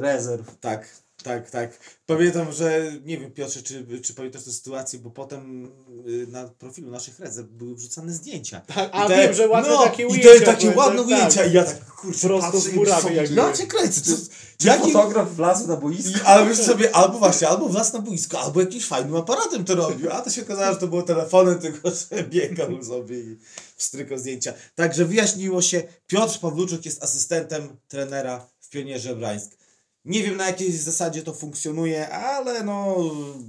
rezerw. 0.00 0.58
Tak, 0.60 0.88
tak, 1.22 1.50
tak. 1.50 1.78
Pamiętam, 2.06 2.52
że 2.52 2.92
nie 3.04 3.18
wiem 3.18 3.32
Piotrze, 3.32 3.62
czy, 3.62 4.00
czy 4.02 4.14
pamiętasz 4.14 4.44
tę 4.44 4.52
sytuację, 4.52 4.98
bo 4.98 5.10
potem 5.10 5.64
y, 6.06 6.26
na 6.26 6.48
profilu 6.48 6.90
naszych 6.90 7.18
rezerw 7.20 7.48
były 7.48 7.74
wrzucane 7.74 8.12
zdjęcia. 8.12 8.60
Tak, 8.60 8.90
a 8.92 9.04
I 9.04 9.08
te- 9.08 9.16
wiem, 9.16 9.34
że 9.34 9.48
ładne 9.48 9.70
no, 9.70 9.84
takie 9.84 10.02
I 10.02 10.06
ujęcia. 10.06 10.28
te 10.28 10.40
takie 10.40 10.70
były, 10.70 10.76
ładne 10.76 10.98
tak, 10.98 11.06
ujęcia 11.06 11.40
tak. 11.42 11.50
i 11.50 11.54
ja 11.54 11.64
tak 11.64 11.84
kurczę 11.84 12.28
Prosto 12.28 12.52
patrzę 12.52 12.70
z 12.70 12.72
i 12.72 12.76
murawy 12.76 13.02
sobie, 13.02 13.14
jakby. 13.14 13.34
Ja 13.34 13.52
cię 13.52 13.66
kręcę. 13.66 14.00
To, 14.00 14.16
Czy 14.58 14.66
jaki, 14.66 14.92
fotograf 14.92 15.34
wlazł 15.34 15.68
na 15.68 15.76
boisko? 15.76 16.18
i, 16.18 16.22
ale 16.24 16.48
wiesz 16.48 16.58
sobie, 16.58 16.96
albo 16.96 17.18
właśnie, 17.18 17.48
albo 17.48 17.68
wlazł 17.68 17.92
na 17.92 17.98
boisko, 17.98 18.40
albo 18.40 18.60
jakimś 18.60 18.86
fajnym 18.86 19.16
aparatem 19.16 19.64
to 19.64 19.74
robił, 19.74 20.10
a 20.12 20.20
to 20.22 20.30
się 20.30 20.42
okazało, 20.42 20.74
że 20.74 20.80
to 20.80 20.86
było 20.88 21.02
telefonem, 21.02 21.58
tylko 21.58 21.90
że 22.10 22.24
biegał 22.24 22.84
sobie 22.84 23.18
i 23.20 23.38
wstrykał 23.76 24.18
zdjęcia. 24.18 24.52
Także 24.74 25.04
wyjaśniło 25.04 25.62
się, 25.62 25.82
Piotr 26.06 26.38
Pawluczuk 26.40 26.84
jest 26.84 27.02
asystentem 27.02 27.76
trenera 27.88 28.46
w 28.60 28.68
Pionierze 28.68 29.16
Brańsk. 29.16 29.59
Nie 30.04 30.22
wiem 30.22 30.36
na 30.36 30.46
jakiej 30.46 30.72
zasadzie 30.72 31.22
to 31.22 31.34
funkcjonuje, 31.34 32.08
ale 32.08 32.64
no 32.64 32.96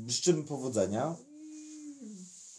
życzymy 0.08 0.44
powodzenia. 0.44 1.16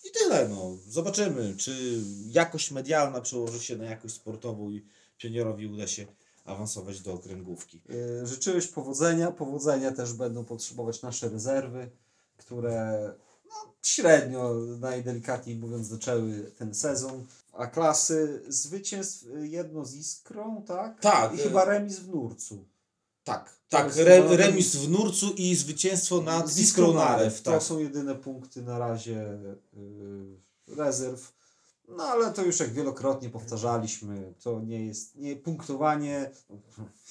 I 0.05 0.11
tyle, 0.19 0.49
no. 0.49 0.77
Zobaczymy, 0.89 1.55
czy 1.57 2.01
jakość 2.27 2.71
medialna 2.71 3.21
przełoży 3.21 3.61
się 3.61 3.77
na 3.77 3.85
jakość 3.85 4.15
sportową 4.15 4.71
i 4.71 4.87
pionierowi 5.19 5.67
uda 5.67 5.87
się 5.87 6.07
awansować 6.45 7.01
do 7.01 7.13
okręgówki. 7.13 7.81
Y, 8.23 8.27
Życzyłeś 8.27 8.67
powodzenia. 8.67 9.31
Powodzenia 9.31 9.93
też 9.93 10.13
będą 10.13 10.45
potrzebować 10.45 11.03
nasze 11.03 11.29
rezerwy, 11.29 11.91
które 12.37 13.11
no, 13.49 13.73
średnio, 13.83 14.55
najdelikatniej 14.81 15.57
mówiąc, 15.57 15.87
zaczęły 15.87 16.53
ten 16.59 16.75
sezon. 16.75 17.27
A 17.53 17.67
klasy 17.67 18.43
zwycięstw 18.49 19.27
y, 19.27 19.49
jedno 19.49 19.85
z 19.85 19.95
Iskrą, 19.95 20.63
tak? 20.67 21.01
Tak, 21.01 21.35
I 21.35 21.41
y- 21.41 21.43
chyba 21.43 21.65
remis 21.65 21.99
w 21.99 22.09
Nurcu. 22.09 22.65
Tak, 23.25 23.51
To 23.69 23.77
tak. 23.77 23.97
Re, 23.97 24.37
remis 24.37 24.77
w 24.77 24.91
Nurcu 24.91 25.33
i 25.37 25.57
zwycięstwo 25.57 26.21
nad 26.21 26.59
Iskrą 26.59 26.93
Narew. 26.93 27.43
To 27.43 27.51
Tak. 27.51 27.63
są 27.63 27.79
jedyne 27.79 28.15
punkty 28.15 28.63
na 28.63 28.79
razie 28.79 29.39
y, 29.77 30.75
rezerw. 30.77 31.33
No 31.89 32.05
ale 32.05 32.33
to 32.33 32.43
już 32.43 32.61
jak 32.61 32.73
wielokrotnie 32.73 33.31
powtarzaliśmy, 33.31 34.35
to 34.43 34.61
nie 34.61 34.87
jest, 34.87 35.17
nie, 35.17 35.37
punktowanie 35.37 36.31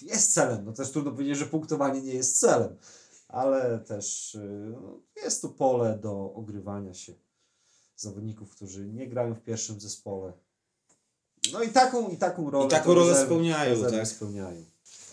jest 0.01 0.33
celem. 0.33 0.65
No 0.65 0.73
też 0.73 0.91
trudno 0.91 1.11
powiedzieć, 1.11 1.37
że 1.37 1.45
punktowanie 1.45 2.01
nie 2.01 2.13
jest 2.13 2.39
celem, 2.39 2.75
ale 3.27 3.79
też 3.79 4.35
y, 4.35 4.73
no, 4.81 4.99
jest 5.23 5.41
to 5.41 5.49
pole 5.49 5.97
do 5.97 6.33
ogrywania 6.33 6.93
się 6.93 7.13
zawodników, 7.95 8.51
którzy 8.55 8.87
nie 8.87 9.07
grają 9.07 9.33
w 9.35 9.41
pierwszym 9.41 9.79
zespole. 9.79 10.33
No 11.53 11.63
i 11.63 11.69
taką, 11.69 12.09
i 12.09 12.17
taką 12.17 12.51
rolę. 12.51 12.65
I 12.65 12.69
taką 12.69 12.93
rolę 12.93 13.25
spełniają, 13.25 13.91
tak. 13.91 14.07
spełniają. 14.07 14.70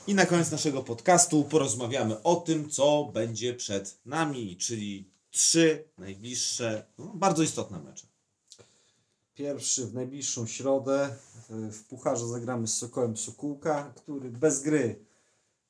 I 0.09 0.15
na 0.15 0.27
koniec 0.27 0.51
naszego 0.51 0.83
podcastu 0.83 1.45
porozmawiamy 1.45 2.23
o 2.23 2.37
tym, 2.37 2.71
co 2.71 3.11
będzie 3.15 3.55
przed 3.55 3.99
nami, 4.07 4.57
czyli 4.57 5.11
trzy 5.31 5.85
najbliższe, 5.99 6.87
no, 6.99 7.13
bardzo 7.15 7.43
istotne 7.43 7.81
mecze. 7.81 8.07
Pierwszy 9.35 9.87
w 9.87 9.95
najbliższą 9.95 10.47
środę 10.47 11.17
y, 11.51 11.73
w 11.73 11.85
Pucharze 11.85 12.27
zagramy 12.27 12.69
z 12.69 12.75
Sokołem 12.75 13.17
Sokółka, 13.17 13.93
który 13.97 14.31
bez 14.31 14.63
gry 14.63 15.05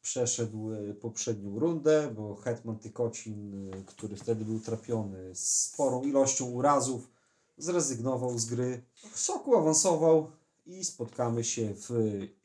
przeszedł 0.03 0.73
y, 0.73 0.95
poprzednią 0.95 1.59
rundę, 1.59 2.15
bo 2.17 2.37
Hetman 2.37 2.79
Tykocin, 2.79 3.71
y, 3.75 3.85
który 3.87 4.17
wtedy 4.17 4.45
był 4.45 4.61
trapiony 4.61 5.31
sporą 5.35 6.03
ilością 6.03 6.45
urazów, 6.45 7.11
zrezygnował 7.57 8.39
z 8.39 8.47
gry. 8.47 8.83
Sokół 9.15 9.57
awansował 9.57 10.31
i 10.69 10.85
spotkamy 10.85 11.45
się 11.45 11.75
w 11.75 11.91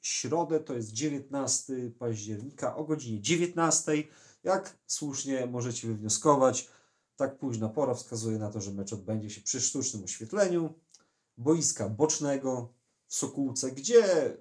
środę, 0.01 0.59
to 0.59 0.73
jest 0.73 0.91
19 0.91 1.73
października 1.99 2.75
o 2.75 2.83
godzinie 2.83 3.21
19. 3.21 4.03
Jak 4.43 4.77
słusznie 4.87 5.45
możecie 5.45 5.87
wywnioskować, 5.87 6.69
tak 7.15 7.37
późna 7.37 7.69
pora 7.69 7.93
wskazuje 7.93 8.37
na 8.39 8.49
to, 8.49 8.61
że 8.61 8.71
mecz 8.71 8.93
odbędzie 8.93 9.29
się 9.29 9.41
przy 9.41 9.61
sztucznym 9.61 10.03
oświetleniu 10.03 10.73
boiska 11.37 11.89
bocznego 11.89 12.73
w 13.07 13.15
Sokółce, 13.15 13.71
gdzie 13.71 14.25
y, 14.27 14.37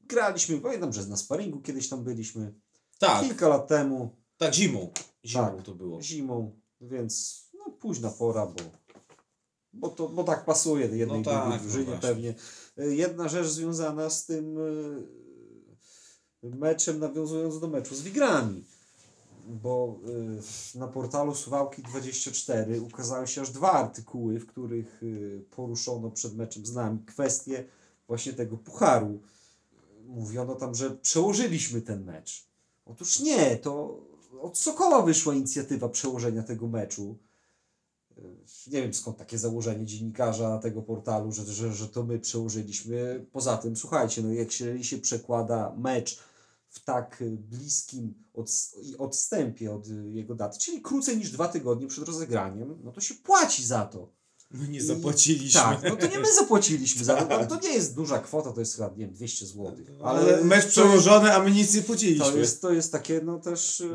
graliśmy, 0.00 0.58
pamiętam, 0.60 0.92
że 0.92 1.06
na 1.06 1.16
sparingu 1.16 1.60
kiedyś 1.60 1.88
tam 1.88 2.04
byliśmy, 2.04 2.54
Tak, 2.98 3.24
kilka 3.24 3.48
lat 3.48 3.68
temu, 3.68 4.16
tak, 4.36 4.54
zimą. 4.54 4.90
Zimą 5.24 5.44
Tak. 5.56 5.62
to 5.62 5.74
było. 5.74 6.02
zimą, 6.02 6.60
więc 6.80 7.42
no, 7.58 7.70
późna 7.72 8.10
pora, 8.10 8.46
bo, 8.46 8.62
bo, 9.72 9.88
to, 9.88 10.08
bo 10.08 10.24
tak 10.24 10.44
pasuje 10.44 10.86
jednej 10.86 11.22
No 11.22 11.24
tak, 11.24 11.42
drugiej 11.42 11.58
no 11.58 11.64
drużynie 11.64 11.84
właśnie. 11.84 12.08
pewnie. 12.08 12.34
Jedna 12.76 13.28
rzecz 13.28 13.46
związana 13.46 14.10
z 14.10 14.26
tym 14.26 14.58
y, 14.58 15.06
meczem, 16.42 16.98
nawiązując 16.98 17.60
do 17.60 17.68
meczu 17.68 17.94
z 17.94 18.02
Wigrami, 18.02 18.64
bo 19.46 20.00
y, 20.74 20.78
na 20.78 20.88
portalu 20.88 21.32
Suwałki24 21.32 22.82
ukazały 22.82 23.26
się 23.26 23.40
aż 23.40 23.50
dwa 23.50 23.72
artykuły, 23.72 24.40
w 24.40 24.46
których 24.46 25.02
y, 25.02 25.44
poruszono 25.50 26.10
przed 26.10 26.36
meczem 26.36 26.66
z 26.66 26.74
nami 26.74 26.98
kwestię 27.06 27.64
właśnie 28.06 28.32
tego 28.32 28.56
pucharu. 28.56 29.20
Mówiono 30.06 30.54
tam, 30.54 30.74
że 30.74 30.90
przełożyliśmy 30.90 31.82
ten 31.82 32.04
mecz. 32.04 32.46
Otóż 32.86 33.20
nie, 33.20 33.56
to 33.56 34.00
od 34.40 34.58
Sokoła 34.58 35.02
wyszła 35.02 35.34
inicjatywa 35.34 35.88
przełożenia 35.88 36.42
tego 36.42 36.68
meczu. 36.68 37.16
Y, 38.18 38.22
Nie 38.72 38.82
wiem 38.82 38.94
skąd 38.94 39.16
takie 39.16 39.38
założenie 39.38 39.86
dziennikarza 39.86 40.58
tego 40.58 40.82
portalu, 40.82 41.32
że, 41.32 41.44
że, 41.44 41.72
że 41.72 41.88
to 41.88 42.02
my 42.02 42.18
przełożyliśmy. 42.18 43.26
Poza 43.32 43.56
tym, 43.56 43.76
słuchajcie, 43.76 44.22
no 44.22 44.32
jak 44.32 44.52
się, 44.52 44.84
się 44.84 44.98
przekłada 44.98 45.74
mecz 45.78 46.18
w 46.68 46.84
tak 46.84 47.22
y, 47.22 47.30
bliskim 47.30 48.14
i 48.82 48.96
odstępie 48.96 49.74
od 49.74 49.88
y, 49.88 50.10
jego 50.12 50.34
daty, 50.34 50.58
czyli 50.58 50.82
krócej 50.82 51.16
niż 51.16 51.30
dwa 51.30 51.48
tygodnie 51.48 51.86
przed 51.86 52.04
rozegraniem, 52.04 52.78
no 52.84 52.92
to 52.92 53.00
się 53.00 53.14
płaci 53.14 53.64
za 53.66 53.84
to. 53.84 54.16
My 54.50 54.68
nie 54.68 54.78
I- 54.78 54.82
zapłaciliśmy. 54.82 55.60
Tak, 55.60 55.82
no 55.82 55.96
to 55.96 56.06
nie 56.06 56.18
my 56.18 56.34
zapłaciliśmy 56.34 57.04
za 57.04 57.16
to. 57.16 57.26
No, 57.40 57.46
to 57.46 57.60
nie 57.60 57.74
jest 57.74 57.94
duża 57.94 58.18
kwota, 58.18 58.52
to 58.52 58.60
jest 58.60 58.76
chyba, 58.76 58.88
nie 58.88 58.96
wiem, 58.96 59.12
200 59.14 59.46
zł. 59.46 59.72
Ale 60.02 60.44
mecz 60.44 60.66
przełożony, 60.66 61.32
a 61.34 61.42
my 61.42 61.50
nic 61.50 61.74
nie 61.74 61.82
płaciliśmy. 61.82 62.24
To 62.32 62.36
jest, 62.38 62.62
to 62.62 62.72
jest 62.72 62.92
takie 62.92 63.20
no 63.24 63.38
też 63.38 63.80
e, 63.80 63.86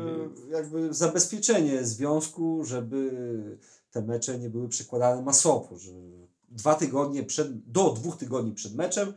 jakby 0.50 0.94
zabezpieczenie 0.94 1.84
związku, 1.84 2.64
żeby 2.64 3.58
te 3.92 4.02
mecze 4.02 4.38
nie 4.38 4.50
były 4.50 4.68
przekładane 4.68 5.22
masowo, 5.22 5.78
że 5.78 5.90
dwa 6.48 6.74
tygodnie 6.74 7.22
przed, 7.22 7.70
do 7.70 7.90
dwóch 7.92 8.16
tygodni 8.16 8.52
przed 8.52 8.74
meczem 8.74 9.14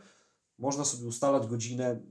można 0.58 0.86
sobie 0.86 1.08
ustalać 1.08 1.48
godzinę 1.48 2.02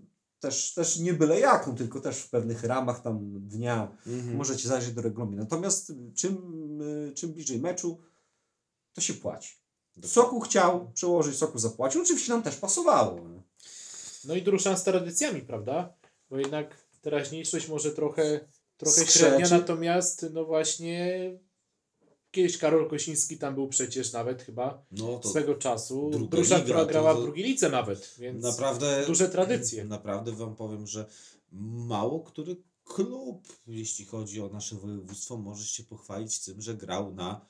też, 0.40 0.74
też 0.74 0.98
nie 0.98 1.12
byle 1.14 1.40
jaką, 1.40 1.74
tylko 1.74 2.00
też 2.00 2.18
w 2.18 2.30
pewnych 2.30 2.64
ramach 2.64 3.02
tam 3.02 3.40
dnia 3.48 3.96
Mhm. 4.06 4.36
możecie 4.36 4.68
zajrzeć 4.68 4.94
do 4.94 5.02
regulaminu. 5.02 5.42
Natomiast 5.42 5.92
czym, 6.14 6.36
y, 6.82 7.12
czym 7.14 7.32
bliżej 7.32 7.58
meczu, 7.58 8.00
to 8.92 9.00
się 9.00 9.14
płaci. 9.14 9.54
Soku 10.04 10.40
chciał 10.40 10.90
przełożyć, 10.92 11.36
Soku 11.36 11.58
zapłacił. 11.58 12.02
Oczywiście 12.02 12.32
nam 12.32 12.42
też 12.42 12.56
pasowało. 12.56 13.20
No 14.24 14.34
i 14.34 14.42
drużan 14.42 14.76
z 14.78 14.84
tradycjami, 14.84 15.40
prawda? 15.40 15.94
Bo 16.30 16.38
jednak 16.38 16.84
teraźniejszość 17.00 17.68
może 17.68 17.90
trochę, 17.90 18.40
trochę 18.76 19.00
Skrzeczy. 19.00 19.18
średnia, 19.18 19.48
natomiast 19.58 20.26
no 20.32 20.44
właśnie 20.44 21.20
kiedyś 22.35 22.59
Karol 22.59 22.89
Kosiński 22.89 23.39
tam 23.39 23.55
był 23.55 23.68
przecież 23.68 24.12
nawet 24.12 24.43
chyba 24.43 24.85
No 24.93 25.18
to 25.18 25.28
swego 25.28 25.55
czasu. 25.55 26.11
druga 26.30 26.61
która 26.61 26.80
to- 26.80 26.87
grała 26.87 27.14
w 27.14 27.22
drugiej 27.22 27.45
lidze 27.45 27.70
nawet, 27.70 28.14
więc 28.18 28.45
naprawdę 28.45 29.05
duże 29.07 29.28
tradycje. 29.28 29.85
Naprawdę 29.97 30.32
wam 30.32 30.57
powiem, 30.57 30.87
że 30.87 31.07
mało 31.87 32.20
który 32.20 32.57
klub, 32.85 33.49
jeśli 33.66 34.05
chodzi 34.05 34.41
o 34.41 34.49
nasze 34.49 34.76
województwo, 34.76 35.37
może 35.37 35.64
się 35.64 35.85
pochwalić 35.85 36.45
tym, 36.45 36.61
że 36.61 36.74
grał 36.74 37.14
na 37.14 37.47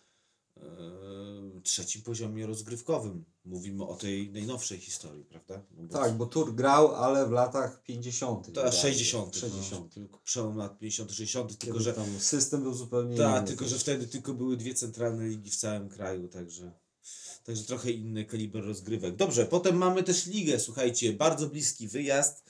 trzecim 1.64 2.02
poziomie 2.02 2.46
rozgrywkowym. 2.46 3.24
Mówimy 3.44 3.86
o 3.86 3.94
tej 3.94 4.32
najnowszej 4.32 4.78
historii, 4.78 5.24
prawda? 5.24 5.62
No 5.76 5.88
Tak, 5.88 6.12
bo 6.12 6.26
Tur 6.26 6.54
grał, 6.54 6.94
ale 6.94 7.26
w 7.26 7.30
latach 7.30 7.82
50. 7.82 8.46
To 8.46 8.52
bodajże. 8.52 8.78
60. 8.78 9.36
60. 9.36 9.82
No, 9.82 9.88
tylko 9.88 10.18
przełom 10.18 10.56
lat 10.56 10.78
50 10.78 11.12
60 11.12 11.58
tylko 11.58 11.80
że 11.80 11.92
tam 11.92 12.06
system 12.18 12.62
był 12.62 12.74
zupełnie 12.74 13.16
tak, 13.16 13.38
inny. 13.38 13.48
tylko 13.48 13.64
że 13.64 13.78
wtedy 13.78 14.06
tylko 14.06 14.34
były 14.34 14.56
dwie 14.56 14.74
centralne 14.74 15.28
ligi 15.28 15.50
w 15.50 15.56
całym 15.56 15.88
kraju, 15.88 16.28
także 16.28 16.72
także 17.44 17.64
trochę 17.64 17.90
inny 17.90 18.24
kaliber 18.24 18.64
rozgrywek. 18.64 19.16
Dobrze, 19.16 19.46
potem 19.46 19.76
mamy 19.76 20.02
też 20.02 20.26
ligę, 20.26 20.60
słuchajcie, 20.60 21.12
bardzo 21.12 21.48
bliski 21.48 21.88
wyjazd, 21.88 22.44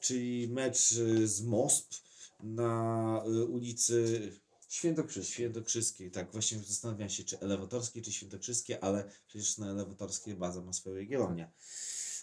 czyli 0.00 0.48
mecz 0.48 0.92
y, 0.92 1.28
z 1.28 1.42
MOSP 1.42 1.94
na 2.42 3.24
y, 3.26 3.44
ulicy 3.44 4.32
Świętokrzyski. 4.70 5.32
Świętokrzyskiej. 5.32 6.10
Tak, 6.10 6.32
właśnie 6.32 6.58
zastanawiam 6.58 7.08
się, 7.08 7.24
czy 7.24 7.40
elewatorskiej, 7.40 8.02
czy 8.02 8.12
świętokrzyskie, 8.12 8.84
ale 8.84 9.10
przecież 9.26 9.58
na 9.58 9.70
elewatorskiej 9.70 10.34
baza 10.34 10.62
ma 10.62 10.72
swoje 10.72 11.02
Jagiellonia. 11.02 11.50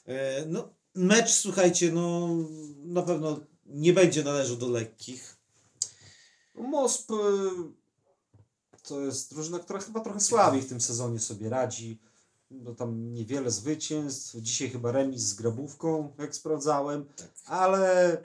E, 0.05 0.45
no, 0.45 0.73
mecz, 0.95 1.29
słuchajcie, 1.29 1.91
no 1.91 2.29
na 2.77 3.01
pewno 3.01 3.39
nie 3.65 3.93
będzie 3.93 4.23
należał 4.23 4.57
do 4.57 4.67
lekkich. 4.67 5.37
Mosp 6.55 7.11
y, 7.11 7.15
to 8.83 9.01
jest 9.01 9.33
drużyna, 9.33 9.59
która 9.59 9.79
chyba 9.79 9.99
trochę 9.99 10.19
słabiej 10.19 10.61
w 10.61 10.69
tym 10.69 10.81
sezonie 10.81 11.19
sobie 11.19 11.49
radzi. 11.49 11.99
No 12.51 12.75
tam 12.75 13.13
niewiele 13.13 13.51
zwycięstw. 13.51 14.35
Dzisiaj 14.35 14.69
chyba 14.69 14.91
remis 14.91 15.21
z 15.21 15.33
Grabówką, 15.33 16.13
jak 16.17 16.35
sprawdzałem. 16.35 17.05
Tak. 17.05 17.31
Ale 17.45 18.17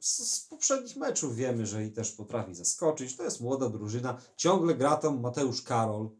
z, 0.00 0.18
z 0.18 0.40
poprzednich 0.40 0.96
meczów 0.96 1.36
wiemy, 1.36 1.66
że 1.66 1.84
i 1.84 1.92
też 1.92 2.12
potrafi 2.12 2.54
zaskoczyć. 2.54 3.16
To 3.16 3.24
jest 3.24 3.40
młoda 3.40 3.68
drużyna. 3.68 4.20
Ciągle 4.36 4.74
gra 4.74 4.96
tam 4.96 5.20
Mateusz 5.20 5.62
Karol, 5.62 6.10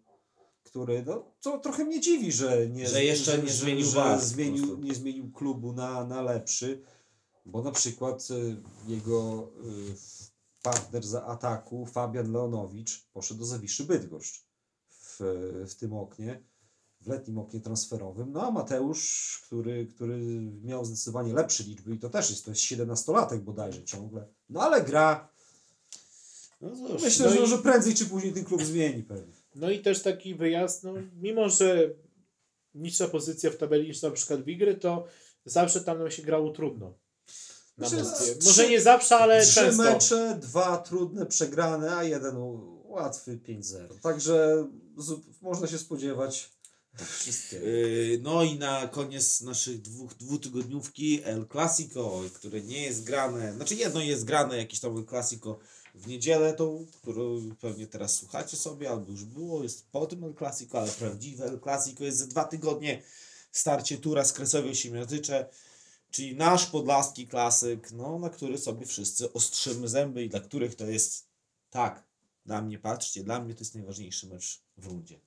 który, 0.63 1.05
no, 1.07 1.33
to 1.41 1.59
trochę 1.59 1.85
mnie 1.85 2.01
dziwi, 2.01 2.33
że 2.33 2.69
nie, 2.69 2.89
Że 2.89 3.05
jeszcze 3.05 3.39
nie 3.39 3.51
zmienił 3.53 3.87
że 3.87 3.97
barw 3.97 4.21
po 4.21 4.27
zmienił, 4.27 4.79
nie 4.79 4.95
zmienił 4.95 5.33
klubu 5.33 5.73
na, 5.73 6.05
na 6.05 6.23
lepszy, 6.23 6.83
bo 7.47 7.63
na 7.63 7.71
przykład 7.71 8.29
y, 8.31 8.63
jego 8.89 9.49
y, 9.65 9.95
partner 10.63 11.07
za 11.07 11.25
ataku, 11.25 11.87
Fabian 11.87 12.33
Leonowicz, 12.33 13.07
poszedł 13.13 13.41
do 13.41 13.47
Zawiszy 13.47 13.85
Bydgoszcz 13.85 14.45
w, 14.89 15.19
w 15.69 15.75
tym 15.75 15.93
oknie, 15.93 16.43
w 17.05 17.09
letnim 17.09 17.39
oknie 17.39 17.61
transferowym. 17.61 18.33
No 18.33 18.43
a 18.47 18.51
Mateusz, 18.51 19.41
który, 19.47 19.87
który 19.87 20.19
miał 20.63 20.85
zdecydowanie 20.85 21.35
lepsze 21.35 21.65
liczby 21.65 21.95
i 21.95 21.99
to 21.99 22.11
też 22.11 22.31
jest, 22.31 22.45
to 22.45 22.51
jest 22.51 22.63
17-latek 22.63 23.39
bodajże 23.41 23.85
ciągle, 23.85 24.27
no 24.51 24.61
ale 24.63 24.83
gra. 24.85 25.29
No 26.61 26.71
cóż, 26.77 27.03
Myślę, 27.03 27.27
no 27.27 27.33
że, 27.37 27.45
i- 27.45 27.49
że 27.49 27.59
prędzej 27.59 27.95
czy 27.95 28.07
później 28.07 28.33
ten 28.33 28.45
klub 28.45 28.63
zmieni 28.63 29.03
pewnie. 29.03 29.33
No 29.55 29.71
i 29.71 29.79
też 29.83 30.03
taki 30.03 30.35
wyjazd, 30.35 30.85
no, 30.85 30.93
mimo 31.21 31.49
że 31.49 31.91
niższa 32.75 33.09
pozycja 33.09 33.51
w 33.51 33.57
tabeli 33.57 33.89
niż 33.89 34.03
na 34.03 34.11
przykład 34.11 34.43
Wigry, 34.45 34.75
to 34.75 35.05
zawsze 35.45 35.81
tam 35.81 35.99
nam 35.99 36.11
się 36.11 36.23
grało 36.23 36.51
trudno. 36.51 36.95
Na 37.79 37.89
Znaczy, 37.89 38.05
Moskwie. 38.05 38.35
trzy- 38.37 38.47
Może 38.49 38.69
nie 38.69 38.81
zawsze, 38.81 39.17
ale 39.17 39.43
Trzy 39.43 39.55
często. 39.55 39.83
mecze, 39.83 40.39
dwa 40.43 40.77
trudne, 40.79 41.27
przegrane, 41.27 41.97
a 41.97 42.05
jeden 42.05 42.35
łatwy 42.85 43.39
5-0. 43.39 43.95
Także 44.03 44.69
można 45.43 45.67
się 45.67 45.79
spodziewać 45.79 46.51
wszystkiego. 47.03 47.67
Yy, 47.67 48.19
No 48.23 48.43
i 48.43 48.59
na 48.59 48.89
koniec 48.89 49.41
naszych 49.41 49.83
dwóch, 49.83 50.15
dwutygodniówki 50.15 51.21
El 51.25 51.47
Clasico, 51.53 52.23
które 52.35 52.61
nie 52.61 52.83
jest 52.83 53.05
grane, 53.05 53.53
znaczy 53.55 53.75
jedno 53.75 54.01
jest 54.01 54.25
grane, 54.25 54.57
jakieś 54.57 54.81
tam 54.81 54.97
El 54.97 55.07
Clasico 55.07 55.59
w 55.95 56.07
niedzielę, 56.07 56.55
tą, 56.55 56.87
którą 57.03 57.55
pewnie 57.61 57.87
teraz 57.87 58.15
słuchacie 58.15 58.57
sobie, 58.57 58.91
albo 58.91 59.11
już 59.11 59.25
było, 59.25 59.63
jest 59.63 59.87
po 59.93 60.07
tym 60.07 60.25
El 60.25 60.35
Clasico, 60.35 60.79
ale 60.79 60.91
prawdziwe 60.91 61.45
El 61.45 61.61
Clasico 61.61 62.05
jest 62.05 62.19
za 62.19 62.27
dwa 62.27 62.45
tygodnie 62.45 63.03
starcie 63.53 63.99
tura 63.99 64.25
z 64.25 64.33
Kresowio 64.33 64.75
Siemiatycze, 64.75 65.49
czyli 66.11 66.37
nasz 66.37 66.67
podlaski 66.67 67.27
klasyk, 67.27 67.93
no, 67.93 68.19
na 68.19 68.31
który 68.31 68.59
sobie 68.59 68.87
wszyscy 68.87 69.33
ostrzymy 69.33 69.89
zęby 69.89 70.25
i 70.25 70.29
dla 70.29 70.41
których 70.41 70.75
to 70.75 70.87
jest, 70.87 71.27
tak, 71.71 72.05
dla 72.47 72.63
mnie, 72.63 72.79
patrzcie, 72.79 73.25
dla 73.25 73.41
mnie 73.41 73.55
to 73.55 73.61
jest 73.61 73.75
najważniejszy 73.75 74.27
mecz 74.27 74.61
w 74.77 74.87
rundzie. 74.87 75.21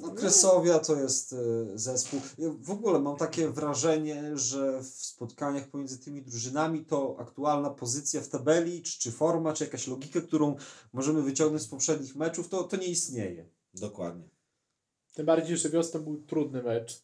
No, 0.00 0.10
Kresowia 0.10 0.78
to 0.78 0.96
jest 1.00 1.32
e, 1.32 1.36
zespół. 1.74 2.20
Ja 2.38 2.48
w 2.60 2.70
ogóle 2.70 2.98
mam 2.98 3.16
takie 3.16 3.48
wrażenie, 3.48 4.36
że 4.38 4.80
w 4.82 4.86
spotkaniach 4.86 5.68
pomiędzy 5.68 5.98
tymi 5.98 6.22
drużynami 6.22 6.84
to 6.84 7.16
aktualna 7.18 7.70
pozycja 7.70 8.20
w 8.20 8.28
tabeli, 8.28 8.82
czy, 8.82 8.98
czy 8.98 9.12
forma, 9.12 9.52
czy 9.52 9.64
jakaś 9.64 9.86
logika, 9.86 10.20
którą 10.20 10.56
możemy 10.92 11.22
wyciągnąć 11.22 11.62
z 11.62 11.68
poprzednich 11.68 12.16
meczów, 12.16 12.48
to, 12.48 12.62
to 12.64 12.76
nie 12.76 12.86
istnieje. 12.86 13.46
Dokładnie. 13.74 14.28
Tym 15.14 15.26
bardziej, 15.26 15.56
że 15.56 15.70
wiosną 15.70 16.00
był 16.00 16.16
trudny 16.22 16.62
mecz. 16.62 17.02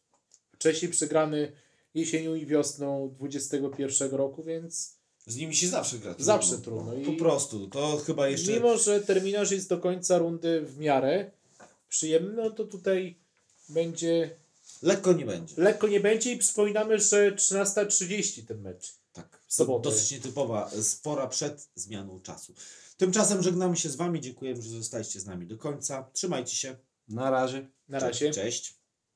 Wcześniej 0.52 0.90
przegrany 0.90 1.52
jesienią 1.94 2.34
i 2.34 2.46
wiosną 2.46 3.14
21 3.18 4.10
roku, 4.10 4.42
więc 4.42 4.96
Z 5.26 5.36
nimi 5.36 5.56
się 5.56 5.68
zawsze 5.68 5.98
gra. 5.98 6.14
Zawsze 6.18 6.58
trudno 6.58 6.94
i- 6.94 7.04
Po 7.06 7.12
prostu. 7.12 7.68
To 7.68 7.96
chyba 7.96 8.28
jeszcze. 8.28 8.52
mimo, 8.52 8.76
że 8.78 9.00
terminarz 9.00 9.50
jest 9.50 9.68
do 9.68 9.78
końca 9.78 10.18
rundy 10.18 10.60
w 10.66 10.78
miarę 10.78 11.30
przyjemny, 11.88 12.42
no 12.42 12.50
to 12.50 12.64
tutaj 12.64 13.18
będzie 13.68 14.36
Lekko 14.82 15.12
nie 15.12 15.26
będzie. 15.26 15.54
Lekko 15.58 15.88
nie 15.88 16.00
będzie 16.00 16.32
i 16.32 16.38
przypominamy, 16.38 16.98
że 16.98 17.32
13.30 17.32 18.46
ten 18.46 18.60
mecz. 18.60 18.94
Tak, 19.12 19.40
sobotę. 19.48 19.82
dosyć 19.82 20.10
nietypowa, 20.10 20.70
spora 20.82 21.26
przed 21.26 21.68
zmianą 21.74 22.20
czasu. 22.20 22.54
Tymczasem 22.96 23.42
żegnamy 23.42 23.76
się 23.76 23.88
z 23.88 23.96
Wami, 23.96 24.20
dziękujemy, 24.20 24.62
że 24.62 24.70
zostaliście 24.70 25.20
z 25.20 25.26
nami 25.26 25.46
do 25.46 25.58
końca. 25.58 26.10
Trzymajcie 26.12 26.56
się. 26.56 26.76
Na 27.08 27.30
razie. 27.30 27.66
Na 27.88 27.98
razie. 27.98 28.30
Cześć. 28.30 28.74